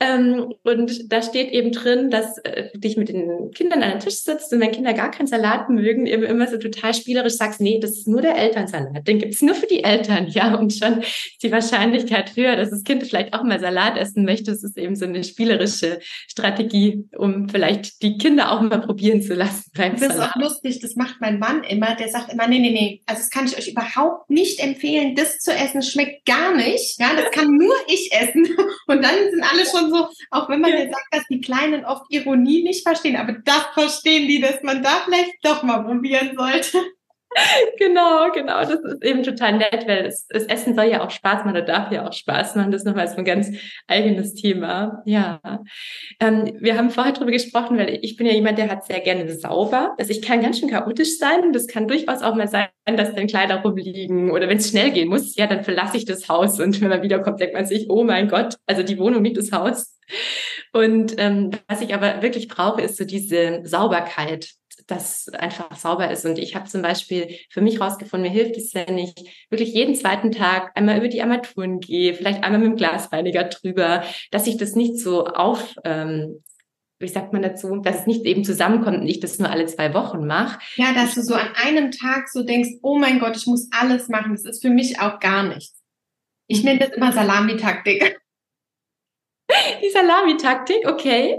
Ähm, 0.00 0.52
und 0.64 1.10
da 1.10 1.22
steht 1.22 1.50
eben 1.52 1.72
drin, 1.72 2.10
dass 2.10 2.36
äh, 2.44 2.68
du 2.74 2.78
dich 2.78 2.98
mit 2.98 3.08
den 3.08 3.52
Kindern 3.52 3.82
an 3.82 3.92
den 3.92 4.00
Tisch 4.00 4.16
sitzt 4.16 4.52
und 4.52 4.60
wenn 4.60 4.70
Kinder 4.70 4.92
gar 4.92 5.10
keinen 5.10 5.26
Salat 5.26 5.70
mögen, 5.70 6.04
eben 6.04 6.24
immer 6.24 6.46
so 6.46 6.58
total 6.58 6.92
spielerisch 6.92 7.34
sagst, 7.34 7.62
nee, 7.62 7.80
das 7.80 7.92
ist 7.92 8.08
nur 8.08 8.20
der 8.20 8.36
Elternsalat, 8.36 9.08
den 9.08 9.18
gibt 9.18 9.32
es 9.32 9.40
nur 9.40 9.54
für 9.54 9.66
die 9.66 9.82
Eltern, 9.82 10.26
ja. 10.28 10.54
Und 10.56 10.74
schon 10.74 11.00
ist 11.00 11.42
die 11.42 11.52
Wahrscheinlichkeit 11.52 12.36
höher, 12.36 12.56
dass 12.56 12.68
das 12.68 12.84
Kind 12.84 13.02
vielleicht 13.02 13.32
auch 13.32 13.44
mal 13.44 13.60
Salat 13.60 13.96
essen 13.96 14.26
möchte. 14.26 14.50
Es 14.50 14.62
ist 14.62 14.76
eben 14.76 14.94
so 14.94 15.06
eine 15.06 15.24
spielerische 15.24 16.00
Strategie, 16.28 17.08
um 17.16 17.48
vielleicht 17.48 18.02
die 18.02 18.09
die 18.10 18.18
Kinder 18.18 18.52
auch 18.52 18.60
mal 18.60 18.80
probieren 18.80 19.22
zu 19.22 19.34
lassen 19.34 19.70
beim 19.74 19.96
Das 19.96 20.14
ist 20.14 20.20
auch 20.20 20.36
lustig, 20.36 20.80
das 20.80 20.96
macht 20.96 21.16
mein 21.20 21.38
Mann 21.38 21.64
immer, 21.64 21.94
der 21.94 22.08
sagt 22.08 22.32
immer, 22.32 22.46
nee, 22.46 22.58
nee, 22.58 22.70
nee, 22.70 23.02
also 23.06 23.20
das 23.20 23.30
kann 23.30 23.46
ich 23.46 23.56
euch 23.56 23.68
überhaupt 23.68 24.30
nicht 24.30 24.60
empfehlen, 24.60 25.14
das 25.14 25.38
zu 25.38 25.52
essen, 25.52 25.82
schmeckt 25.82 26.26
gar 26.26 26.56
nicht, 26.56 26.98
ja, 26.98 27.10
das 27.14 27.30
kann 27.30 27.56
nur 27.56 27.74
ich 27.86 28.12
essen. 28.12 28.46
Und 28.86 29.02
dann 29.02 29.14
sind 29.30 29.42
alle 29.42 29.64
schon 29.64 29.90
so, 29.90 30.08
auch 30.30 30.48
wenn 30.48 30.60
man 30.60 30.72
ja 30.72 30.90
sagt, 30.90 31.06
dass 31.12 31.24
die 31.30 31.40
Kleinen 31.40 31.84
oft 31.84 32.04
Ironie 32.10 32.62
nicht 32.62 32.82
verstehen, 32.82 33.16
aber 33.16 33.32
das 33.44 33.64
verstehen 33.74 34.28
die, 34.28 34.40
dass 34.40 34.62
man 34.62 34.82
da 34.82 35.02
vielleicht 35.04 35.34
doch 35.42 35.62
mal 35.62 35.84
probieren 35.84 36.32
sollte. 36.36 36.78
genau, 37.78 38.30
genau. 38.32 38.60
Das 38.60 38.80
ist 38.80 39.04
eben 39.04 39.22
total 39.22 39.58
nett, 39.58 39.86
weil 39.86 40.04
das, 40.04 40.26
das, 40.26 40.44
Essen 40.44 40.74
soll 40.74 40.86
ja 40.86 41.04
auch 41.04 41.10
Spaß 41.10 41.44
machen, 41.44 41.52
oder 41.52 41.62
darf 41.62 41.92
ja 41.92 42.06
auch 42.06 42.12
Spaß 42.12 42.56
machen. 42.56 42.72
Das 42.72 42.82
ist 42.82 42.86
nochmal 42.86 43.06
so 43.08 43.16
ein 43.16 43.24
ganz 43.24 43.50
eigenes 43.86 44.34
Thema. 44.34 45.02
Ja. 45.04 45.40
Ähm, 46.18 46.56
wir 46.58 46.76
haben 46.76 46.90
vorher 46.90 47.12
drüber 47.12 47.30
gesprochen, 47.30 47.78
weil 47.78 47.98
ich 48.02 48.16
bin 48.16 48.26
ja 48.26 48.32
jemand, 48.32 48.58
der 48.58 48.68
hat 48.68 48.84
sehr 48.84 49.00
gerne 49.00 49.30
sauber. 49.32 49.94
Also 49.98 50.10
ich 50.10 50.22
kann 50.22 50.42
ganz 50.42 50.58
schön 50.58 50.70
chaotisch 50.70 51.18
sein 51.18 51.42
und 51.42 51.52
das 51.54 51.68
kann 51.68 51.86
durchaus 51.86 52.22
auch 52.22 52.34
mal 52.34 52.48
sein, 52.48 52.68
dass 52.84 53.14
dann 53.14 53.28
Kleider 53.28 53.62
rumliegen 53.62 54.30
oder 54.30 54.48
wenn 54.48 54.58
es 54.58 54.70
schnell 54.70 54.90
gehen 54.90 55.08
muss, 55.08 55.36
ja, 55.36 55.46
dann 55.46 55.62
verlasse 55.62 55.96
ich 55.96 56.04
das 56.04 56.28
Haus 56.28 56.58
und 56.58 56.80
wenn 56.80 56.88
man 56.88 57.02
wiederkommt, 57.02 57.40
denkt 57.40 57.54
man 57.54 57.66
sich, 57.66 57.88
oh 57.88 58.02
mein 58.02 58.28
Gott, 58.28 58.56
also 58.66 58.82
die 58.82 58.98
Wohnung 58.98 59.22
nicht 59.22 59.36
das 59.36 59.52
Haus. 59.52 59.96
Und 60.72 61.14
ähm, 61.18 61.50
was 61.68 61.80
ich 61.80 61.94
aber 61.94 62.22
wirklich 62.22 62.48
brauche, 62.48 62.82
ist 62.82 62.96
so 62.96 63.04
diese 63.04 63.60
Sauberkeit 63.64 64.50
das 64.90 65.28
einfach 65.28 65.76
sauber 65.76 66.10
ist. 66.10 66.24
Und 66.24 66.38
ich 66.38 66.54
habe 66.54 66.68
zum 66.68 66.82
Beispiel 66.82 67.36
für 67.50 67.60
mich 67.60 67.80
rausgefunden, 67.80 68.30
mir 68.30 68.34
hilft 68.34 68.56
es, 68.56 68.74
wenn 68.74 68.98
ich 68.98 69.14
wirklich 69.48 69.72
jeden 69.72 69.94
zweiten 69.94 70.32
Tag 70.32 70.72
einmal 70.74 70.98
über 70.98 71.08
die 71.08 71.22
Armaturen 71.22 71.80
gehe, 71.80 72.14
vielleicht 72.14 72.42
einmal 72.42 72.60
mit 72.60 72.68
dem 72.68 72.76
Glasreiniger 72.76 73.44
drüber, 73.44 74.02
dass 74.30 74.46
ich 74.46 74.56
das 74.56 74.74
nicht 74.74 74.98
so 74.98 75.26
auf, 75.26 75.76
ähm, 75.84 76.42
wie 76.98 77.08
sagt 77.08 77.32
man 77.32 77.42
dazu, 77.42 77.76
dass 77.76 78.00
es 78.00 78.06
nicht 78.06 78.24
eben 78.24 78.44
zusammenkommt 78.44 78.98
und 78.98 79.06
ich 79.06 79.20
das 79.20 79.38
nur 79.38 79.50
alle 79.50 79.66
zwei 79.66 79.94
Wochen 79.94 80.26
mache. 80.26 80.58
Ja, 80.76 80.92
dass 80.92 81.14
du 81.14 81.22
so 81.22 81.34
an 81.34 81.48
einem 81.54 81.90
Tag 81.92 82.28
so 82.28 82.42
denkst, 82.42 82.78
oh 82.82 82.98
mein 82.98 83.20
Gott, 83.20 83.36
ich 83.36 83.46
muss 83.46 83.68
alles 83.72 84.08
machen. 84.08 84.32
Das 84.32 84.44
ist 84.44 84.62
für 84.62 84.70
mich 84.70 85.00
auch 85.00 85.18
gar 85.18 85.44
nichts. 85.44 85.80
Ich 86.46 86.64
nenne 86.64 86.80
das 86.80 86.90
immer 86.90 87.12
Salamitaktik. 87.12 88.20
Die 89.82 89.90
Salamitaktik, 89.90 90.86
okay. 90.86 91.38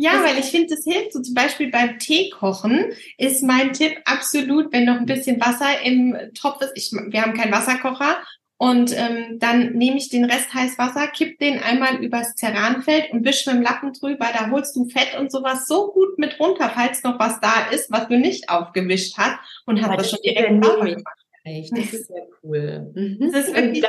Ja, 0.00 0.24
weil 0.24 0.38
ich 0.38 0.46
finde, 0.46 0.74
das 0.74 0.84
hilft. 0.84 1.12
So 1.12 1.20
zum 1.20 1.34
Beispiel 1.34 1.70
beim 1.70 1.98
Tee 1.98 2.30
kochen 2.30 2.92
ist 3.18 3.42
mein 3.42 3.74
Tipp 3.74 3.98
absolut, 4.06 4.72
wenn 4.72 4.86
noch 4.86 4.96
ein 4.96 5.04
bisschen 5.04 5.38
Wasser 5.40 5.82
im 5.84 6.16
Topf 6.32 6.62
ist. 6.62 6.72
Ich, 6.74 6.90
wir 6.90 7.20
haben 7.20 7.34
keinen 7.34 7.52
Wasserkocher. 7.52 8.16
Und 8.56 8.96
ähm, 8.96 9.38
dann 9.38 9.72
nehme 9.72 9.98
ich 9.98 10.08
den 10.08 10.24
Rest 10.24 10.54
heiß 10.54 10.78
Wasser, 10.78 11.06
kipp 11.08 11.38
den 11.38 11.58
einmal 11.58 12.02
übers 12.02 12.34
Terranfeld 12.34 13.12
und 13.12 13.26
wisch 13.26 13.44
mit 13.46 13.56
dem 13.56 13.62
Lappen 13.62 13.92
drüber. 13.92 14.26
Da 14.32 14.50
holst 14.50 14.74
du 14.74 14.88
Fett 14.88 15.18
und 15.18 15.30
sowas 15.30 15.66
so 15.66 15.92
gut 15.92 16.18
mit 16.18 16.40
runter, 16.40 16.70
falls 16.74 17.02
noch 17.02 17.18
was 17.18 17.38
da 17.40 17.70
ist, 17.70 17.90
was 17.90 18.08
du 18.08 18.18
nicht 18.18 18.48
aufgewischt 18.48 19.18
hast 19.18 19.38
und 19.66 19.82
hast 19.82 19.98
das 19.98 20.10
schon 20.10 20.18
direkt 20.24 20.64
sauber 20.64 20.84
gemacht. 20.86 21.20
Echt, 21.44 21.76
das 21.76 21.92
ist 21.92 22.08
sehr 22.08 22.26
cool. 22.42 22.90
Mhm. 22.94 23.30
Das 23.32 23.48
ist 23.48 23.54
wirklich 23.54 23.84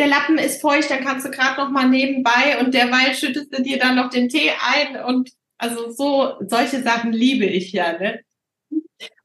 der 0.00 0.08
Lappen 0.08 0.38
ist 0.38 0.60
feucht, 0.60 0.90
dann 0.90 1.04
kannst 1.04 1.26
du 1.26 1.30
gerade 1.30 1.60
noch 1.60 1.70
mal 1.70 1.88
nebenbei 1.88 2.58
und 2.58 2.74
derweil 2.74 3.14
schüttest 3.14 3.56
du 3.56 3.62
dir 3.62 3.78
dann 3.78 3.96
noch 3.96 4.10
den 4.10 4.28
Tee 4.28 4.50
ein 4.74 5.04
und 5.04 5.30
also 5.58 5.90
so 5.90 6.36
solche 6.40 6.82
Sachen 6.82 7.12
liebe 7.12 7.44
ich 7.44 7.72
ja, 7.72 7.92
ne? 7.98 8.20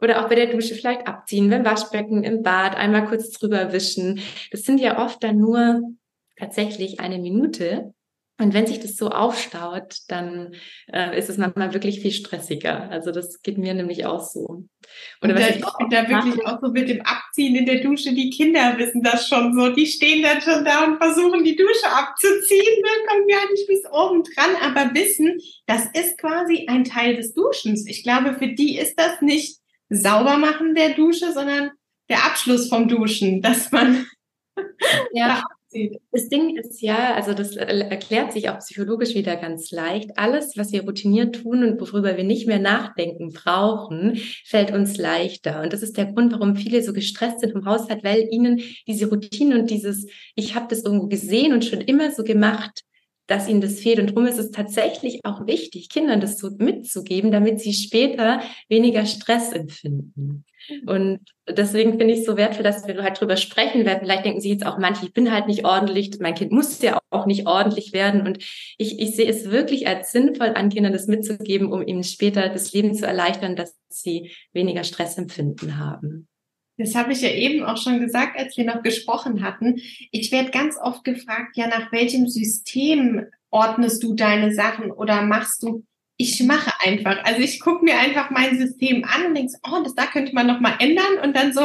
Oder 0.02 0.24
auch 0.24 0.30
bei 0.30 0.36
der 0.36 0.48
Dusche 0.48 0.76
vielleicht 0.76 1.08
abziehen, 1.08 1.50
beim 1.50 1.66
Waschbecken, 1.66 2.24
im 2.24 2.44
Bad, 2.44 2.76
einmal 2.76 3.08
kurz 3.08 3.32
drüber 3.32 3.72
wischen. 3.72 4.22
Das 4.52 4.64
sind 4.64 4.80
ja 4.80 5.04
oft 5.04 5.24
dann 5.24 5.38
nur 5.38 5.82
tatsächlich 6.38 7.00
eine 7.00 7.20
Minute. 7.20 7.94
Und 8.38 8.54
wenn 8.54 8.68
sich 8.68 8.82
das 8.82 8.98
so 8.98 9.10
aufstaut, 9.10 10.00
dann 10.10 10.56
äh, 10.92 11.18
ist 11.18 11.30
es 11.30 11.38
manchmal 11.38 11.74
wirklich 11.74 12.02
viel 12.02 12.12
stressiger. 12.12 12.90
Also 12.90 13.12
das 13.12 13.42
geht 13.42 13.58
mir 13.58 13.74
nämlich 13.74 14.06
auch 14.06 14.22
so. 14.22 14.66
Oder 15.22 15.36
was 15.36 15.56
ich 15.56 15.66
auch 15.66 15.78
da 15.90 16.10
wirklich 16.10 16.46
auch 16.46 16.60
so 16.62 16.70
mit 16.70 16.90
dem 16.90 17.02
Abziehen 17.02 17.56
in 17.56 17.66
der 17.66 17.82
Dusche, 17.82 18.14
die 18.14 18.30
Kinder 18.32 18.78
wissen 18.78 19.02
das 19.02 19.30
schon 19.30 19.54
so. 19.56 19.70
Die 19.70 19.86
stehen 19.88 20.22
dann 20.22 20.42
schon 20.42 20.66
da 20.66 20.84
und 20.84 20.98
versuchen 20.98 21.46
die 21.46 21.56
Dusche 21.56 21.88
abzuziehen. 21.88 22.84
Dann 22.84 23.08
kommen 23.08 23.28
wir 23.28 23.52
nicht 23.52 23.68
bis 23.68 23.84
oben 23.90 24.24
dran, 24.24 24.56
aber 24.62 24.94
wissen, 24.94 25.40
das 25.66 25.86
ist 25.94 26.18
quasi 26.18 26.66
ein 26.68 26.84
Teil 26.84 27.16
des 27.16 27.34
Duschens. 27.34 27.88
Ich 27.88 28.04
glaube, 28.04 28.34
für 28.34 28.50
die 28.50 28.78
ist 28.78 29.00
das 29.00 29.22
nicht 29.22 29.60
sauber 29.90 30.38
machen 30.38 30.76
der 30.76 30.90
Dusche, 30.90 31.32
sondern 31.32 31.72
der 32.10 32.26
Abschluss 32.26 32.68
vom 32.68 32.90
Duschen, 32.90 33.42
dass 33.42 33.72
man 33.72 34.06
ja. 35.14 35.42
Das 36.12 36.30
Ding 36.30 36.58
ist 36.58 36.82
ja, 36.82 37.14
also 37.16 37.34
das 37.34 37.56
erklärt 37.56 38.34
sich 38.34 38.50
auch 38.50 38.60
psychologisch 38.60 39.14
wieder 39.16 39.36
ganz 39.36 39.72
leicht. 39.72 40.18
Alles, 40.18 40.56
was 40.56 40.72
wir 40.72 40.84
routiniert 40.84 41.36
tun 41.36 41.64
und 41.64 41.82
worüber 41.82 42.18
wir 42.18 42.24
nicht 42.24 42.48
mehr 42.48 42.60
nachdenken 42.60 43.32
brauchen, 43.34 44.20
fällt 44.46 44.72
uns 44.72 44.98
leichter. 44.98 45.62
Und 45.62 45.74
das 45.74 45.84
ist 45.84 45.98
der 45.98 46.06
Grund, 46.06 46.34
warum 46.34 46.56
viele 46.56 46.82
so 46.82 46.94
gestresst 46.94 47.42
sind 47.42 47.54
im 47.54 47.66
Haushalt, 47.66 48.04
weil 48.04 48.28
ihnen 48.32 48.62
diese 48.88 49.10
Routine 49.10 49.60
und 49.60 49.70
dieses, 49.70 50.08
ich 50.36 50.56
habe 50.56 50.68
das 50.70 50.84
irgendwo 50.84 51.08
gesehen 51.08 51.54
und 51.54 51.66
schon 51.66 51.82
immer 51.82 52.12
so 52.12 52.24
gemacht, 52.24 52.84
dass 53.28 53.48
ihnen 53.48 53.62
das 53.62 53.80
fehlt. 53.80 54.00
Und 54.00 54.12
darum 54.12 54.28
ist 54.28 54.38
es 54.38 54.52
tatsächlich 54.52 55.22
auch 55.24 55.48
wichtig, 55.48 55.90
Kindern 55.90 56.22
das 56.22 56.38
so 56.38 56.52
mitzugeben, 56.58 57.32
damit 57.32 57.60
sie 57.60 57.74
später 57.74 58.42
weniger 58.70 59.06
Stress 59.06 59.52
empfinden. 59.52 60.46
Und 60.88 61.20
deswegen 61.48 61.98
finde 61.98 62.14
ich 62.14 62.22
es 62.22 62.26
so 62.26 62.38
wertvoll, 62.38 62.64
dass 62.64 62.88
wir 62.88 63.02
halt 63.04 63.20
drüber 63.20 63.38
sprechen, 63.38 63.86
weil 63.86 64.00
vielleicht 64.00 64.26
denken 64.26 64.42
sich 64.42 64.52
jetzt 64.52 64.66
auch 64.66 64.80
manche, 64.80 65.06
ich 65.06 65.14
bin 65.14 65.32
halt 65.32 65.48
nicht 65.48 65.66
ordentlich, 65.66 66.12
mein 66.20 66.34
Kind 66.34 66.52
muss 66.52 66.82
ja 66.82 66.98
auch 67.12 67.26
nicht 67.26 67.46
ordentlich 67.46 67.94
werden. 67.94 68.26
Und 68.26 68.44
ich, 68.78 69.00
ich 69.00 69.16
sehe 69.16 69.30
es 69.30 69.52
wirklich 69.52 69.88
als 69.88 70.12
sinnvoll 70.12 70.54
an, 70.56 70.70
Kindern 70.70 70.94
das 70.94 71.08
mitzugeben, 71.08 71.72
um 71.72 71.86
ihnen 71.86 72.04
später 72.04 72.50
das 72.50 72.74
Leben 72.74 72.96
zu 72.96 73.06
erleichtern, 73.06 73.56
dass 73.56 73.76
sie 73.90 74.32
weniger 74.54 74.84
Stressempfinden 74.84 75.78
haben. 75.78 76.28
Das 76.78 76.96
habe 76.96 77.14
ich 77.14 77.22
ja 77.22 77.30
eben 77.30 77.64
auch 77.64 77.78
schon 77.78 78.00
gesagt, 78.00 78.38
als 78.38 78.58
wir 78.58 78.66
noch 78.66 78.84
gesprochen 78.84 79.44
hatten. 79.44 79.82
Ich 80.12 80.32
werde 80.32 80.52
ganz 80.52 80.76
oft 80.82 81.04
gefragt, 81.04 81.56
ja, 81.56 81.68
nach 81.68 81.92
welchem 81.92 82.28
System 82.28 83.26
ordnest 83.50 84.04
du 84.04 84.14
deine 84.14 84.54
Sachen 84.54 84.92
oder 84.92 85.22
machst 85.22 85.64
du? 85.64 85.86
Ich 86.18 86.42
mache 86.44 86.72
einfach. 86.86 87.24
Also 87.24 87.42
ich 87.42 87.60
gucke 87.60 87.84
mir 87.84 87.98
einfach 87.98 88.30
mein 88.30 88.58
System 88.58 89.06
an 89.06 89.28
und 89.28 89.36
denke, 89.36 89.54
oh, 89.68 89.82
das 89.84 89.96
da 89.96 90.06
könnte 90.06 90.34
man 90.34 90.48
noch 90.48 90.60
mal 90.60 90.76
ändern 90.80 91.20
und 91.24 91.36
dann 91.36 91.54
so 91.54 91.62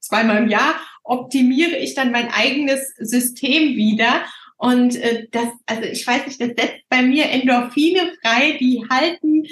zweimal 0.00 0.38
im 0.38 0.48
Jahr 0.48 0.74
optimiere 1.02 1.76
ich 1.76 1.94
dann 1.94 2.12
mein 2.12 2.30
eigenes 2.32 2.94
System 2.98 3.76
wieder. 3.76 4.24
Und 4.56 4.96
äh, 4.96 5.26
das, 5.30 5.48
also 5.66 5.82
ich 5.82 6.06
weiß 6.06 6.26
nicht, 6.26 6.40
das 6.40 6.48
setzt 6.48 6.88
bei 6.88 7.02
mir 7.02 7.30
Endorphine 7.30 8.12
frei, 8.22 8.58
die 8.60 8.84
halten, 8.90 9.44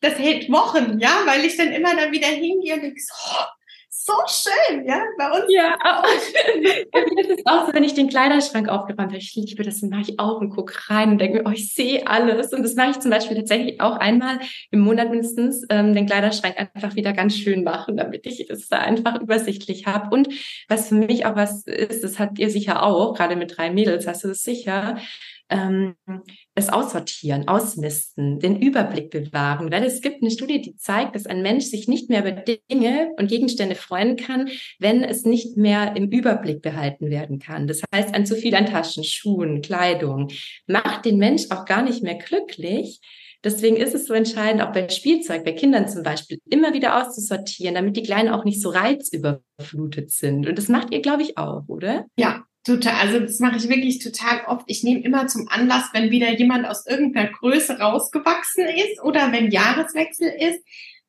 das 0.00 0.18
hält 0.18 0.50
Wochen, 0.50 0.98
ja, 0.98 1.22
weil 1.26 1.44
ich 1.44 1.56
dann 1.56 1.72
immer 1.72 1.94
dann 1.94 2.12
wieder 2.12 2.28
hingehe 2.28 2.74
und 2.74 2.82
denke, 2.82 3.00
oh, 3.28 3.44
so 3.96 4.12
schön, 4.26 4.86
ja, 4.86 5.02
bei 5.16 5.30
uns. 5.30 5.44
Ja, 5.48 5.78
das 6.92 7.26
ist 7.28 7.46
auch 7.46 7.66
so, 7.66 7.72
wenn 7.72 7.84
ich 7.84 7.94
den 7.94 8.08
Kleiderschrank 8.08 8.68
aufgeräumt 8.68 9.12
habe. 9.12 9.16
Ich 9.16 9.34
liebe 9.34 9.62
das, 9.62 9.80
dann 9.80 9.90
mache 9.90 10.02
ich 10.02 10.18
auch 10.18 10.40
und 10.40 10.50
gucke 10.50 10.74
rein 10.90 11.12
und 11.12 11.18
denke 11.18 11.38
mir, 11.38 11.48
oh, 11.48 11.52
ich 11.52 11.72
sehe 11.74 12.06
alles. 12.06 12.52
Und 12.52 12.64
das 12.64 12.74
mache 12.74 12.90
ich 12.90 13.00
zum 13.00 13.10
Beispiel 13.10 13.36
tatsächlich 13.36 13.80
auch 13.80 13.96
einmal 13.96 14.40
im 14.70 14.80
Monat 14.80 15.10
mindestens, 15.10 15.64
ähm, 15.70 15.94
den 15.94 16.06
Kleiderschrank 16.06 16.56
einfach 16.58 16.96
wieder 16.96 17.12
ganz 17.12 17.36
schön 17.36 17.62
machen, 17.62 17.96
damit 17.96 18.26
ich 18.26 18.50
es 18.50 18.68
da 18.68 18.78
einfach 18.78 19.20
übersichtlich 19.20 19.86
habe. 19.86 20.14
Und 20.14 20.28
was 20.68 20.88
für 20.88 20.96
mich 20.96 21.24
auch 21.24 21.36
was 21.36 21.64
ist, 21.66 22.02
das 22.02 22.18
habt 22.18 22.38
ihr 22.38 22.50
sicher 22.50 22.82
auch, 22.82 23.14
gerade 23.14 23.36
mit 23.36 23.56
drei 23.56 23.70
Mädels 23.70 24.06
hast 24.06 24.24
du 24.24 24.28
das 24.28 24.42
sicher, 24.42 24.98
ähm, 25.48 25.94
es 26.54 26.68
aussortieren, 26.68 27.48
ausmisten, 27.48 28.38
den 28.38 28.60
Überblick 28.60 29.10
bewahren, 29.10 29.72
weil 29.72 29.82
es 29.82 30.00
gibt 30.00 30.22
eine 30.22 30.30
Studie, 30.30 30.60
die 30.60 30.76
zeigt, 30.76 31.16
dass 31.16 31.26
ein 31.26 31.42
Mensch 31.42 31.64
sich 31.64 31.88
nicht 31.88 32.08
mehr 32.08 32.20
über 32.20 32.30
Dinge 32.30 33.10
und 33.18 33.28
Gegenstände 33.28 33.74
freuen 33.74 34.16
kann, 34.16 34.48
wenn 34.78 35.02
es 35.02 35.24
nicht 35.24 35.56
mehr 35.56 35.96
im 35.96 36.10
Überblick 36.10 36.62
behalten 36.62 37.10
werden 37.10 37.40
kann. 37.40 37.66
Das 37.66 37.82
heißt, 37.92 38.14
ein 38.14 38.26
zu 38.26 38.36
viel 38.36 38.54
an 38.54 38.66
Taschen, 38.66 39.04
Schuhen, 39.04 39.62
Kleidung 39.62 40.28
macht 40.66 41.04
den 41.04 41.18
Mensch 41.18 41.44
auch 41.50 41.64
gar 41.64 41.82
nicht 41.82 42.02
mehr 42.02 42.16
glücklich. 42.16 43.00
Deswegen 43.42 43.76
ist 43.76 43.94
es 43.94 44.06
so 44.06 44.14
entscheidend, 44.14 44.62
auch 44.62 44.72
bei 44.72 44.88
Spielzeug, 44.88 45.44
bei 45.44 45.52
Kindern 45.52 45.86
zum 45.86 46.02
Beispiel, 46.02 46.38
immer 46.48 46.72
wieder 46.72 47.02
auszusortieren, 47.02 47.74
damit 47.74 47.96
die 47.96 48.02
Kleinen 48.02 48.30
auch 48.30 48.44
nicht 48.44 48.62
so 48.62 48.70
reizüberflutet 48.70 50.10
sind. 50.10 50.48
Und 50.48 50.56
das 50.56 50.68
macht 50.68 50.94
ihr, 50.94 51.02
glaube 51.02 51.22
ich, 51.22 51.36
auch, 51.36 51.64
oder? 51.68 52.06
Ja, 52.16 52.44
Total, 52.64 52.94
also 52.94 53.20
das 53.20 53.40
mache 53.40 53.56
ich 53.56 53.68
wirklich 53.68 53.98
total 53.98 54.42
oft. 54.46 54.64
Ich 54.68 54.82
nehme 54.82 55.02
immer 55.02 55.26
zum 55.26 55.48
Anlass, 55.48 55.90
wenn 55.92 56.10
wieder 56.10 56.30
jemand 56.32 56.66
aus 56.66 56.86
irgendeiner 56.86 57.30
Größe 57.30 57.78
rausgewachsen 57.78 58.64
ist 58.64 59.02
oder 59.02 59.32
wenn 59.32 59.50
Jahreswechsel 59.50 60.28
ist, 60.28 60.64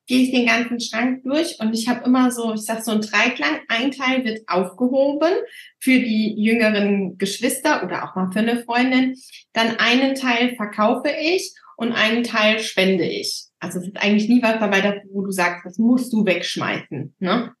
gehe 0.06 0.22
ich 0.22 0.30
den 0.30 0.46
ganzen 0.46 0.80
Schrank 0.80 1.22
durch 1.24 1.58
und 1.58 1.72
ich 1.72 1.88
habe 1.88 2.04
immer 2.04 2.30
so, 2.30 2.54
ich 2.54 2.60
sag 2.60 2.82
so 2.84 2.92
ein 2.92 3.00
Dreiklang, 3.00 3.60
ein 3.68 3.90
Teil 3.90 4.24
wird 4.24 4.48
aufgehoben 4.48 5.32
für 5.80 5.98
die 5.98 6.34
jüngeren 6.36 7.18
Geschwister 7.18 7.82
oder 7.84 8.04
auch 8.04 8.14
mal 8.14 8.30
für 8.32 8.40
eine 8.40 8.62
Freundin, 8.62 9.16
dann 9.52 9.76
einen 9.78 10.14
Teil 10.14 10.54
verkaufe 10.56 11.08
ich 11.08 11.54
und 11.76 11.92
einen 11.92 12.22
Teil 12.22 12.60
spende 12.60 13.04
ich. 13.04 13.46
Also 13.58 13.80
es 13.80 13.88
ist 13.88 13.96
eigentlich 13.96 14.28
nie 14.28 14.42
was 14.42 14.60
dabei, 14.60 15.02
wo 15.10 15.22
du 15.22 15.32
sagst, 15.32 15.64
das 15.64 15.78
musst 15.78 16.12
du 16.12 16.24
wegschmeißen. 16.24 17.14
Ne? 17.18 17.52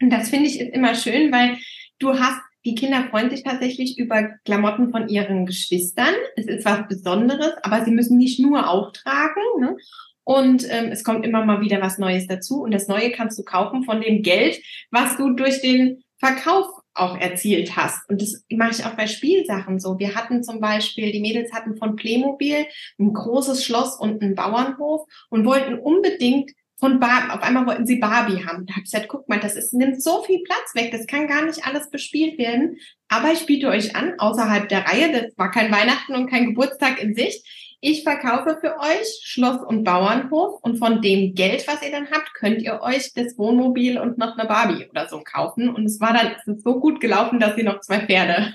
Und 0.00 0.10
das 0.10 0.28
finde 0.28 0.48
ich 0.48 0.60
ist 0.60 0.74
immer 0.74 0.94
schön, 0.94 1.32
weil 1.32 1.58
du 1.98 2.18
hast 2.18 2.41
die 2.64 2.74
Kinder 2.74 3.08
freuen 3.10 3.30
sich 3.30 3.42
tatsächlich 3.42 3.98
über 3.98 4.30
Klamotten 4.44 4.90
von 4.90 5.08
ihren 5.08 5.46
Geschwistern. 5.46 6.14
Es 6.36 6.46
ist 6.46 6.64
was 6.64 6.86
Besonderes, 6.88 7.52
aber 7.62 7.84
sie 7.84 7.90
müssen 7.90 8.18
nicht 8.18 8.38
nur 8.40 8.68
auftragen. 8.68 9.42
Ne? 9.60 9.76
Und 10.24 10.64
ähm, 10.70 10.92
es 10.92 11.02
kommt 11.02 11.26
immer 11.26 11.44
mal 11.44 11.60
wieder 11.60 11.80
was 11.80 11.98
Neues 11.98 12.26
dazu. 12.28 12.62
Und 12.62 12.72
das 12.72 12.86
Neue 12.88 13.10
kannst 13.10 13.38
du 13.38 13.42
kaufen 13.42 13.84
von 13.84 14.00
dem 14.00 14.22
Geld, 14.22 14.62
was 14.90 15.16
du 15.16 15.30
durch 15.30 15.60
den 15.60 16.04
Verkauf 16.18 16.66
auch 16.94 17.18
erzielt 17.18 17.74
hast. 17.76 18.08
Und 18.08 18.22
das 18.22 18.44
mache 18.50 18.70
ich 18.70 18.84
auch 18.84 18.94
bei 18.94 19.06
Spielsachen 19.06 19.80
so. 19.80 19.98
Wir 19.98 20.14
hatten 20.14 20.44
zum 20.44 20.60
Beispiel, 20.60 21.10
die 21.10 21.20
Mädels 21.20 21.52
hatten 21.52 21.76
von 21.76 21.96
Playmobil 21.96 22.66
ein 22.98 23.12
großes 23.12 23.64
Schloss 23.64 23.98
und 23.98 24.22
einen 24.22 24.34
Bauernhof 24.34 25.06
und 25.30 25.44
wollten 25.44 25.78
unbedingt 25.78 26.52
von 26.82 26.98
Barbie, 26.98 27.30
auf 27.30 27.42
einmal 27.42 27.64
wollten 27.64 27.86
sie 27.86 28.00
Barbie 28.00 28.44
haben. 28.44 28.66
Da 28.66 28.72
habe 28.72 28.82
ich 28.84 28.90
gesagt, 28.90 29.06
guck 29.06 29.28
mal, 29.28 29.38
das 29.38 29.54
ist, 29.54 29.72
nimmt 29.72 30.02
so 30.02 30.24
viel 30.24 30.42
Platz 30.42 30.74
weg, 30.74 30.90
das 30.90 31.06
kann 31.06 31.28
gar 31.28 31.44
nicht 31.44 31.64
alles 31.64 31.88
bespielt 31.90 32.38
werden. 32.38 32.76
Aber 33.08 33.30
ich 33.30 33.46
biete 33.46 33.68
euch 33.68 33.94
an, 33.94 34.14
außerhalb 34.18 34.68
der 34.68 34.84
Reihe, 34.84 35.12
das 35.12 35.38
war 35.38 35.52
kein 35.52 35.70
Weihnachten 35.70 36.16
und 36.16 36.28
kein 36.28 36.46
Geburtstag 36.46 37.00
in 37.00 37.14
Sicht, 37.14 37.46
ich 37.80 38.02
verkaufe 38.02 38.58
für 38.60 38.78
euch 38.80 39.20
Schloss 39.22 39.60
und 39.64 39.84
Bauernhof 39.84 40.60
und 40.62 40.78
von 40.78 41.02
dem 41.02 41.34
Geld, 41.34 41.68
was 41.68 41.82
ihr 41.82 41.92
dann 41.92 42.10
habt, 42.10 42.34
könnt 42.34 42.62
ihr 42.62 42.80
euch 42.80 43.12
das 43.14 43.38
Wohnmobil 43.38 43.98
und 43.98 44.18
noch 44.18 44.36
eine 44.36 44.48
Barbie 44.48 44.88
oder 44.90 45.08
so 45.08 45.20
kaufen. 45.20 45.68
Und 45.68 45.84
es 45.84 46.00
war 46.00 46.12
dann 46.12 46.32
es 46.36 46.46
ist 46.48 46.64
so 46.64 46.80
gut 46.80 47.00
gelaufen, 47.00 47.38
dass 47.38 47.54
sie 47.54 47.62
noch 47.62 47.80
zwei 47.80 48.06
Pferde 48.06 48.54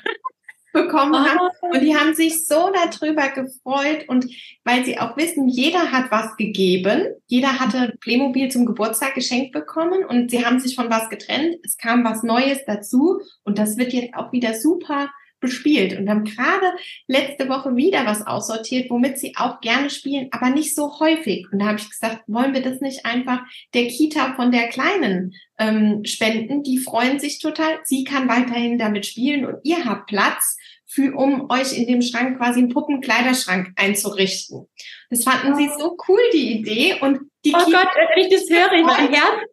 bekommen 0.77 1.13
oh. 1.13 1.17
haben. 1.17 1.49
Und 1.61 1.81
die 1.81 1.95
haben 1.95 2.13
sich 2.13 2.45
so 2.45 2.71
darüber 2.71 3.29
gefreut. 3.29 4.05
Und 4.07 4.25
weil 4.63 4.85
sie 4.85 4.99
auch 4.99 5.17
wissen, 5.17 5.47
jeder 5.47 5.91
hat 5.91 6.11
was 6.11 6.35
gegeben. 6.37 7.07
Jeder 7.27 7.59
hatte 7.59 7.95
Playmobil 8.01 8.49
zum 8.49 8.65
Geburtstag 8.65 9.15
geschenkt 9.15 9.51
bekommen 9.51 10.05
und 10.05 10.31
sie 10.31 10.45
haben 10.45 10.59
sich 10.59 10.75
von 10.75 10.89
was 10.89 11.09
getrennt. 11.09 11.55
Es 11.63 11.77
kam 11.77 12.03
was 12.03 12.23
Neues 12.23 12.59
dazu. 12.65 13.19
Und 13.43 13.57
das 13.57 13.77
wird 13.77 13.93
jetzt 13.93 14.13
auch 14.15 14.31
wieder 14.31 14.53
super 14.53 15.09
bespielt 15.39 15.97
und 15.97 16.09
haben 16.09 16.23
gerade 16.23 16.65
letzte 17.07 17.47
Woche 17.47 17.75
wieder 17.75 18.05
was 18.05 18.25
aussortiert, 18.25 18.89
womit 18.89 19.19
sie 19.19 19.35
auch 19.35 19.61
gerne 19.61 19.89
spielen, 19.89 20.29
aber 20.31 20.49
nicht 20.49 20.73
so 20.73 20.99
häufig. 20.99 21.45
Und 21.51 21.59
da 21.59 21.67
habe 21.67 21.79
ich 21.79 21.89
gesagt, 21.89 22.23
wollen 22.27 22.53
wir 22.53 22.61
das 22.61 22.81
nicht 22.81 23.05
einfach 23.05 23.41
der 23.73 23.87
Kita 23.87 24.33
von 24.35 24.51
der 24.51 24.67
Kleinen 24.69 25.35
ähm, 25.59 26.03
spenden? 26.05 26.63
Die 26.63 26.79
freuen 26.79 27.19
sich 27.19 27.39
total. 27.39 27.79
Sie 27.83 28.03
kann 28.03 28.27
weiterhin 28.27 28.79
damit 28.79 29.05
spielen 29.05 29.45
und 29.45 29.57
ihr 29.63 29.85
habt 29.85 30.07
Platz 30.07 30.56
für, 30.87 31.13
um 31.15 31.49
euch 31.49 31.77
in 31.77 31.85
dem 31.87 32.01
Schrank 32.01 32.37
quasi 32.37 32.59
einen 32.59 32.69
Puppenkleiderschrank 32.69 33.73
einzurichten. 33.75 34.67
Das 35.09 35.23
fanden 35.23 35.55
sie 35.55 35.69
so 35.77 35.97
cool, 36.07 36.21
die 36.33 36.59
Idee. 36.59 36.97
Und 37.01 37.19
die 37.43 37.53
oh 37.53 37.57
Kita 37.57 37.83
Gott, 37.83 37.89
wenn 38.15 38.25
ich 38.25 38.33
das 38.33 38.49
höre, 38.49 38.71
ich 38.73 38.85
mein 38.85 39.13
Herz 39.13 39.47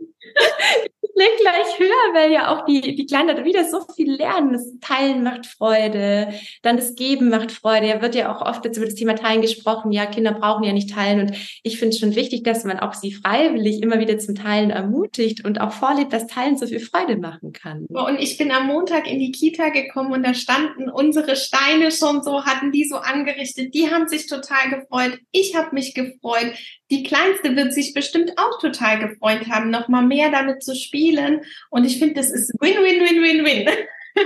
Blick 1.15 1.37
gleich 1.41 1.79
höher, 1.79 2.15
weil 2.15 2.33
ja 2.33 2.53
auch 2.53 2.65
die, 2.65 2.95
die 2.95 3.07
Kleinen 3.07 3.37
da 3.37 3.45
wieder 3.45 3.65
so 3.65 3.81
viel 3.95 4.13
lernen. 4.13 4.53
Das 4.53 4.73
Teilen 4.81 5.23
macht 5.23 5.47
Freude, 5.47 6.33
dann 6.63 6.77
das 6.77 6.95
Geben 6.95 7.31
macht 7.31 7.53
Freude. 7.53 7.87
Ja, 7.87 8.03
wird 8.03 8.15
ja 8.15 8.35
auch 8.35 8.41
oft 8.45 8.65
jetzt 8.65 8.77
über 8.77 8.87
das 8.87 8.95
Thema 8.95 9.15
Teilen 9.15 9.43
gesprochen. 9.43 9.93
Ja, 9.93 10.07
Kinder 10.07 10.33
brauchen 10.33 10.65
ja 10.65 10.73
nicht 10.73 10.91
teilen. 10.91 11.21
Und 11.21 11.33
ich 11.63 11.79
finde 11.79 11.95
es 11.95 12.01
schon 12.01 12.15
wichtig, 12.15 12.45
dass 12.45 12.65
man 12.65 12.81
auch 12.81 12.95
sie 12.95 13.13
freiwillig 13.13 13.83
immer 13.83 13.99
wieder 13.99 14.19
zum 14.19 14.35
Teilen 14.35 14.71
ermutigt 14.71 15.45
und 15.45 15.61
auch 15.61 15.73
vorlebt, 15.73 16.13
dass 16.13 16.27
Teilen 16.27 16.57
so 16.57 16.67
viel 16.67 16.81
Freude 16.81 17.17
machen 17.17 17.53
kann. 17.53 17.87
Und 17.89 18.21
ich 18.21 18.37
bin 18.37 18.51
am 18.51 18.67
Montag 18.67 19.11
in 19.11 19.19
die 19.19 19.33
Kita 19.33 19.69
gekommen 19.69 20.13
und 20.13 20.25
da 20.25 20.35
standen 20.35 20.91
unsere 20.91 21.37
Steine 21.37 21.91
schon 21.91 22.23
so, 22.23 22.45
hatten 22.45 22.73
die 22.73 22.85
so 22.85 22.97
angerichtet. 22.97 23.75
Die 23.75 23.91
haben 23.91 24.09
sich 24.09 24.27
total 24.27 24.71
gefreut. 24.71 25.19
Ich 25.33 25.55
habe 25.55 25.75
mich 25.75 25.95
gefreut. 25.95 26.55
Die 26.95 27.03
Kleinste 27.03 27.57
wird 27.57 27.75
sich 27.75 27.93
bestimmt 27.93 28.39
auch 28.39 28.61
total 28.61 29.01
gefreut 29.01 29.49
haben, 29.51 29.71
noch 29.71 29.89
mal 29.89 30.07
mehr 30.07 30.31
damit 30.31 30.63
zu 30.63 30.77
spielen. 30.77 31.41
Und 31.71 31.85
ich 31.85 31.99
finde, 31.99 32.15
das 32.15 32.31
ist 32.31 32.55
Win-Win-Win-Win-Win. 32.61 33.69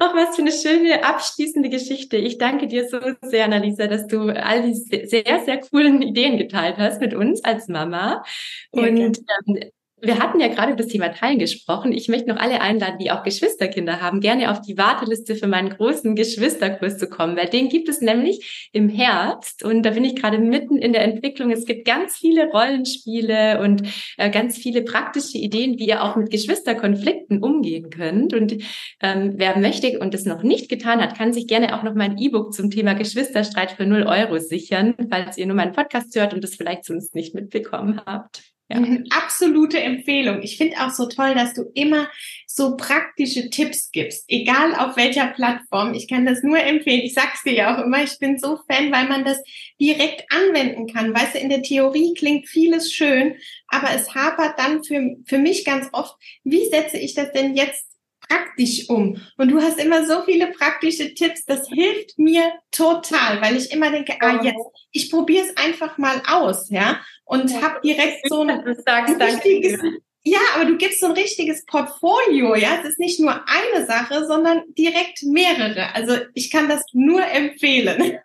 Ach, 0.00 0.14
was 0.14 0.36
für 0.36 0.42
eine 0.42 0.52
schöne 0.52 1.04
abschließende 1.04 1.68
Geschichte. 1.68 2.16
Ich 2.16 2.38
danke 2.38 2.66
dir 2.66 2.88
so 2.88 2.98
sehr, 3.20 3.44
Annalisa, 3.44 3.88
dass 3.88 4.06
du 4.06 4.30
all 4.30 4.62
die 4.62 4.74
sehr, 4.74 5.42
sehr 5.44 5.60
coolen 5.60 6.00
Ideen 6.00 6.38
geteilt 6.38 6.78
hast 6.78 7.02
mit 7.02 7.12
uns 7.12 7.44
als 7.44 7.68
Mama. 7.68 8.24
Und 8.70 8.98
ähm, 8.98 9.70
wir 10.02 10.18
hatten 10.18 10.40
ja 10.40 10.48
gerade 10.48 10.72
über 10.72 10.82
das 10.82 10.88
Thema 10.88 11.08
Teilen 11.08 11.38
gesprochen. 11.38 11.92
Ich 11.92 12.08
möchte 12.08 12.28
noch 12.28 12.38
alle 12.38 12.60
einladen, 12.60 12.98
die 12.98 13.10
auch 13.10 13.22
Geschwisterkinder 13.22 14.00
haben, 14.00 14.20
gerne 14.20 14.50
auf 14.50 14.60
die 14.60 14.78
Warteliste 14.78 15.36
für 15.36 15.46
meinen 15.46 15.70
großen 15.70 16.14
Geschwisterkurs 16.16 16.98
zu 16.98 17.08
kommen, 17.08 17.36
weil 17.36 17.48
den 17.48 17.68
gibt 17.68 17.88
es 17.88 18.00
nämlich 18.00 18.70
im 18.72 18.88
Herbst 18.88 19.62
und 19.62 19.82
da 19.82 19.90
bin 19.90 20.04
ich 20.04 20.16
gerade 20.16 20.38
mitten 20.38 20.78
in 20.78 20.92
der 20.92 21.02
Entwicklung. 21.02 21.50
Es 21.50 21.66
gibt 21.66 21.86
ganz 21.86 22.16
viele 22.16 22.50
Rollenspiele 22.50 23.60
und 23.60 23.82
äh, 24.16 24.30
ganz 24.30 24.56
viele 24.56 24.82
praktische 24.82 25.38
Ideen, 25.38 25.78
wie 25.78 25.88
ihr 25.88 26.02
auch 26.02 26.16
mit 26.16 26.30
Geschwisterkonflikten 26.30 27.42
umgehen 27.42 27.90
könnt. 27.90 28.32
Und 28.34 28.62
ähm, 29.02 29.34
wer 29.36 29.58
möchte 29.58 29.98
und 29.98 30.14
es 30.14 30.24
noch 30.24 30.42
nicht 30.42 30.68
getan 30.68 31.00
hat, 31.00 31.16
kann 31.16 31.32
sich 31.32 31.46
gerne 31.46 31.76
auch 31.76 31.82
noch 31.82 31.94
mein 31.94 32.18
E-Book 32.18 32.54
zum 32.54 32.70
Thema 32.70 32.94
Geschwisterstreit 32.94 33.72
für 33.72 33.86
0 33.86 34.04
Euro 34.04 34.38
sichern, 34.38 34.94
falls 35.10 35.36
ihr 35.36 35.46
nur 35.46 35.56
meinen 35.56 35.72
Podcast 35.72 36.14
hört 36.16 36.34
und 36.34 36.42
das 36.42 36.54
vielleicht 36.54 36.84
sonst 36.84 37.14
nicht 37.14 37.34
mitbekommen 37.34 38.00
habt. 38.06 38.49
Ja. 38.72 38.80
Absolute 39.10 39.80
Empfehlung. 39.80 40.42
Ich 40.42 40.56
finde 40.56 40.76
auch 40.78 40.90
so 40.90 41.06
toll, 41.06 41.34
dass 41.34 41.54
du 41.54 41.64
immer 41.74 42.08
so 42.46 42.76
praktische 42.76 43.50
Tipps 43.50 43.90
gibst, 43.90 44.24
egal 44.28 44.76
auf 44.76 44.96
welcher 44.96 45.26
Plattform. 45.26 45.92
Ich 45.94 46.06
kann 46.06 46.24
das 46.24 46.44
nur 46.44 46.60
empfehlen. 46.60 47.00
Ich 47.02 47.14
sag's 47.14 47.42
dir 47.42 47.52
ja 47.52 47.74
auch 47.74 47.84
immer, 47.84 48.02
ich 48.04 48.16
bin 48.20 48.38
so 48.38 48.60
Fan, 48.70 48.92
weil 48.92 49.08
man 49.08 49.24
das 49.24 49.42
direkt 49.80 50.24
anwenden 50.32 50.86
kann. 50.86 51.12
Weißt 51.12 51.34
du, 51.34 51.38
in 51.38 51.48
der 51.48 51.62
Theorie 51.62 52.14
klingt 52.14 52.48
vieles 52.48 52.92
schön, 52.92 53.34
aber 53.66 53.88
es 53.92 54.14
hapert 54.14 54.56
dann 54.58 54.84
für, 54.84 55.16
für 55.26 55.38
mich 55.38 55.64
ganz 55.64 55.88
oft, 55.92 56.14
wie 56.44 56.66
setze 56.66 56.98
ich 56.98 57.14
das 57.14 57.32
denn 57.32 57.56
jetzt 57.56 57.90
praktisch 58.28 58.88
um. 58.88 59.20
Und 59.36 59.50
du 59.50 59.60
hast 59.60 59.80
immer 59.80 60.06
so 60.06 60.22
viele 60.22 60.46
praktische 60.48 61.14
Tipps, 61.14 61.44
das 61.44 61.68
hilft 61.68 62.18
mir 62.18 62.52
total, 62.70 63.42
weil 63.42 63.56
ich 63.56 63.72
immer 63.72 63.90
denke, 63.90 64.14
ah, 64.20 64.40
jetzt, 64.42 64.64
ich 64.92 65.10
probiere 65.10 65.44
es 65.46 65.56
einfach 65.56 65.98
mal 65.98 66.22
aus, 66.28 66.70
ja, 66.70 67.00
und 67.30 67.62
habe 67.62 67.80
direkt 67.82 68.28
so 68.28 68.42
ein, 68.42 68.50
ein 68.86 69.22
richtiges, 69.22 69.80
ja, 70.22 70.38
aber 70.54 70.66
du 70.66 70.76
gibst 70.76 71.00
so 71.00 71.06
ein 71.06 71.12
richtiges 71.12 71.64
Portfolio, 71.64 72.54
ja. 72.54 72.78
Es 72.80 72.90
ist 72.90 72.98
nicht 72.98 73.20
nur 73.20 73.32
eine 73.32 73.86
Sache, 73.86 74.26
sondern 74.26 74.62
direkt 74.76 75.22
mehrere. 75.22 75.94
Also 75.94 76.14
ich 76.34 76.50
kann 76.50 76.68
das 76.68 76.82
nur 76.92 77.22
empfehlen. 77.24 78.18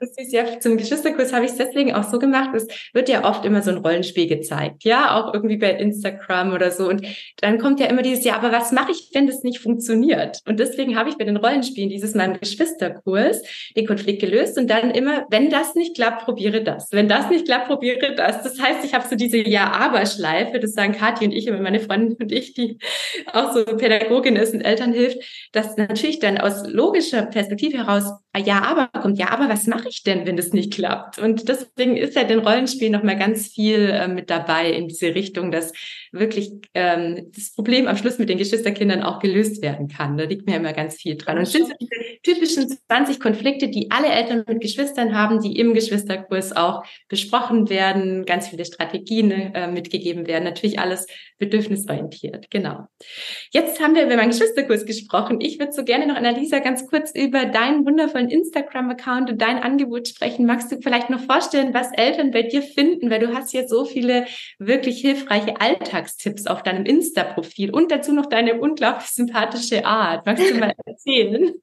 Das 0.00 0.16
ist 0.16 0.32
ja 0.32 0.58
zum 0.58 0.78
Geschwisterkurs 0.78 1.34
habe 1.34 1.44
ich 1.44 1.52
es 1.52 1.58
deswegen 1.58 1.92
auch 1.92 2.04
so 2.04 2.18
gemacht. 2.18 2.50
Es 2.54 2.66
wird 2.94 3.08
ja 3.10 3.24
oft 3.24 3.44
immer 3.44 3.62
so 3.62 3.70
ein 3.70 3.78
Rollenspiel 3.78 4.26
gezeigt, 4.26 4.84
ja, 4.84 5.18
auch 5.18 5.34
irgendwie 5.34 5.58
bei 5.58 5.72
Instagram 5.72 6.52
oder 6.52 6.70
so. 6.70 6.88
Und 6.88 7.06
dann 7.40 7.58
kommt 7.58 7.80
ja 7.80 7.86
immer 7.86 8.02
dieses, 8.02 8.24
ja, 8.24 8.36
aber 8.36 8.52
was 8.52 8.72
mache 8.72 8.92
ich, 8.92 9.10
wenn 9.12 9.26
das 9.26 9.42
nicht 9.42 9.60
funktioniert? 9.60 10.40
Und 10.46 10.60
deswegen 10.60 10.96
habe 10.96 11.10
ich 11.10 11.18
bei 11.18 11.24
den 11.24 11.36
Rollenspielen 11.36 11.90
dieses 11.90 12.14
Mal 12.14 12.30
im 12.30 12.40
Geschwisterkurs 12.40 13.42
den 13.76 13.86
Konflikt 13.86 14.20
gelöst 14.20 14.56
und 14.56 14.68
dann 14.70 14.90
immer, 14.92 15.26
wenn 15.30 15.50
das 15.50 15.74
nicht 15.74 15.94
klappt, 15.94 16.24
probiere 16.24 16.62
das. 16.62 16.88
Wenn 16.92 17.08
das 17.08 17.28
nicht 17.28 17.44
klappt, 17.44 17.66
probiere 17.66 18.14
das. 18.14 18.42
Das 18.42 18.60
heißt, 18.60 18.84
ich 18.84 18.94
habe 18.94 19.06
so 19.08 19.16
diese 19.16 19.38
Ja-Aber-Schleife, 19.38 20.58
das 20.58 20.72
sagen 20.72 20.92
Kathi 20.92 21.29
und 21.30 21.36
ich, 21.36 21.46
immer 21.46 21.60
meine 21.60 21.80
Freundin 21.80 22.16
und 22.16 22.32
ich, 22.32 22.54
die 22.54 22.78
auch 23.32 23.52
so 23.52 23.64
Pädagogin 23.64 24.36
ist 24.36 24.52
und 24.52 24.62
Eltern 24.62 24.92
hilft, 24.92 25.18
dass 25.52 25.76
natürlich 25.76 26.18
dann 26.18 26.38
aus 26.38 26.66
logischer 26.66 27.22
Perspektive 27.22 27.78
heraus 27.78 28.12
Ja, 28.36 28.62
aber 28.62 28.86
kommt, 29.00 29.18
ja, 29.18 29.30
aber 29.30 29.48
was 29.48 29.66
mache 29.66 29.88
ich 29.88 30.04
denn, 30.04 30.24
wenn 30.24 30.36
das 30.36 30.52
nicht 30.52 30.72
klappt? 30.72 31.18
Und 31.18 31.48
deswegen 31.48 31.96
ist 31.96 32.14
ja 32.14 32.22
den 32.22 32.38
Rollenspiel 32.38 32.88
nochmal 32.88 33.18
ganz 33.18 33.48
viel 33.48 33.90
äh, 33.90 34.06
mit 34.06 34.30
dabei 34.30 34.70
in 34.70 34.86
diese 34.86 35.16
Richtung, 35.16 35.50
dass 35.50 35.72
wirklich 36.12 36.52
ähm, 36.74 37.30
das 37.34 37.52
Problem 37.52 37.88
am 37.88 37.96
Schluss 37.96 38.18
mit 38.18 38.28
den 38.28 38.38
Geschwisterkindern 38.38 39.02
auch 39.02 39.18
gelöst 39.18 39.62
werden 39.62 39.88
kann. 39.88 40.16
Da 40.16 40.24
liegt 40.24 40.46
mir 40.46 40.56
immer 40.56 40.72
ganz 40.72 40.94
viel 40.94 41.16
dran. 41.16 41.38
Und 41.38 41.42
es 41.42 41.52
sind 41.52 41.66
so 41.66 41.74
diese 41.80 42.20
typischen 42.22 42.68
20 42.68 43.18
Konflikte, 43.18 43.68
die 43.68 43.90
alle 43.90 44.08
Eltern 44.08 44.44
mit 44.46 44.60
Geschwistern 44.60 45.16
haben, 45.16 45.40
die 45.40 45.58
im 45.58 45.74
Geschwisterkurs 45.74 46.54
auch 46.56 46.84
besprochen 47.08 47.68
werden, 47.68 48.24
ganz 48.26 48.48
viele 48.48 48.64
Strategien 48.64 49.32
äh, 49.32 49.66
mitgegeben 49.66 50.28
werden. 50.28 50.44
Natürlich 50.44 50.78
alles 50.78 51.08
bedürfnisorientiert. 51.38 52.48
Genau. 52.50 52.86
Jetzt 53.50 53.80
haben 53.80 53.96
wir 53.96 54.04
über 54.04 54.16
meinen 54.16 54.30
Geschwisterkurs 54.30 54.86
gesprochen. 54.86 55.40
Ich 55.40 55.58
würde 55.58 55.72
so 55.72 55.82
gerne 55.82 56.06
noch, 56.06 56.16
Annalisa, 56.16 56.60
ganz 56.60 56.86
kurz 56.86 57.12
über 57.12 57.46
deinen 57.46 57.84
wundervollen 57.84 58.19
wundervollen 58.20 58.28
Instagram-Account 58.28 59.30
und 59.30 59.42
dein 59.42 59.62
Angebot 59.62 60.08
sprechen, 60.08 60.46
magst 60.46 60.70
du 60.70 60.80
vielleicht 60.80 61.10
noch 61.10 61.20
vorstellen, 61.20 61.74
was 61.74 61.92
Eltern 61.92 62.30
bei 62.30 62.42
dir 62.42 62.62
finden, 62.62 63.10
weil 63.10 63.20
du 63.20 63.34
hast 63.34 63.52
ja 63.52 63.66
so 63.66 63.84
viele 63.84 64.26
wirklich 64.58 65.00
hilfreiche 65.00 65.60
Alltagstipps 65.60 66.46
auf 66.46 66.62
deinem 66.62 66.84
Insta-Profil 66.84 67.70
und 67.70 67.90
dazu 67.90 68.12
noch 68.12 68.26
deine 68.26 68.60
unglaublich 68.60 69.08
sympathische 69.08 69.84
Art. 69.84 70.26
Magst 70.26 70.50
du 70.50 70.58
mal 70.58 70.72
erzählen? 70.86 71.54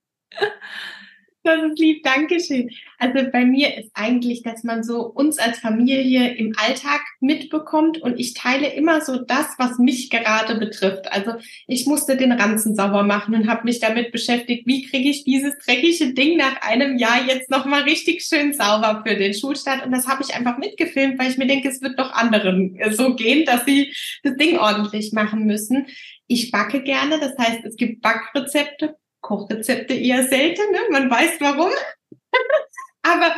Das 1.48 1.64
ist 1.64 1.80
lieb, 1.80 2.04
Dankeschön. 2.04 2.72
Also 2.98 3.26
bei 3.32 3.45
mir 3.45 3.78
ist 3.78 3.89
eigentlich, 3.93 4.43
dass 4.43 4.66
man 4.66 4.84
so 4.84 5.04
uns 5.04 5.39
als 5.39 5.60
Familie 5.60 6.34
im 6.34 6.54
Alltag 6.58 7.00
mitbekommt 7.22 8.00
und 8.00 8.20
ich 8.20 8.34
teile 8.34 8.74
immer 8.74 9.00
so 9.00 9.16
das, 9.24 9.48
was 9.58 9.80
mich 9.80 10.10
gerade 10.10 10.56
betrifft. 10.56 11.10
Also 11.10 11.36
ich 11.66 11.86
musste 11.86 12.18
den 12.18 12.34
Ranzen 12.34 12.76
sauber 12.76 13.04
machen 13.04 13.34
und 13.34 13.48
habe 13.48 13.64
mich 13.64 13.80
damit 13.80 14.12
beschäftigt, 14.12 14.68
wie 14.68 14.89
kriege 14.89 15.08
ich 15.08 15.24
dieses 15.24 15.58
dreckige 15.60 16.14
Ding 16.14 16.36
nach 16.36 16.62
einem 16.64 16.98
Jahr 16.98 17.26
jetzt 17.26 17.50
nochmal 17.50 17.84
richtig 17.84 18.24
schön 18.24 18.52
sauber 18.52 19.04
für 19.08 19.16
den 19.16 19.34
Schulstart. 19.34 19.86
Und 19.86 19.93
das 19.93 20.06
habe 20.06 20.24
ich 20.24 20.36
einfach 20.36 20.58
mitgefilmt, 20.58 21.18
weil 21.18 21.32
ich 21.32 21.38
mir 21.38 21.48
denke, 21.48 21.70
es 21.70 21.82
wird 21.82 21.98
doch 21.98 22.12
anderen 22.12 22.78
so 22.91 23.16
gehen, 23.16 23.45
dass 23.45 23.64
sie 23.64 23.93
das 24.24 24.36
Ding 24.36 24.58
ordentlich 24.58 25.14
machen 25.14 25.45
müssen. 25.45 25.86
Ich 26.28 26.52
backe 26.52 26.84
gerne, 26.84 27.22
das 27.22 27.38
heißt, 27.38 27.64
es 27.64 27.78
gibt 27.78 28.02
Backrezepte 28.02 28.98
Kochrezepte 29.28 29.94
eher 29.94 30.26
selten, 30.26 30.72
ne? 30.72 30.80
man 30.90 31.10
weiß 31.10 31.42
warum. 31.42 31.72
Aber 33.04 33.36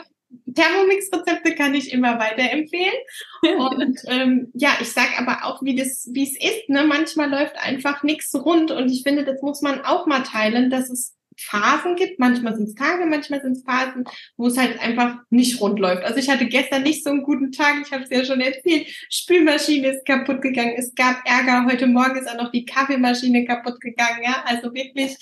Thermomix-Rezepte 0.53 1.55
kann 1.55 1.73
ich 1.73 1.91
immer 1.91 2.19
weiterempfehlen. 2.19 2.93
Und 3.41 3.99
ähm, 4.05 4.51
ja, 4.53 4.69
ich 4.81 4.91
sage 4.91 5.17
aber 5.17 5.45
auch, 5.45 5.63
wie 5.63 5.75
das, 5.75 6.07
wie 6.13 6.23
es 6.23 6.35
ist. 6.39 6.69
Ne? 6.69 6.83
Manchmal 6.83 7.29
läuft 7.29 7.57
einfach 7.57 8.03
nichts 8.03 8.33
rund 8.35 8.69
und 8.71 8.89
ich 8.91 9.03
finde, 9.03 9.23
das 9.23 9.41
muss 9.41 9.61
man 9.61 9.81
auch 9.81 10.05
mal 10.05 10.21
teilen, 10.23 10.69
dass 10.69 10.89
es 10.89 11.15
Phasen 11.39 11.95
gibt. 11.95 12.19
Manchmal 12.19 12.55
sind 12.55 12.67
es 12.67 12.75
Tage, 12.75 13.05
manchmal 13.05 13.41
sind 13.41 13.53
es 13.53 13.63
Phasen, 13.63 14.03
wo 14.37 14.47
es 14.47 14.57
halt 14.57 14.79
einfach 14.81 15.19
nicht 15.29 15.61
rund 15.61 15.79
läuft. 15.79 16.03
Also 16.03 16.19
ich 16.19 16.29
hatte 16.29 16.45
gestern 16.47 16.83
nicht 16.83 17.03
so 17.03 17.09
einen 17.09 17.23
guten 17.23 17.51
Tag, 17.51 17.75
ich 17.85 17.91
habe 17.91 18.03
es 18.03 18.09
ja 18.09 18.25
schon 18.25 18.41
erzählt. 18.41 18.87
Spülmaschine 19.09 19.89
ist 19.89 20.05
kaputt 20.05 20.41
gegangen, 20.41 20.73
es 20.77 20.93
gab 20.95 21.21
Ärger. 21.25 21.65
Heute 21.65 21.87
Morgen 21.87 22.17
ist 22.17 22.29
auch 22.29 22.37
noch 22.37 22.51
die 22.51 22.65
Kaffeemaschine 22.65 23.45
kaputt 23.45 23.79
gegangen. 23.79 24.21
Ja, 24.23 24.43
also 24.45 24.73
wirklich, 24.73 25.15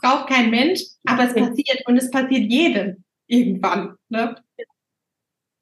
braucht 0.00 0.28
kein 0.28 0.50
Mensch, 0.50 0.80
aber 1.06 1.24
es 1.24 1.34
passiert 1.34 1.86
und 1.86 1.96
es 1.96 2.10
passiert 2.10 2.50
jedem 2.50 3.04
irgendwann. 3.26 3.96
Ne? 4.08 4.36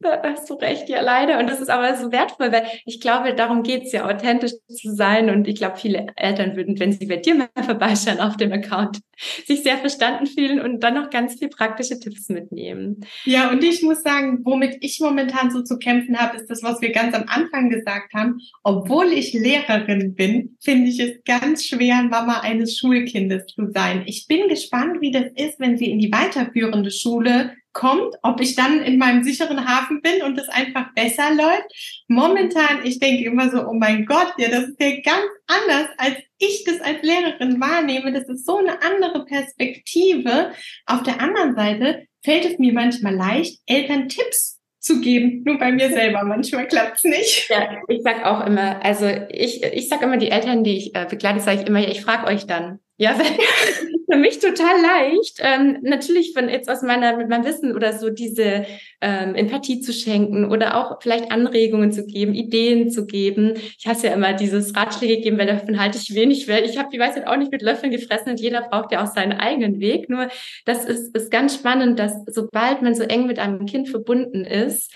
Da 0.01 0.22
hast 0.22 0.51
du 0.51 0.55
recht, 0.55 0.90
ja 0.90 1.01
leider. 1.01 1.38
Und 1.38 1.49
das 1.49 1.61
ist 1.61 1.70
aber 1.70 1.97
so 1.97 2.12
wertvoll, 2.12 2.53
weil 2.53 2.66
ich 2.84 3.01
glaube, 3.01 3.34
darum 3.34 3.62
geht's 3.62 3.92
ja, 3.92 4.07
authentisch 4.07 4.53
zu 4.68 4.94
sein. 4.94 5.30
Und 5.30 5.49
ich 5.49 5.57
glaube, 5.57 5.78
viele 5.78 6.09
Eltern 6.16 6.55
würden, 6.55 6.78
wenn 6.78 6.92
sie 6.92 7.07
bei 7.07 7.16
dir 7.16 7.34
mal 7.34 7.49
vorbeischauen 7.64 8.20
auf 8.20 8.36
dem 8.36 8.53
Account, 8.53 9.01
sich 9.47 9.62
sehr 9.62 9.78
verstanden 9.78 10.26
fühlen 10.26 10.61
und 10.61 10.80
dann 10.80 10.94
noch 10.94 11.09
ganz 11.09 11.38
viel 11.38 11.49
praktische 11.49 11.99
Tipps 11.99 12.28
mitnehmen. 12.28 13.07
Ja, 13.24 13.51
und 13.51 13.64
ich 13.64 13.82
muss 13.82 14.03
sagen, 14.03 14.40
womit 14.44 14.76
ich 14.80 15.01
momentan 15.01 15.51
so 15.51 15.62
zu 15.62 15.78
kämpfen 15.78 16.18
habe, 16.18 16.36
ist 16.36 16.51
das, 16.51 16.62
was 16.62 16.82
wir 16.82 16.92
ganz 16.92 17.14
am 17.14 17.24
Anfang 17.28 17.70
gesagt 17.70 18.12
haben. 18.12 18.38
Obwohl 18.62 19.07
ich 19.07 19.32
Lehrerin 19.32 20.14
bin, 20.14 20.57
finde 20.61 20.90
ich 20.90 21.01
es 21.01 21.24
ganz 21.24 21.64
schwer, 21.64 22.03
Mama 22.03 22.40
eines 22.40 22.76
Schulkindes 22.76 23.47
zu 23.47 23.70
sein. 23.72 24.03
Ich 24.05 24.26
bin 24.26 24.49
gespannt, 24.49 25.01
wie 25.01 25.11
das 25.11 25.32
ist, 25.34 25.59
wenn 25.59 25.78
sie 25.78 25.90
in 25.90 25.99
die 25.99 26.12
weiterführende 26.12 26.90
Schule 26.90 27.53
kommt, 27.77 28.14
ob 28.22 28.41
ich 28.41 28.55
dann 28.57 28.81
in 28.81 28.97
meinem 28.97 29.22
sicheren 29.22 29.68
Hafen 29.68 30.01
bin 30.01 30.22
und 30.22 30.39
es 30.39 30.49
einfach 30.49 30.95
besser 30.95 31.35
läuft. 31.35 32.05
Momentan, 32.09 32.85
ich 32.85 32.99
denke 32.99 33.24
immer 33.24 33.51
so, 33.51 33.66
oh 33.66 33.74
mein 33.74 34.07
Gott, 34.07 34.33
ja, 34.39 34.49
das 34.49 34.64
ist 34.64 34.81
ja 34.81 34.93
ganz 35.03 35.27
anders, 35.47 35.89
als 35.99 36.16
ich 36.39 36.64
das 36.64 36.81
als 36.81 37.03
Lehrerin 37.03 37.61
wahrnehme. 37.61 38.12
Das 38.12 38.29
ist 38.31 38.47
so 38.47 38.57
eine 38.57 38.81
andere 38.83 39.27
Perspektive. 39.27 40.53
Auf 40.87 41.03
der 41.03 41.20
anderen 41.20 41.55
Seite 41.55 42.07
fällt 42.24 42.47
es 42.47 42.59
mir 42.59 42.72
manchmal 42.72 43.14
leicht, 43.14 43.61
Eltern 43.66 44.09
Tipps 44.09 44.59
zu 44.81 45.03
geben. 45.03 45.43
Nur 45.45 45.59
bei 45.59 45.70
mir 45.70 45.91
selber. 45.91 46.24
Manchmal 46.24 46.68
klappt's 46.68 47.05
nicht. 47.05 47.51
Ja, 47.51 47.77
ich 47.89 48.03
sag 48.03 48.24
auch 48.24 48.47
immer, 48.47 48.83
also 48.83 49.07
ich, 49.29 49.62
ich 49.62 49.89
sag 49.91 50.01
immer 50.01 50.16
die 50.16 50.31
Eltern, 50.31 50.64
die 50.64 50.79
ich 50.79 50.95
äh, 50.95 51.07
begleite, 51.09 51.41
sage 51.41 51.61
ich 51.61 51.66
immer, 51.66 51.87
ich 51.87 52.01
frage 52.01 52.27
euch 52.27 52.47
dann. 52.47 52.79
Ja, 52.99 53.14
für 54.11 54.16
mich 54.16 54.38
total 54.38 54.80
leicht. 54.80 55.38
Ähm, 55.40 55.78
natürlich 55.82 56.32
von 56.32 56.49
jetzt 56.49 56.70
aus 56.70 56.80
meiner, 56.82 57.16
mit 57.16 57.28
meinem 57.28 57.44
Wissen 57.44 57.74
oder 57.74 57.92
so 57.92 58.09
diese 58.09 58.64
ähm, 59.03 59.34
Empathie 59.34 59.80
zu 59.80 59.92
schenken 59.92 60.51
oder 60.51 60.76
auch 60.76 61.03
vielleicht 61.03 61.30
Anregungen 61.30 61.92
zu 61.92 62.07
geben, 62.07 62.34
Ideen 62.34 62.90
zu 62.90 63.05
geben. 63.07 63.55
Ich 63.78 63.86
hasse 63.86 64.07
ja 64.07 64.14
immer 64.14 64.32
dieses 64.32 64.74
Ratschläge 64.74 65.20
geben, 65.20 65.38
weil 65.38 65.47
davon 65.47 65.78
halte 65.78 65.99
ich 65.99 66.14
wenig, 66.14 66.49
weil 66.49 66.64
ich 66.64 66.78
habe 66.78 66.88
die 66.90 66.99
Weisheit 66.99 67.26
auch 67.26 67.36
nicht 67.36 67.53
mit 67.53 67.61
Löffeln 67.61 67.92
gefressen 67.92 68.30
und 68.30 68.40
jeder 68.40 68.62
braucht 68.62 68.92
ja 68.92 69.03
auch 69.05 69.12
seinen 69.12 69.34
eigenen 69.34 69.78
Weg. 69.78 70.09
Nur 70.09 70.28
das 70.64 70.86
ist, 70.86 71.14
ist 71.14 71.30
ganz 71.30 71.55
spannend, 71.55 71.99
dass 71.99 72.14
sobald 72.28 72.80
man 72.80 72.94
so 72.94 73.03
eng 73.03 73.26
mit 73.26 73.38
einem 73.38 73.66
Kind 73.66 73.90
verbunden 73.90 74.44
ist, 74.44 74.90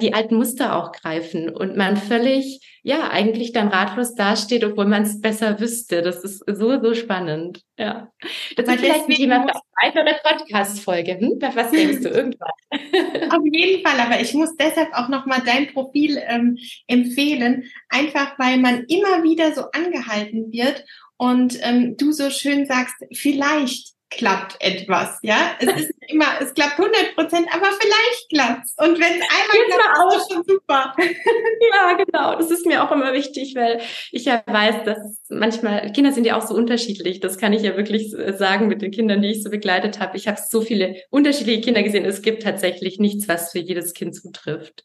die 0.00 0.12
alten 0.12 0.36
Muster 0.36 0.76
auch 0.76 0.92
greifen 0.92 1.48
und 1.48 1.76
man 1.76 1.96
völlig, 1.96 2.60
ja, 2.82 3.10
eigentlich 3.10 3.52
dann 3.52 3.68
ratlos 3.68 4.14
dasteht, 4.14 4.62
obwohl 4.62 4.86
man 4.86 5.04
es 5.04 5.20
besser 5.20 5.58
wüsste. 5.58 6.02
Das 6.02 6.22
ist 6.22 6.44
so, 6.46 6.80
so 6.82 6.94
spannend. 6.94 7.62
Ja. 7.78 8.12
Das 8.56 8.68
ist 8.68 8.80
vielleicht 8.80 9.08
ein 9.08 9.14
Thema 9.14 9.42
für 9.42 9.54
eine 9.54 10.04
weitere 10.04 10.14
Podcast-Folge. 10.22 11.18
Hm? 11.18 11.38
Was 11.54 11.70
denkst 11.70 12.02
du 12.02 12.08
irgendwann? 12.10 12.50
Auf 13.30 13.42
jeden 13.44 13.86
Fall, 13.86 13.98
aber 13.98 14.20
ich 14.20 14.34
muss 14.34 14.54
deshalb 14.56 14.92
auch 14.92 15.08
nochmal 15.08 15.42
dein 15.44 15.72
Profil 15.72 16.18
ähm, 16.26 16.58
empfehlen, 16.86 17.64
einfach 17.88 18.38
weil 18.38 18.58
man 18.58 18.84
immer 18.88 19.22
wieder 19.22 19.52
so 19.52 19.62
angehalten 19.72 20.52
wird 20.52 20.84
und 21.16 21.58
ähm, 21.62 21.96
du 21.96 22.12
so 22.12 22.28
schön 22.28 22.66
sagst, 22.66 22.96
vielleicht 23.14 23.95
klappt 24.16 24.56
etwas, 24.60 25.18
ja. 25.22 25.56
Es 25.60 25.82
ist 25.82 25.94
immer, 26.08 26.26
es 26.40 26.54
klappt 26.54 26.78
100 26.78 27.14
Prozent, 27.14 27.46
aber 27.52 27.66
vielleicht 27.66 28.28
klappt's. 28.30 28.74
Und 28.78 28.98
wenn 28.98 29.20
es 29.20 29.26
einmal 29.28 29.66
klappt, 29.66 30.14
ist 30.14 30.22
es 30.22 30.34
schon 30.34 30.44
super. 30.44 30.94
ja, 30.98 31.92
genau. 32.04 32.36
Das 32.36 32.50
ist 32.50 32.66
mir 32.66 32.82
auch 32.82 32.92
immer 32.92 33.12
wichtig, 33.12 33.54
weil 33.54 33.80
ich 34.12 34.24
ja 34.24 34.42
weiß, 34.46 34.84
dass 34.84 34.98
manchmal, 35.28 35.92
Kinder 35.92 36.12
sind 36.12 36.26
ja 36.26 36.36
auch 36.36 36.46
so 36.46 36.54
unterschiedlich. 36.54 37.20
Das 37.20 37.38
kann 37.38 37.52
ich 37.52 37.62
ja 37.62 37.76
wirklich 37.76 38.14
sagen 38.36 38.68
mit 38.68 38.82
den 38.82 38.90
Kindern, 38.90 39.22
die 39.22 39.30
ich 39.30 39.42
so 39.42 39.50
begleitet 39.50 40.00
habe. 40.00 40.16
Ich 40.16 40.28
habe 40.28 40.38
so 40.40 40.60
viele 40.60 40.96
unterschiedliche 41.10 41.60
Kinder 41.60 41.82
gesehen. 41.82 42.04
Es 42.04 42.22
gibt 42.22 42.42
tatsächlich 42.42 42.98
nichts, 42.98 43.28
was 43.28 43.52
für 43.52 43.58
jedes 43.58 43.94
Kind 43.94 44.14
zutrifft. 44.14 44.84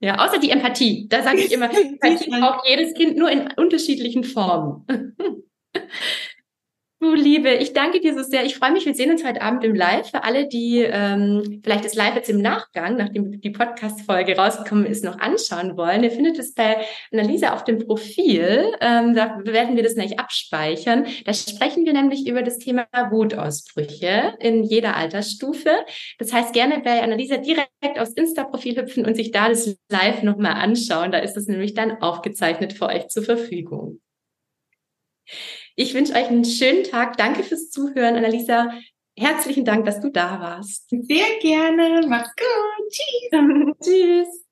Ja, 0.00 0.16
außer 0.18 0.40
die 0.40 0.50
Empathie. 0.50 1.06
Da 1.08 1.22
sage 1.22 1.38
ich 1.38 1.52
immer, 1.52 1.70
Empathie 1.76 2.30
braucht 2.30 2.66
jedes 2.66 2.92
Kind 2.94 3.16
nur 3.16 3.30
in 3.30 3.52
unterschiedlichen 3.56 4.24
Formen. 4.24 4.84
Du 7.02 7.14
Liebe, 7.14 7.52
ich 7.54 7.72
danke 7.72 7.98
dir 7.98 8.14
so 8.14 8.22
sehr. 8.22 8.44
Ich 8.44 8.54
freue 8.54 8.70
mich, 8.70 8.86
wir 8.86 8.94
sehen 8.94 9.10
uns 9.10 9.24
heute 9.24 9.42
Abend 9.42 9.64
im 9.64 9.74
Live. 9.74 10.12
Für 10.12 10.22
alle, 10.22 10.46
die 10.46 10.82
ähm, 10.88 11.60
vielleicht 11.64 11.84
das 11.84 11.96
Live 11.96 12.14
jetzt 12.14 12.30
im 12.30 12.40
Nachgang, 12.40 12.96
nachdem 12.96 13.40
die 13.40 13.50
Podcast-Folge 13.50 14.36
rausgekommen 14.36 14.86
ist, 14.86 15.02
noch 15.02 15.18
anschauen 15.18 15.76
wollen. 15.76 16.04
Ihr 16.04 16.12
findet 16.12 16.38
es 16.38 16.54
bei 16.54 16.76
Annalisa 17.10 17.54
auf 17.54 17.64
dem 17.64 17.84
Profil. 17.84 18.72
Ähm, 18.80 19.16
da 19.16 19.40
werden 19.42 19.74
wir 19.74 19.82
das 19.82 19.96
nämlich 19.96 20.20
abspeichern. 20.20 21.08
Da 21.24 21.34
sprechen 21.34 21.84
wir 21.86 21.92
nämlich 21.92 22.28
über 22.28 22.42
das 22.42 22.58
Thema 22.58 22.86
Wutausbrüche 23.10 24.34
in 24.38 24.62
jeder 24.62 24.94
Altersstufe. 24.94 25.70
Das 26.20 26.32
heißt, 26.32 26.52
gerne 26.52 26.82
bei 26.84 27.02
Annalisa 27.02 27.38
direkt 27.38 27.98
aufs 27.98 28.12
Insta-Profil 28.12 28.76
hüpfen 28.76 29.04
und 29.06 29.16
sich 29.16 29.32
da 29.32 29.48
das 29.48 29.76
Live 29.90 30.22
nochmal 30.22 30.52
anschauen. 30.52 31.10
Da 31.10 31.18
ist 31.18 31.36
es 31.36 31.48
nämlich 31.48 31.74
dann 31.74 32.00
aufgezeichnet 32.00 32.74
für 32.74 32.86
euch 32.86 33.08
zur 33.08 33.24
Verfügung. 33.24 34.00
Ich 35.74 35.94
wünsche 35.94 36.12
euch 36.12 36.28
einen 36.28 36.44
schönen 36.44 36.84
Tag. 36.84 37.16
Danke 37.16 37.42
fürs 37.42 37.70
Zuhören, 37.70 38.16
Annalisa. 38.16 38.72
Herzlichen 39.16 39.64
Dank, 39.64 39.86
dass 39.86 40.00
du 40.00 40.10
da 40.10 40.40
warst. 40.40 40.88
Sehr 40.90 41.26
gerne. 41.40 42.06
Mach's 42.08 42.30
gut. 42.36 42.92
Tschüss. 42.92 43.76
Tschüss. 43.82 44.42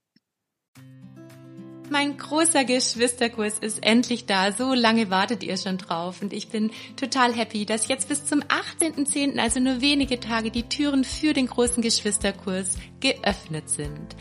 Mein 1.91 2.17
großer 2.17 2.65
Geschwisterkurs 2.65 3.59
ist 3.59 3.85
endlich 3.85 4.27
da. 4.27 4.53
So 4.53 4.75
lange 4.75 5.11
wartet 5.11 5.43
ihr 5.43 5.57
schon 5.57 5.77
drauf. 5.77 6.23
Und 6.23 6.33
ich 6.33 6.49
bin 6.49 6.71
total 6.95 7.35
happy, 7.35 7.67
dass 7.67 7.89
jetzt 7.89 8.09
bis 8.09 8.25
zum 8.25 8.43
18.10., 8.43 9.41
also 9.41 9.59
nur 9.59 9.81
wenige 9.81 10.21
Tage, 10.21 10.53
die 10.53 10.69
Türen 10.69 11.03
für 11.03 11.33
den 11.33 11.49
großen 11.49 11.83
Geschwisterkurs 11.83 12.77
geöffnet 13.01 13.69
sind. 13.69 14.17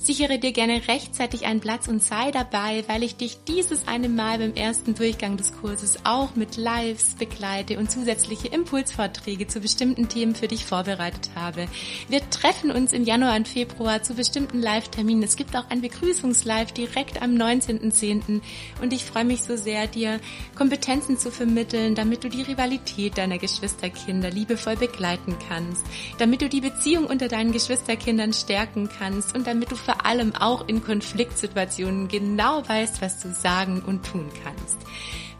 Sichere 0.00 0.38
dir 0.38 0.52
gerne 0.52 0.86
rechtzeitig 0.86 1.44
einen 1.44 1.60
Platz 1.60 1.88
und 1.88 2.02
sei 2.02 2.30
dabei, 2.30 2.84
weil 2.86 3.02
ich 3.02 3.16
dich 3.16 3.38
dieses 3.48 3.88
eine 3.88 4.08
Mal 4.08 4.38
beim 4.38 4.54
ersten 4.54 4.94
Durchgang 4.94 5.36
des 5.36 5.52
Kurses 5.52 5.98
auch 6.04 6.36
mit 6.36 6.56
Lives 6.56 7.16
begleite 7.18 7.78
und 7.78 7.90
zusätzliche 7.90 8.46
Impulsvorträge 8.48 9.48
zu 9.48 9.60
bestimmten 9.60 10.08
Themen 10.08 10.36
für 10.36 10.46
dich 10.46 10.64
vorbereitet 10.64 11.30
habe. 11.34 11.66
Wir 12.08 12.20
treffen 12.30 12.70
uns 12.70 12.92
im 12.92 13.04
Januar 13.04 13.34
und 13.34 13.48
Februar 13.48 14.02
zu 14.02 14.14
bestimmten 14.14 14.60
Live-Terminen. 14.60 15.24
Es 15.24 15.36
gibt 15.36 15.56
auch 15.56 15.68
ein 15.68 15.80
Begrüßungslive 15.80 16.72
direkt 16.72 17.20
am 17.20 17.32
19.10. 17.32 18.40
und 18.80 18.92
ich 18.92 19.04
freue 19.04 19.24
mich 19.24 19.42
so 19.42 19.56
sehr, 19.56 19.88
dir 19.88 20.20
Kompetenzen 20.54 21.18
zu 21.18 21.32
vermitteln, 21.32 21.96
damit 21.96 22.22
du 22.22 22.28
die 22.28 22.42
Rivalität 22.42 23.18
deiner 23.18 23.38
Geschwisterkinder 23.38 24.30
liebevoll 24.30 24.76
begleiten 24.76 25.36
kannst, 25.48 25.84
damit 26.18 26.40
du 26.40 26.48
die 26.48 26.60
Beziehung 26.60 27.06
unter 27.06 27.26
deinen 27.26 27.52
Geschwisterkindern 27.52 28.17
stärken 28.32 28.88
kannst 28.98 29.34
und 29.34 29.46
damit 29.46 29.70
du 29.70 29.76
vor 29.76 30.04
allem 30.04 30.34
auch 30.34 30.66
in 30.68 30.82
Konfliktsituationen 30.82 32.08
genau 32.08 32.68
weißt, 32.68 33.00
was 33.00 33.20
du 33.20 33.32
sagen 33.32 33.82
und 33.86 34.04
tun 34.04 34.28
kannst. 34.42 34.78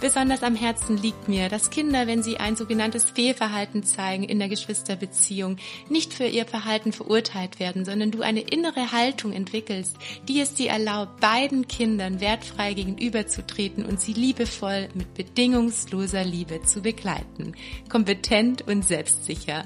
Besonders 0.00 0.44
am 0.44 0.54
Herzen 0.54 0.96
liegt 0.96 1.28
mir, 1.28 1.48
dass 1.48 1.70
Kinder, 1.70 2.06
wenn 2.06 2.22
sie 2.22 2.36
ein 2.36 2.54
sogenanntes 2.54 3.04
Fehlverhalten 3.04 3.82
zeigen 3.82 4.22
in 4.22 4.38
der 4.38 4.48
Geschwisterbeziehung, 4.48 5.56
nicht 5.88 6.14
für 6.14 6.26
ihr 6.26 6.46
Verhalten 6.46 6.92
verurteilt 6.92 7.58
werden, 7.58 7.84
sondern 7.84 8.12
du 8.12 8.22
eine 8.22 8.42
innere 8.42 8.92
Haltung 8.92 9.32
entwickelst, 9.32 9.96
die 10.28 10.40
es 10.40 10.54
dir 10.54 10.70
erlaubt, 10.70 11.18
beiden 11.18 11.66
Kindern 11.66 12.20
wertfrei 12.20 12.74
gegenüberzutreten 12.74 13.84
und 13.84 14.00
sie 14.00 14.12
liebevoll 14.12 14.88
mit 14.94 15.14
bedingungsloser 15.14 16.22
Liebe 16.22 16.62
zu 16.62 16.80
begleiten. 16.80 17.56
Kompetent 17.88 18.68
und 18.68 18.84
selbstsicher. 18.84 19.64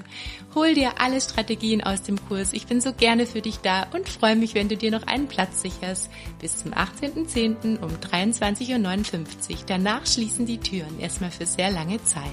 Hol 0.55 0.75
dir 0.75 1.01
alle 1.01 1.19
Strategien 1.19 1.83
aus 1.83 2.03
dem 2.03 2.23
Kurs. 2.27 2.53
Ich 2.53 2.67
bin 2.67 2.79
so 2.79 2.93
gerne 2.93 3.25
für 3.25 3.41
dich 3.41 3.57
da 3.57 3.87
und 3.91 4.07
freue 4.07 4.35
mich, 4.35 4.53
wenn 4.53 4.69
du 4.69 4.77
dir 4.77 4.91
noch 4.91 5.07
einen 5.07 5.27
Platz 5.27 5.61
sicherst. 5.63 6.11
Bis 6.39 6.57
zum 6.57 6.73
18.10. 6.73 7.81
um 7.81 7.89
23.59 7.89 8.69
Uhr. 8.71 9.57
Danach 9.65 10.05
schließen 10.05 10.45
die 10.45 10.59
Türen 10.59 10.99
erstmal 10.99 11.31
für 11.31 11.47
sehr 11.47 11.71
lange 11.71 12.03
Zeit. 12.03 12.23